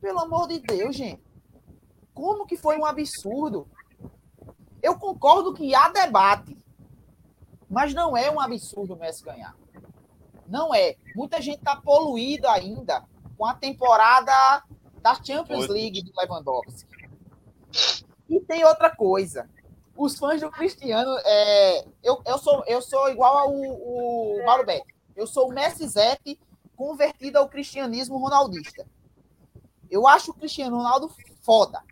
Pelo 0.00 0.20
amor 0.20 0.48
de 0.48 0.60
Deus, 0.60 0.96
gente. 0.96 1.22
Como 2.14 2.46
que 2.46 2.56
foi 2.56 2.76
um 2.76 2.84
absurdo? 2.84 3.68
Eu 4.82 4.98
concordo 4.98 5.54
que 5.54 5.74
há 5.74 5.88
debate. 5.88 6.56
Mas 7.68 7.94
não 7.94 8.16
é 8.16 8.30
um 8.30 8.38
absurdo 8.38 8.94
o 8.94 8.98
Messi 8.98 9.24
ganhar. 9.24 9.56
Não 10.46 10.74
é. 10.74 10.96
Muita 11.16 11.40
gente 11.40 11.58
está 11.58 11.76
poluída 11.76 12.52
ainda 12.52 13.04
com 13.38 13.46
a 13.46 13.54
temporada 13.54 14.62
da 15.00 15.14
Champions 15.14 15.68
League 15.68 16.02
do 16.02 16.12
Lewandowski. 16.16 16.86
E 18.28 18.40
tem 18.40 18.64
outra 18.64 18.94
coisa. 18.94 19.48
Os 19.96 20.18
fãs 20.18 20.40
do 20.40 20.50
Cristiano, 20.50 21.10
é, 21.24 21.84
eu, 22.02 22.22
eu, 22.26 22.38
sou, 22.38 22.64
eu 22.66 22.80
sou 22.80 23.10
igual 23.10 23.36
ao, 23.36 23.48
ao 23.48 24.44
Mauro 24.44 24.64
Betti. 24.64 24.94
Eu 25.14 25.26
sou 25.26 25.48
o 25.48 25.52
Messi 25.52 25.86
Zete 25.86 26.40
convertido 26.74 27.38
ao 27.38 27.48
cristianismo 27.48 28.18
ronaldista. 28.18 28.86
Eu 29.90 30.06
acho 30.06 30.30
o 30.30 30.34
Cristiano 30.34 30.78
Ronaldo 30.78 31.10
foda 31.42 31.82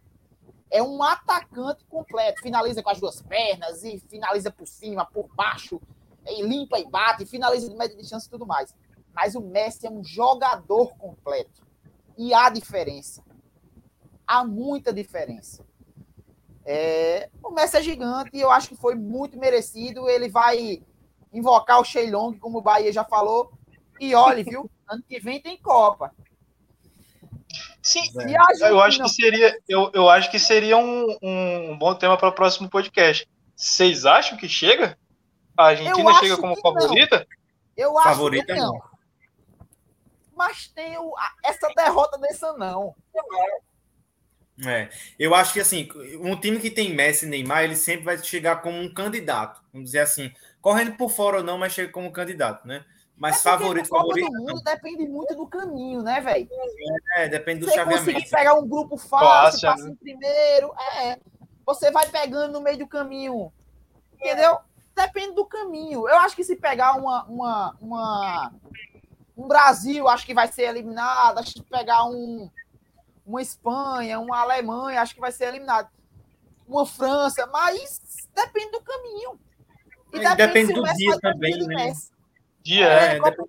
é 0.70 0.82
um 0.82 1.03
atacante 1.03 1.84
completo. 1.86 2.40
Finaliza 2.40 2.82
com 2.82 2.90
as 2.90 3.01
duas 3.01 3.20
pernas 3.20 3.82
e 3.82 3.98
finaliza 3.98 4.51
por 4.51 4.66
cima, 4.66 5.05
por 5.05 5.28
baixo, 5.34 5.80
e 6.24 6.42
limpa 6.42 6.78
e 6.78 6.88
bate, 6.88 7.26
finaliza 7.26 7.68
de 7.68 7.74
média 7.74 7.96
distância 7.96 8.28
e 8.28 8.30
tudo 8.30 8.46
mais. 8.46 8.74
Mas 9.12 9.34
o 9.34 9.40
Messi 9.40 9.86
é 9.86 9.90
um 9.90 10.05
jogador 10.05 10.94
completo. 10.96 11.66
E 12.16 12.32
há 12.32 12.48
diferença. 12.48 13.24
Há 14.26 14.44
muita 14.44 14.92
diferença. 14.92 15.66
É, 16.64 17.28
o 17.42 17.50
Messi 17.50 17.76
é 17.76 17.82
gigante 17.82 18.30
e 18.34 18.40
eu 18.40 18.50
acho 18.50 18.68
que 18.68 18.76
foi 18.76 18.94
muito 18.94 19.38
merecido. 19.38 20.08
Ele 20.08 20.28
vai 20.28 20.82
invocar 21.32 21.80
o 21.80 21.84
Sheilong, 21.84 22.38
como 22.38 22.58
o 22.58 22.62
Bahia 22.62 22.92
já 22.92 23.04
falou. 23.04 23.52
E 23.98 24.14
olhe, 24.14 24.42
viu? 24.42 24.70
Ano 24.90 25.04
que 25.08 25.20
vem 25.20 25.40
tem 25.40 25.56
Copa. 25.56 26.12
Sim, 27.80 28.00
é. 28.18 28.70
eu 28.70 28.80
acho 28.80 29.00
que 29.00 29.08
seria, 29.08 29.56
eu, 29.68 29.88
eu 29.94 30.08
acho 30.08 30.28
que 30.32 30.38
seria 30.38 30.76
um, 30.76 31.16
um 31.22 31.78
bom 31.78 31.94
tema 31.94 32.16
para 32.16 32.28
o 32.28 32.32
próximo 32.32 32.68
podcast. 32.68 33.28
Vocês 33.54 34.04
acham 34.04 34.36
que 34.36 34.48
chega? 34.48 34.98
A 35.56 35.66
Argentina 35.66 36.14
chega 36.14 36.36
como 36.36 36.56
favorita? 36.56 37.18
Não. 37.18 37.26
Eu 37.76 37.98
acho 37.98 38.08
favorita 38.08 38.52
que 38.52 38.58
não. 38.58 38.72
não. 38.72 38.82
Mas 40.36 40.68
tem 40.68 40.96
o, 40.98 41.14
essa 41.44 41.68
derrota 41.76 42.18
dessa 42.18 42.52
não. 42.54 42.94
É, 44.66 44.88
eu 45.18 45.34
acho 45.34 45.52
que 45.52 45.61
assim, 45.61 45.88
um 46.20 46.38
time 46.38 46.58
que 46.58 46.70
tem 46.70 46.94
Messi 46.94 47.24
e 47.24 47.28
Neymar, 47.28 47.64
ele 47.64 47.76
sempre 47.76 48.04
vai 48.04 48.18
chegar 48.18 48.56
como 48.62 48.78
um 48.78 48.92
candidato, 48.92 49.62
vamos 49.72 49.86
dizer 49.86 50.00
assim, 50.00 50.32
correndo 50.61 50.96
por 50.96 51.11
fora 51.11 51.38
ou 51.38 51.44
não, 51.44 51.56
mas 51.56 51.72
chega 51.72 51.90
como 51.90 52.12
candidato, 52.12 52.66
né? 52.66 52.84
Mas 53.16 53.36
é 53.36 53.50
favorito, 53.50 53.86
favorito. 53.86 54.30
Do 54.30 54.38
mundo 54.38 54.62
depende 54.62 55.06
muito 55.06 55.34
do 55.34 55.46
caminho, 55.46 56.02
né, 56.02 56.20
velho? 56.22 56.48
É, 57.16 57.28
depende 57.28 57.61
do 57.61 57.66
você 57.66 57.74
chaveamento. 57.74 58.04
Você 58.04 58.12
conseguir 58.12 58.30
pegar 58.30 58.54
um 58.54 58.66
grupo 58.66 58.96
fácil, 58.96 59.68
passa 59.68 59.84
né? 59.84 59.90
em 59.90 59.94
primeiro, 59.94 60.72
é. 60.96 61.18
Você 61.66 61.90
vai 61.90 62.06
pegando 62.08 62.52
no 62.52 62.62
meio 62.62 62.78
do 62.78 62.86
caminho. 62.86 63.52
Entendeu? 64.14 64.58
Depende 64.96 65.34
do 65.34 65.44
caminho. 65.44 66.08
Eu 66.08 66.16
acho 66.18 66.34
que 66.34 66.42
se 66.42 66.56
pegar 66.56 66.94
uma, 66.96 67.24
uma, 67.24 67.76
uma 67.80 68.52
um 69.36 69.46
Brasil, 69.46 70.08
acho 70.08 70.24
que 70.24 70.34
vai 70.34 70.48
ser 70.48 70.62
eliminado. 70.62 71.38
Acho 71.38 71.54
que 71.54 71.62
pegar 71.62 72.04
um 72.04 72.50
uma 73.26 73.42
Espanha, 73.42 74.18
uma 74.18 74.38
Alemanha, 74.38 75.00
acho 75.00 75.14
que 75.14 75.20
vai 75.20 75.32
ser 75.32 75.46
eliminado. 75.46 75.88
Uma 76.66 76.86
França, 76.86 77.46
mas 77.46 78.00
depende 78.34 78.72
do 78.72 78.80
caminho. 78.80 79.40
E 80.12 80.18
depende, 80.18 80.36
depende 80.36 80.72
do 80.72 80.82
dia 80.94 81.18
também, 81.20 81.58
né? 81.66 81.92
Dia, 82.62 82.86
é. 82.86 83.16
é 83.16 83.20
Copa, 83.20 83.46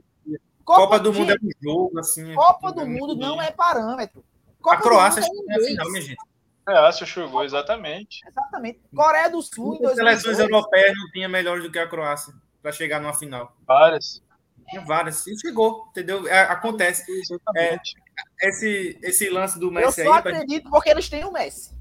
Copa, 0.63 0.99
do 0.99 1.13
Mundo 1.13 1.31
é 1.31 1.35
um 1.35 1.49
jogo, 1.61 1.99
assim. 1.99 2.33
Copa 2.33 2.71
do 2.71 2.81
é 2.81 2.85
Mundo 2.85 3.15
não 3.15 3.41
é 3.41 3.51
parâmetro. 3.51 4.23
Copa 4.61 4.77
a 4.77 4.81
Croácia 4.81 5.21
é, 5.21 5.53
é 5.53 5.55
a 5.55 5.65
final, 5.65 5.89
minha 5.89 6.01
gente. 6.01 6.31
É, 6.69 6.77
Ásia 6.77 7.05
chegou, 7.05 7.43
exatamente. 7.43 8.19
Exatamente. 8.27 8.79
Coreia 8.95 9.29
do 9.29 9.41
Sul, 9.41 9.69
Muitas 9.69 9.95
seleções 9.95 10.39
europeias 10.39 10.93
não 10.95 11.09
tinha 11.11 11.27
melhores 11.27 11.63
do 11.63 11.71
que 11.71 11.79
a 11.79 11.87
Croácia 11.87 12.33
para 12.61 12.71
chegar 12.71 13.01
numa 13.01 13.13
final. 13.13 13.55
Várias. 13.65 14.21
Tinha 14.69 14.81
várias. 14.81 15.25
E 15.25 15.37
chegou, 15.39 15.87
entendeu? 15.89 16.27
É, 16.27 16.41
acontece. 16.41 17.11
Exatamente. 17.11 17.95
Esse, 18.41 18.97
esse 19.01 19.29
lance 19.29 19.59
do 19.59 19.67
Eu 19.67 19.71
Messi 19.71 20.03
só 20.03 20.13
aí. 20.13 20.21
pra- 20.21 20.31
acredito 20.31 20.69
porque 20.69 20.89
eles 20.89 21.07
têm 21.09 21.23
o 21.25 21.31
Messi. 21.31 21.71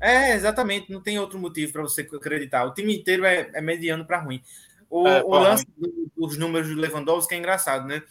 É, 0.00 0.34
exatamente. 0.34 0.90
Não 0.90 1.02
tem 1.02 1.18
outro 1.18 1.38
motivo 1.38 1.72
para 1.72 1.82
você 1.82 2.00
acreditar. 2.02 2.64
O 2.64 2.72
time 2.72 2.96
inteiro 2.96 3.24
é, 3.24 3.50
é 3.52 3.60
mediano 3.60 4.04
para 4.06 4.18
ruim. 4.20 4.42
O, 4.88 5.06
É, 5.06 5.22
o 5.22 5.28
pra 5.30 5.38
lance 5.40 5.66
do- 5.76 6.10
dos 6.16 6.36
números 6.38 6.68
do 6.68 6.74
Lewandowski 6.80 7.34
é 7.34 7.38
engraçado, 7.38 7.86
né? 7.86 8.02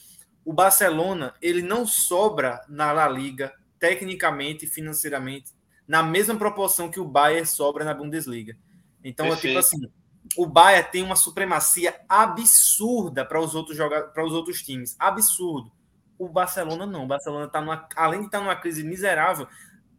O 0.46 0.54
Barcelona, 0.54 1.34
ele 1.42 1.62
não 1.62 1.86
sobra 1.86 2.64
na 2.70 2.92
La 2.92 3.08
Liga, 3.10 3.54
tecnicamente 3.80 4.66
e 4.66 4.68
financeiramente, 4.68 5.52
na 5.88 6.02
mesma 6.04 6.36
proporção 6.36 6.90
que 6.90 7.00
o 7.00 7.06
Bayern 7.06 7.46
sobra 7.48 7.84
na 7.84 7.94
Bundesliga. 7.94 8.56
Então, 9.04 9.26
é 9.28 9.36
tipo 9.36 9.58
assim, 9.58 9.78
o 10.38 10.46
Bayern 10.46 10.90
tem 10.92 11.04
uma 11.04 11.16
supremacia 11.16 12.00
absurda 12.08 13.26
para 13.26 13.40
os 13.42 13.56
outros 13.56 13.78
para 13.78 14.26
os 14.26 14.34
outros 14.34 14.62
times, 14.62 14.96
absurdo. 15.00 15.72
O 16.20 16.28
Barcelona 16.30 16.86
não. 16.86 17.06
O 17.06 17.08
Barcelona 17.08 17.48
tá 17.48 17.60
numa, 17.62 17.88
além 17.96 18.20
de 18.20 18.26
estar 18.28 18.40
numa 18.42 18.56
crise 18.56 18.84
miserável, 18.84 19.48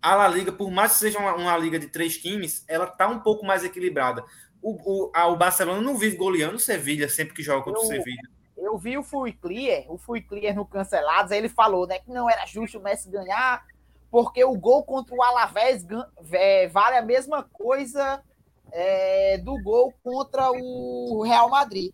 a 0.03 0.15
La 0.15 0.29
Liga, 0.29 0.53
por 0.53 0.71
mais 0.71 0.93
que 0.93 0.99
seja 0.99 1.19
uma, 1.19 1.35
uma 1.35 1.57
liga 1.59 1.79
de 1.79 1.89
três 1.89 2.17
times, 2.19 2.65
ela 2.69 2.87
tá 2.87 3.09
um 3.09 3.19
pouco 3.21 3.45
mais 3.45 3.65
equilibrada. 3.65 4.23
O, 4.63 4.73
o, 5.07 5.11
a- 5.15 5.27
o 5.27 5.37
Barcelona 5.37 5.81
não 5.81 5.97
vive 5.97 6.17
goleando 6.17 6.57
o 6.57 6.61
Sevilha 6.61 7.09
sempre 7.09 7.35
que 7.35 7.43
joga 7.43 7.65
contra 7.65 7.81
o 7.81 7.85
Eu- 7.85 7.89
Sevilha. 7.89 8.31
Eu 8.57 8.77
vi 8.79 8.97
o 8.99 9.03
Fui 9.03 9.33
Clear, 9.33 9.85
o 9.91 9.97
Fui 9.97 10.21
Clear 10.21 10.55
no 10.55 10.67
Cancelados, 10.67 11.33
aí 11.33 11.39
ele 11.39 11.49
falou, 11.49 11.87
né, 11.87 11.99
que 11.99 12.11
não 12.11 12.29
era 12.29 12.45
justo 12.47 12.79
o 12.79 12.83
Messi 12.83 13.11
ganhar, 13.11 13.65
porque 14.11 14.45
o 14.45 14.55
gol 14.55 14.83
contra 14.85 15.15
o 15.15 15.23
Alavés 15.23 15.85
é, 16.33 16.69
vale 16.69 16.97
a 16.99 17.03
mesma 17.03 17.43
coisa 17.43 18.23
é, 18.71 19.39
do 19.39 19.61
gol 19.63 19.95
contra 20.05 20.51
o 20.53 21.23
Real 21.23 21.49
Madrid. 21.49 21.91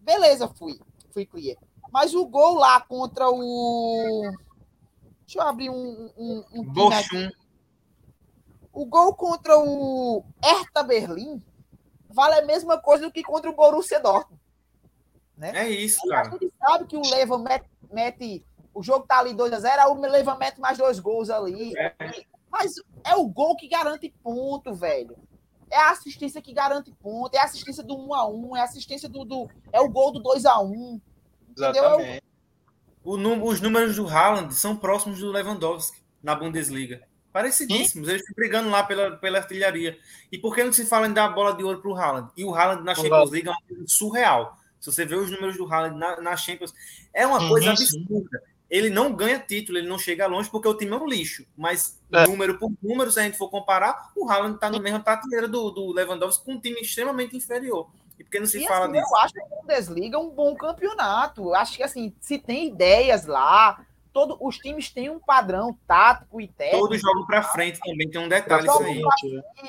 Beleza, 0.00 0.48
fui, 0.48 0.80
fui 1.12 1.26
clear. 1.26 1.58
Mas 1.92 2.14
o 2.14 2.26
gol 2.26 2.54
lá 2.54 2.80
contra 2.80 3.28
o. 3.30 4.30
Deixa 5.24 5.38
eu 5.38 5.42
abrir 5.42 5.70
um. 5.70 6.10
um, 6.16 6.44
um 6.52 6.62
O 8.72 8.84
gol 8.84 9.14
contra 9.14 9.58
o 9.58 10.22
Hertha 10.42 10.82
Berlim 10.82 11.42
vale 12.10 12.34
a 12.36 12.44
mesma 12.44 12.78
coisa 12.78 13.04
do 13.06 13.12
que 13.12 13.22
contra 13.22 13.50
o 13.50 13.54
Borussia 13.56 14.00
Dortmund. 14.00 14.40
é 15.40 15.68
isso, 15.68 16.00
A 16.12 16.16
cara. 16.16 16.30
gente 16.30 16.52
sabe 16.58 16.86
que 16.86 16.96
o 16.96 17.02
Leva 17.10 17.38
mete, 17.38 17.68
mete- 17.90 18.44
o 18.74 18.82
jogo 18.82 19.06
tá 19.06 19.18
ali 19.18 19.34
2x0, 19.34 19.64
aí 19.78 19.90
o 19.90 19.94
Leva 20.00 20.34
mete 20.36 20.58
mais 20.60 20.76
dois 20.78 20.98
gols 21.00 21.30
ali. 21.30 21.72
Mas 22.50 22.74
é 23.04 23.14
o 23.16 23.26
gol 23.28 23.56
que 23.56 23.68
garante 23.68 24.08
ponto, 24.22 24.74
velho. 24.74 25.16
É 25.70 25.76
a 25.76 25.90
assistência 25.90 26.40
que 26.40 26.52
garante 26.54 26.92
ponto, 26.92 27.34
é 27.34 27.38
a 27.38 27.44
assistência 27.44 27.82
do 27.82 27.96
1x1, 27.96 28.56
é 28.56 28.60
a 28.60 28.64
assistência 28.64 29.08
do. 29.08 29.24
do- 29.24 29.48
é 29.72 29.80
o 29.80 29.88
gol 29.90 30.12
do 30.12 30.22
2x1. 30.22 31.00
Exatamente. 31.56 32.22
O 33.04 33.16
os 33.48 33.60
números 33.60 33.96
do 33.96 34.08
Haaland 34.08 34.52
são 34.54 34.76
próximos 34.76 35.20
do 35.20 35.30
Lewandowski 35.30 35.98
na 36.22 36.34
Bundesliga. 36.34 37.02
Parecidíssimos. 37.32 38.08
Eles 38.08 38.22
estão 38.22 38.34
brigando 38.34 38.70
lá 38.70 38.82
pela, 38.82 39.16
pela 39.18 39.38
artilharia. 39.38 39.98
E 40.32 40.38
por 40.38 40.54
que 40.54 40.64
não 40.64 40.72
se 40.72 40.86
fala 40.86 41.06
em 41.06 41.12
dar 41.12 41.26
a 41.26 41.28
bola 41.28 41.54
de 41.54 41.62
ouro 41.62 41.80
para 41.80 41.90
o 41.90 41.94
Haaland? 41.94 42.30
E 42.36 42.44
o 42.44 42.54
Haaland 42.54 42.82
na 42.82 42.94
Champions. 42.94 43.30
League 43.30 43.46
é 43.46 43.50
uma 43.50 43.60
coisa 43.68 43.84
surreal. 43.86 44.58
Se 44.80 44.90
você 44.92 45.04
vê 45.04 45.14
os 45.14 45.30
números 45.30 45.56
do 45.56 45.72
Haaland 45.72 45.98
na, 45.98 46.20
na 46.20 46.36
Champions, 46.36 46.74
é 47.12 47.26
uma 47.26 47.40
Uhum, 47.40 47.48
coisa 47.48 47.76
sim. 47.76 48.06
Ele 48.68 48.90
não 48.90 49.12
ganha 49.12 49.38
título, 49.38 49.78
ele 49.78 49.88
não 49.88 49.98
chega 49.98 50.26
longe 50.26 50.50
porque 50.50 50.66
o 50.66 50.74
time 50.74 50.90
é 50.92 50.96
um 50.96 51.06
lixo. 51.06 51.46
Mas 51.56 52.00
É. 52.12 52.26
número 52.26 52.58
por 52.58 52.72
número, 52.82 53.10
se 53.12 53.20
a 53.20 53.22
gente 53.22 53.38
for 53.38 53.48
comparar, 53.48 54.10
o 54.16 54.28
Haaland 54.28 54.56
está 54.56 54.68
no 54.70 54.80
mesmo 54.80 55.02
prateleira 55.02 55.46
do, 55.46 55.70
do 55.70 55.92
Lewandowski 55.92 56.44
com 56.44 56.52
um 56.54 56.60
time 56.60 56.80
extremamente 56.80 57.36
inferior. 57.36 57.88
E 58.18 58.24
por 58.24 58.30
que 58.30 58.40
não 58.40 58.46
se 58.46 58.62
E 58.62 58.66
fala 58.66 58.86
assim, 58.86 58.94
disso? 58.94 59.06
eu 59.12 59.16
acho 59.18 59.34
que 59.34 59.40
a 59.42 59.46
Bundesliga 59.46 60.16
é 60.16 60.20
um 60.20 60.30
bom 60.30 60.54
campeonato. 60.56 61.42
Eu 61.42 61.54
Acho 61.54 61.76
que 61.76 61.82
assim, 61.82 62.12
se 62.20 62.38
tem 62.38 62.66
ideias 62.68 63.26
lá, 63.26 63.84
todo, 64.12 64.36
os 64.40 64.56
times 64.58 64.90
têm 64.90 65.10
um 65.10 65.20
padrão 65.20 65.78
tático 65.86 66.40
e 66.40 66.48
técnico. 66.48 66.80
Todos 66.88 67.00
jogam 67.00 67.26
para 67.26 67.42
frente 67.42 67.78
também, 67.78 68.08
tem 68.10 68.20
um 68.20 68.28
detalhe 68.28 68.66
isso 68.66 68.82
aí. 68.82 69.02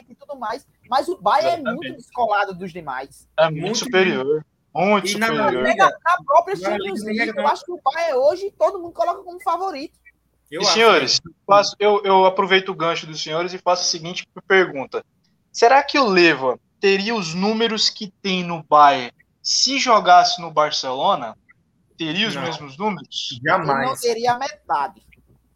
E 0.10 0.16
tudo 0.16 0.36
mais. 0.40 0.66
Mas 0.90 1.08
o 1.10 1.18
Bayern 1.18 1.50
é 1.50 1.54
Exatamente. 1.60 1.76
muito 1.90 1.98
descolado 1.98 2.54
dos 2.56 2.72
demais. 2.72 3.28
É 3.38 3.44
muito, 3.50 3.62
Muito 3.62 3.78
superior. 3.80 4.46
Muito 4.74 5.08
E 5.08 5.18
na 5.18 5.28
superior. 5.28 5.64
Liga, 5.68 5.98
Na 6.04 6.24
própria 6.26 6.56
Na 6.58 6.70
Champions 6.70 7.00
Liga, 7.04 7.14
League, 7.26 7.38
eu 7.38 7.44
não. 7.44 7.48
acho 7.52 7.66
que 7.66 7.72
o 7.72 7.82
Bayern 7.84 8.14
hoje 8.20 8.54
todo 8.58 8.80
mundo 8.80 8.94
coloca 8.94 9.24
como 9.24 9.42
favorito. 9.42 9.98
Eu 10.52 10.62
e 10.62 10.64
acho. 10.64 10.74
senhores, 10.74 11.22
faço- 11.46 11.76
eu, 11.80 12.02
eu 12.04 12.26
aproveito 12.26 12.70
o 12.70 12.76
gancho 12.76 13.06
dos 13.08 13.22
senhores 13.22 13.54
e 13.54 13.58
faço 13.58 13.82
a 13.82 13.86
seguinte 13.86 14.26
pergunta: 14.48 15.04
será 15.52 15.82
que 15.84 15.98
o 16.00 16.06
Leva 16.08 16.60
teria 16.80 17.16
os 17.16 17.34
números 17.34 17.90
que 17.90 18.12
tem 18.22 18.44
no 18.44 18.64
Bayern 18.64 19.12
se 19.42 19.80
jogasse 19.80 20.40
no 20.42 20.52
Barcelona? 20.52 21.36
Teria 21.98 22.28
os 22.28 22.36
Não. 22.36 22.44
mesmos 22.44 22.78
números? 22.78 23.30
Ele 23.32 23.42
não 23.44 23.66
Jamais. 23.66 24.00
teria 24.00 24.34
a 24.34 24.38
metade. 24.38 25.02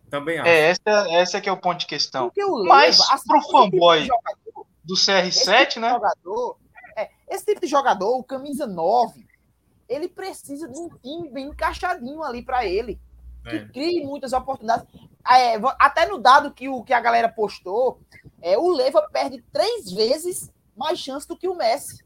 Também 0.10 0.40
acho. 0.40 0.50
É, 0.50 0.70
essa, 0.72 1.08
essa 1.12 1.38
é 1.38 1.42
que 1.42 1.48
é 1.48 1.52
o 1.52 1.58
ponto 1.58 1.80
de 1.80 1.86
questão. 1.86 2.26
Porque 2.26 2.44
o 2.44 2.64
Mas 2.66 2.98
Leva, 3.00 3.14
assim, 3.14 3.28
pro 3.28 3.40
tipo 3.40 3.52
fanboy 3.52 4.00
jogador- 4.06 4.66
Do 4.84 4.94
esse 4.96 5.06
CR7, 5.12 5.60
tipo 5.68 5.74
de 5.76 5.80
né? 5.82 5.90
jogador, 5.92 6.58
é, 6.60 6.61
esse 7.32 7.46
tipo 7.46 7.62
de 7.62 7.68
jogador, 7.68 8.18
o 8.18 8.24
camisa 8.24 8.68
9, 8.68 9.26
ele 9.88 10.10
precisa 10.10 10.68
de 10.68 10.78
um 10.78 10.90
time 11.02 11.30
bem 11.30 11.48
encaixadinho 11.48 12.22
ali 12.22 12.44
para 12.44 12.66
ele. 12.66 13.00
que 13.44 13.56
É. 13.56 13.68
crie 13.70 14.06
muitas 14.06 14.34
oportunidades. 14.34 14.86
É, 15.28 15.56
até 15.80 16.06
no 16.06 16.20
dado 16.20 16.52
que, 16.52 16.68
o, 16.70 16.84
que 16.84 16.94
a 16.94 17.00
galera 17.00 17.30
postou, 17.30 18.00
é, 18.42 18.58
o 18.58 18.70
Leva 18.70 19.02
perde 19.12 19.44
três 19.52 19.92
vezes 19.92 20.52
mais 20.76 21.00
chance 21.00 21.28
do 21.28 21.38
que 21.38 21.48
o 21.48 21.56
Messi 21.56 22.04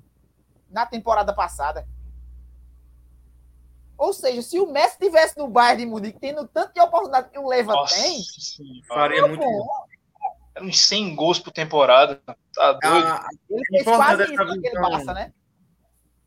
na 0.69 0.85
temporada 0.85 1.33
passada. 1.33 1.87
Ou 3.97 4.13
seja, 4.13 4.41
se 4.41 4.59
o 4.59 4.71
Messi 4.71 4.97
tivesse 4.97 5.37
no 5.37 5.47
Bayern 5.47 5.83
de 5.83 5.89
Munique 5.89 6.19
tendo 6.19 6.47
tanto 6.47 6.73
de 6.73 6.81
oportunidade 6.81 7.29
que 7.29 7.39
o 7.39 7.47
Leva 7.47 7.73
Nossa 7.73 7.95
tem, 7.95 8.21
senhora. 8.21 8.85
Faria 8.87 9.27
muito 9.27 9.39
bom, 9.39 9.65
bom. 9.65 9.85
É 9.91 9.94
uns 10.61 10.79
100 10.81 11.15
gols 11.15 11.39
por 11.39 11.51
temporada. 11.51 12.21
Tá 12.53 12.71
doido? 12.73 13.07
Ah, 13.07 13.27
ele 13.49 13.61
fez 13.69 13.81
Importante 13.81 13.97
quase 13.97 14.21
essa 14.23 14.33
isso 14.33 14.43
naquele 14.43 14.69
visão. 14.69 14.81
Barça, 14.81 15.13
né? 15.13 15.33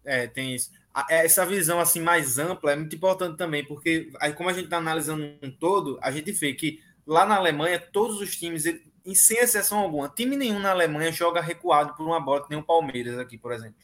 é, 0.05 0.27
tem 0.27 0.55
isso. 0.55 0.71
A- 0.95 1.07
Essa 1.11 1.45
visão 1.47 1.79
assim 1.81 2.01
mais 2.01 2.39
ampla 2.39 2.73
é 2.73 2.77
muito 2.77 2.95
importante 2.97 3.37
também, 3.37 3.65
porque 3.65 4.11
aí, 4.21 4.33
como 4.33 4.49
a 4.49 4.53
gente 4.53 4.65
está 4.65 4.79
analisando 4.79 5.23
um 5.43 5.51
todo, 5.51 5.99
a 6.03 6.11
gente 6.11 6.33
vê 6.33 6.53
que 6.55 6.81
lá 7.07 7.25
na 7.25 7.37
Alemanha, 7.37 7.79
todos 7.79 8.21
os 8.21 8.37
times, 8.37 8.65
ele- 8.67 8.83
sem 9.15 9.39
exceção 9.39 9.79
alguma, 9.79 10.09
time 10.09 10.37
nenhum 10.37 10.59
na 10.59 10.71
Alemanha 10.71 11.11
joga 11.13 11.41
recuado 11.41 11.95
por 11.95 12.05
uma 12.07 12.21
bola, 12.21 12.43
que 12.43 12.51
nem 12.51 12.59
o 12.59 12.63
Palmeiras 12.63 13.19
aqui, 13.19 13.39
por 13.39 13.53
exemplo. 13.53 13.77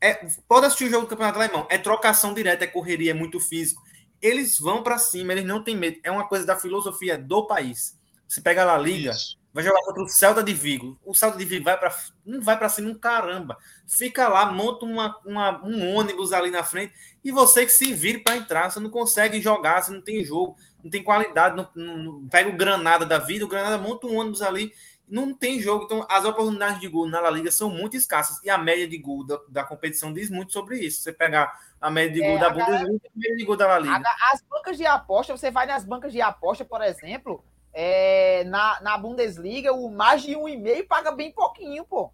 É, 0.00 0.26
pode 0.48 0.66
assistir 0.66 0.84
o 0.86 0.90
jogo 0.90 1.06
do 1.06 1.08
Campeonato 1.08 1.38
Alemão. 1.38 1.66
É 1.70 1.78
trocação 1.78 2.32
direta, 2.34 2.64
é 2.64 2.66
correria, 2.66 3.10
é 3.12 3.14
muito 3.14 3.38
físico. 3.38 3.82
Eles 4.20 4.58
vão 4.58 4.82
para 4.82 4.98
cima, 4.98 5.32
eles 5.32 5.44
não 5.44 5.62
têm 5.62 5.76
medo. 5.76 5.98
É 6.02 6.10
uma 6.10 6.26
coisa 6.26 6.44
da 6.46 6.56
filosofia 6.56 7.16
do 7.18 7.46
país. 7.46 7.98
Você 8.26 8.40
pega 8.40 8.64
lá 8.64 8.74
a 8.74 8.78
Liga, 8.78 9.10
Isso. 9.10 9.36
Vai 9.52 9.62
jogar 9.62 9.80
contra 9.82 10.02
o 10.02 10.08
Celta 10.08 10.42
de 10.42 10.52
Vigo. 10.54 10.98
O 11.04 11.14
Celta 11.14 11.36
de 11.36 11.44
Vigo 11.44 11.64
vai 11.64 11.76
para 11.78 11.94
não 12.24 12.40
vai 12.40 12.56
para 12.58 12.68
cima 12.68 12.90
um 12.90 12.94
caramba. 12.94 13.56
Fica 13.86 14.28
lá, 14.28 14.46
monta 14.52 14.84
uma, 14.86 15.18
uma- 15.24 15.64
um 15.64 15.94
ônibus 15.94 16.32
ali 16.32 16.50
na 16.50 16.62
frente 16.64 16.94
e 17.24 17.30
você 17.30 17.66
que 17.66 17.72
se 17.72 17.92
vire 17.92 18.18
para 18.18 18.36
entrar, 18.36 18.70
você 18.70 18.80
não 18.80 18.90
consegue 18.90 19.40
jogar, 19.40 19.82
você 19.82 19.92
não 19.92 20.00
tem 20.00 20.24
jogo, 20.24 20.56
não 20.82 20.90
tem 20.90 21.02
qualidade, 21.02 21.56
não, 21.56 21.68
não- 21.74 22.28
pega 22.28 22.48
o 22.48 22.56
Granada 22.56 23.04
da 23.04 23.18
vida, 23.18 23.44
o 23.44 23.48
Granada 23.48 23.76
monta 23.78 24.06
um 24.06 24.16
ônibus 24.18 24.40
ali, 24.42 24.72
não 25.08 25.34
tem 25.34 25.60
jogo. 25.60 25.84
Então 25.84 26.06
as 26.08 26.24
oportunidades 26.24 26.80
de 26.80 26.88
gol 26.88 27.06
na 27.06 27.20
La 27.20 27.28
Liga 27.30 27.50
são 27.50 27.68
muito 27.68 27.96
escassas 27.96 28.42
e 28.42 28.48
a 28.48 28.56
média 28.56 28.88
de 28.88 28.96
gol 28.96 29.26
da, 29.26 29.38
da 29.48 29.64
competição 29.64 30.12
diz 30.12 30.30
muito 30.30 30.52
sobre 30.52 30.78
isso. 30.78 31.02
Você 31.02 31.12
pegar 31.12 31.52
a 31.78 31.90
média 31.90 32.12
de 32.14 32.22
É, 32.22 32.30
gol 32.30 32.38
da 32.38 32.48
Bundesliga 32.48 33.04
e 33.04 33.08
a 33.08 33.10
média 33.20 33.36
de 33.36 33.44
gol 33.44 33.56
da 33.56 33.66
La 33.66 33.78
Liga. 33.78 33.96
A- 34.08 34.32
As 34.32 34.40
bancas 34.48 34.78
de 34.78 34.86
aposta, 34.86 35.36
você 35.36 35.50
vai 35.50 35.66
nas 35.66 35.84
bancas 35.84 36.12
de 36.12 36.22
aposta, 36.22 36.64
por 36.64 36.80
exemplo, 36.80 37.44
é, 37.72 38.44
na, 38.44 38.80
na 38.82 38.98
Bundesliga, 38.98 39.72
o 39.72 39.90
mais 39.90 40.22
de 40.22 40.36
um 40.36 40.48
e 40.48 40.56
meio 40.56 40.86
paga 40.86 41.10
bem 41.10 41.32
pouquinho, 41.32 41.84
pô. 41.84 42.12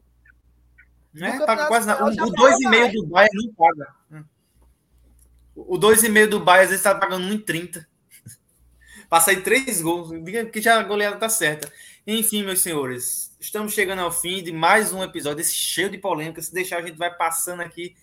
Né? 1.12 1.38
Paga 1.44 1.66
quase 1.66 1.86
nada. 1.86 2.04
O, 2.04 2.08
Campeonato 2.08 2.42
o 2.42 2.48
Espanhol 2.48 2.60
já 2.62 2.88
2,5 2.88 2.92
do 2.92 3.06
Bayern 3.06 3.46
não 3.46 3.54
paga. 3.54 3.94
O 5.56 5.78
2,5 5.78 6.26
do 6.28 6.40
Bayern 6.40 6.64
às 6.64 6.70
vezes 6.70 6.86
está 6.86 6.94
pagando 6.94 7.26
1,30. 7.26 7.84
Passa 9.10 9.30
aí 9.30 9.42
três 9.42 9.82
gols. 9.82 10.10
Que 10.52 10.60
já 10.60 10.78
a 10.78 10.82
goleada 10.84 11.16
tá 11.16 11.28
certa. 11.28 11.72
Enfim, 12.06 12.44
meus 12.44 12.60
senhores, 12.60 13.36
estamos 13.40 13.72
chegando 13.74 14.00
ao 14.00 14.12
fim 14.12 14.42
de 14.42 14.52
mais 14.52 14.92
um 14.92 15.02
episódio 15.02 15.40
esse 15.40 15.54
cheio 15.54 15.90
de 15.90 15.98
polêmica. 15.98 16.40
Se 16.40 16.54
deixar, 16.54 16.78
a 16.78 16.82
gente 16.82 16.96
vai 16.96 17.14
passando 17.14 17.60
aqui 17.60 17.96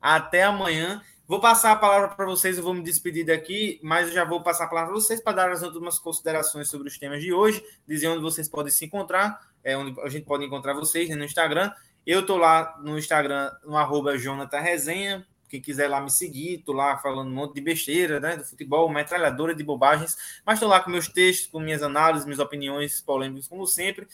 até 0.00 0.44
amanhã. 0.44 1.02
Vou 1.28 1.38
passar 1.38 1.72
a 1.72 1.76
palavra 1.76 2.08
para 2.08 2.24
vocês, 2.24 2.56
eu 2.56 2.64
vou 2.64 2.72
me 2.72 2.82
despedir 2.82 3.26
daqui, 3.26 3.78
mas 3.82 4.10
já 4.14 4.24
vou 4.24 4.40
passar 4.40 4.64
a 4.64 4.66
palavra 4.66 4.92
para 4.92 4.98
vocês 4.98 5.20
para 5.20 5.34
dar 5.34 5.52
as 5.52 5.62
últimas 5.62 5.98
considerações 5.98 6.70
sobre 6.70 6.88
os 6.88 6.96
temas 6.96 7.20
de 7.20 7.34
hoje, 7.34 7.62
dizer 7.86 8.08
onde 8.08 8.22
vocês 8.22 8.48
podem 8.48 8.72
se 8.72 8.86
encontrar, 8.86 9.38
é, 9.62 9.76
onde 9.76 10.00
a 10.00 10.08
gente 10.08 10.24
pode 10.24 10.46
encontrar 10.46 10.72
vocês 10.72 11.06
né, 11.10 11.14
no 11.14 11.24
Instagram. 11.24 11.70
Eu 12.06 12.24
tô 12.24 12.38
lá 12.38 12.80
no 12.82 12.98
Instagram, 12.98 13.52
no 13.62 13.76
arroba 13.76 14.16
Jonathan 14.16 14.58
Resenha. 14.58 15.26
Quem 15.50 15.60
quiser 15.60 15.88
lá 15.88 16.00
me 16.00 16.10
seguir, 16.10 16.62
tô 16.64 16.72
lá 16.72 16.96
falando 16.96 17.28
um 17.28 17.34
monte 17.34 17.56
de 17.56 17.60
besteira, 17.60 18.18
né? 18.18 18.38
Do 18.38 18.44
futebol, 18.44 18.88
metralhadora 18.88 19.54
de 19.54 19.62
bobagens. 19.62 20.16
Mas 20.46 20.58
tô 20.58 20.66
lá 20.66 20.80
com 20.80 20.90
meus 20.90 21.08
textos, 21.08 21.46
com 21.48 21.60
minhas 21.60 21.82
análises, 21.82 22.24
minhas 22.24 22.40
opiniões 22.40 23.02
polêmicas, 23.02 23.48
como 23.48 23.66
sempre. 23.66 24.08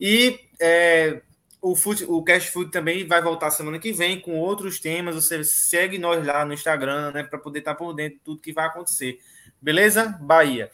E 0.00 0.40
é, 0.58 1.20
o, 1.64 1.74
food, 1.74 2.04
o 2.04 2.22
Cash 2.22 2.48
Food 2.48 2.70
também 2.70 3.06
vai 3.06 3.22
voltar 3.22 3.50
semana 3.50 3.78
que 3.78 3.90
vem 3.90 4.20
com 4.20 4.38
outros 4.38 4.78
temas. 4.78 5.14
Você 5.14 5.42
segue 5.42 5.96
nós 5.96 6.24
lá 6.24 6.44
no 6.44 6.52
Instagram, 6.52 7.10
né? 7.12 7.22
Para 7.22 7.38
poder 7.38 7.60
estar 7.60 7.74
por 7.74 7.94
dentro 7.94 8.18
de 8.18 8.24
tudo 8.24 8.42
que 8.42 8.52
vai 8.52 8.66
acontecer. 8.66 9.18
Beleza? 9.62 10.18
Bahia. 10.20 10.70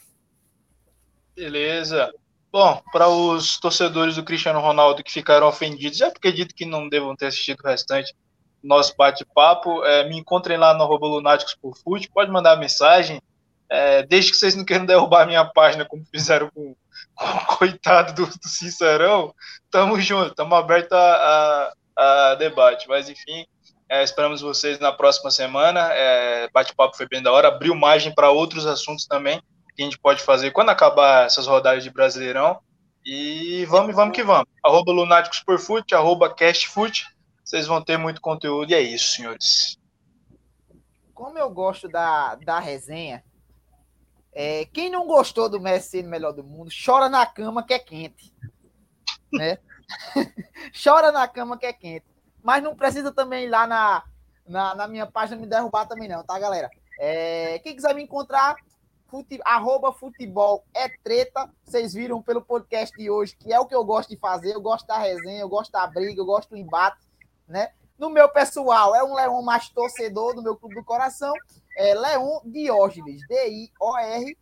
Beleza. 1.36 2.12
Bom, 2.50 2.82
para 2.92 3.08
os 3.08 3.56
torcedores 3.60 4.16
do 4.16 4.24
Cristiano 4.24 4.58
Ronaldo 4.58 5.04
que 5.04 5.12
ficaram 5.12 5.46
ofendidos, 5.46 6.00
eu 6.00 6.08
acredito 6.08 6.52
que 6.52 6.66
não 6.66 6.88
devam 6.88 7.14
ter 7.14 7.26
assistido 7.26 7.60
o 7.60 7.68
restante 7.68 8.12
do 8.60 8.68
nosso 8.68 8.96
bate-papo. 8.96 9.84
É, 9.84 10.08
me 10.08 10.18
encontrem 10.18 10.58
lá 10.58 10.74
no 10.74 10.84
Lunáticos 10.86 11.54
por 11.54 11.76
Fute, 11.76 12.10
pode 12.10 12.32
mandar 12.32 12.56
mensagem. 12.56 13.22
É, 13.70 14.02
desde 14.02 14.32
que 14.32 14.36
vocês 14.36 14.56
não 14.56 14.64
queiram 14.64 14.84
derrubar 14.84 15.26
minha 15.26 15.44
página, 15.44 15.84
como 15.84 16.04
fizeram 16.10 16.50
com, 16.50 16.74
com 17.14 17.24
o 17.24 17.46
coitado 17.58 18.12
do, 18.14 18.26
do 18.26 18.48
Sincerão, 18.48 19.32
tamo 19.70 20.00
junto, 20.00 20.34
tamo 20.34 20.54
aberto 20.54 20.92
a, 20.92 21.72
a, 21.96 22.30
a, 22.30 22.34
debate. 22.34 22.88
Mas 22.88 23.08
enfim, 23.08 23.46
é, 23.88 24.02
esperamos 24.02 24.40
vocês 24.40 24.78
na 24.80 24.92
próxima 24.92 25.30
semana. 25.30 25.92
É, 25.92 26.48
bate-papo 26.52 26.96
foi 26.96 27.06
bem 27.08 27.22
da 27.22 27.30
hora, 27.30 27.48
abriu 27.48 27.74
margem 27.74 28.12
para 28.12 28.30
outros 28.30 28.66
assuntos 28.66 29.06
também 29.06 29.40
que 29.74 29.82
a 29.82 29.84
gente 29.84 29.98
pode 29.98 30.22
fazer 30.22 30.50
quando 30.50 30.70
acabar 30.70 31.26
essas 31.26 31.46
rodadas 31.46 31.82
de 31.82 31.90
Brasileirão. 31.90 32.60
E 33.04 33.64
vamos, 33.66 33.94
vamos 33.94 34.14
que 34.14 34.22
vamos. 34.22 34.46
Arroba 34.62 34.92
Lunáticos 34.92 35.40
por 35.40 35.58
Fute, 35.58 35.94
arroba 35.94 36.28
Castfoot. 36.34 37.06
Vocês 37.42 37.66
vão 37.66 37.82
ter 37.82 37.96
muito 37.96 38.20
conteúdo 38.20 38.70
e 38.70 38.74
é 38.74 38.80
isso, 38.80 39.12
senhores. 39.12 39.78
Como 41.14 41.38
eu 41.38 41.50
gosto 41.50 41.88
da, 41.88 42.34
da 42.36 42.58
resenha, 42.58 43.24
é, 44.32 44.64
quem 44.66 44.90
não 44.90 45.06
gostou 45.06 45.48
do 45.48 45.60
Messi 45.60 45.90
ser 45.90 46.04
o 46.04 46.08
melhor 46.08 46.32
do 46.32 46.44
mundo, 46.44 46.70
chora 46.84 47.08
na 47.08 47.26
cama 47.26 47.64
que 47.64 47.74
é 47.74 47.78
quente. 47.78 48.32
Né? 49.32 49.58
chora 50.82 51.10
na 51.10 51.26
cama 51.26 51.58
que 51.58 51.66
é 51.66 51.72
quente. 51.72 52.06
Mas 52.42 52.62
não 52.62 52.76
precisa 52.76 53.12
também 53.12 53.44
ir 53.44 53.48
lá 53.48 53.66
na, 53.66 54.04
na, 54.46 54.74
na 54.74 54.88
minha 54.88 55.06
página 55.06 55.40
me 55.40 55.46
derrubar 55.46 55.86
também 55.86 56.08
não, 56.08 56.24
tá, 56.24 56.38
galera? 56.38 56.70
É, 56.98 57.58
quem 57.60 57.74
quiser 57.74 57.94
me 57.94 58.02
encontrar, 58.02 58.56
fute, 59.08 59.40
arroba 59.44 59.92
futebol 59.92 60.64
é 60.74 60.88
treta. 61.02 61.50
Vocês 61.64 61.92
viram 61.92 62.22
pelo 62.22 62.40
podcast 62.40 62.96
de 62.96 63.10
hoje, 63.10 63.36
que 63.36 63.52
é 63.52 63.58
o 63.58 63.66
que 63.66 63.74
eu 63.74 63.84
gosto 63.84 64.10
de 64.10 64.16
fazer. 64.16 64.54
Eu 64.54 64.60
gosto 64.60 64.86
da 64.86 64.96
resenha, 64.96 65.40
eu 65.40 65.48
gosto 65.48 65.72
da 65.72 65.86
briga, 65.86 66.20
eu 66.20 66.26
gosto 66.26 66.50
do 66.50 66.56
embate, 66.56 67.06
né? 67.48 67.72
No 67.98 68.08
meu 68.08 68.28
pessoal, 68.30 68.94
é 68.94 69.04
um 69.04 69.14
Leão 69.14 69.42
mais 69.42 69.68
torcedor 69.68 70.34
do 70.34 70.42
meu 70.42 70.56
clube 70.56 70.74
do 70.74 70.84
coração. 70.84 71.34
É 71.80 71.94
Leon 71.94 72.40
Diógenes, 72.44 73.26
D-I-O-R-G-I-L-Y-S. 73.26 74.36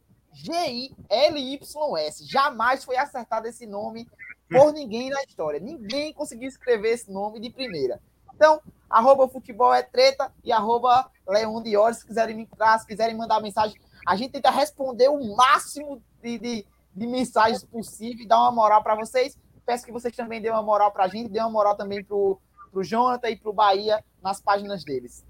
Jamais 2.26 2.82
foi 2.82 2.96
acertado 2.96 3.46
esse 3.46 3.64
nome 3.64 4.08
por 4.50 4.72
ninguém 4.72 5.08
na 5.08 5.22
história. 5.22 5.60
Ninguém 5.60 6.12
conseguiu 6.12 6.48
escrever 6.48 6.94
esse 6.94 7.08
nome 7.12 7.38
de 7.38 7.48
primeira. 7.48 8.02
Então, 8.34 8.60
arroba 8.90 9.28
futebol 9.28 9.72
é 9.72 9.84
treta 9.84 10.32
e 10.42 10.50
arroba 10.50 11.08
Leon 11.28 11.62
Diógenes, 11.62 11.98
se 12.00 12.06
quiserem 12.06 12.34
me 12.34 12.42
entrar, 12.42 12.76
se 12.80 12.88
quiserem 12.88 13.16
mandar 13.16 13.40
mensagem, 13.40 13.80
a 14.04 14.16
gente 14.16 14.32
tenta 14.32 14.50
responder 14.50 15.08
o 15.08 15.36
máximo 15.36 16.02
de, 16.20 16.38
de, 16.40 16.66
de 16.92 17.06
mensagens 17.06 17.62
possível 17.62 18.24
e 18.24 18.26
dar 18.26 18.40
uma 18.40 18.50
moral 18.50 18.82
para 18.82 18.96
vocês. 18.96 19.38
Peço 19.64 19.86
que 19.86 19.92
vocês 19.92 20.16
também 20.16 20.40
dêem 20.40 20.52
uma 20.52 20.62
moral 20.64 20.90
para 20.90 21.04
a 21.04 21.08
gente, 21.08 21.30
dêem 21.30 21.44
uma 21.44 21.52
moral 21.52 21.76
também 21.76 22.02
para 22.02 22.16
o 22.16 22.40
Jonathan 22.82 23.30
e 23.30 23.36
para 23.36 23.50
o 23.50 23.52
Bahia 23.52 24.04
nas 24.20 24.40
páginas 24.40 24.82
deles. 24.82 25.24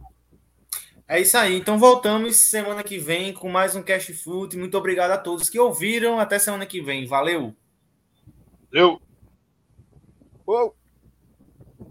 É 1.08 1.18
isso 1.18 1.38
aí. 1.38 1.56
Então 1.56 1.78
voltamos 1.78 2.36
semana 2.36 2.84
que 2.84 2.98
vem 2.98 3.32
com 3.32 3.48
mais 3.48 3.74
um 3.74 3.82
Cash 3.82 4.08
Foot. 4.22 4.58
Muito 4.58 4.76
obrigado 4.76 5.10
a 5.12 5.16
todos 5.18 5.48
que 5.48 5.58
ouviram. 5.58 6.20
Até 6.20 6.38
semana 6.38 6.66
que 6.66 6.82
vem. 6.82 7.06
Valeu. 7.06 7.56
Valeu. 8.70 9.00
Uou. 10.46 10.77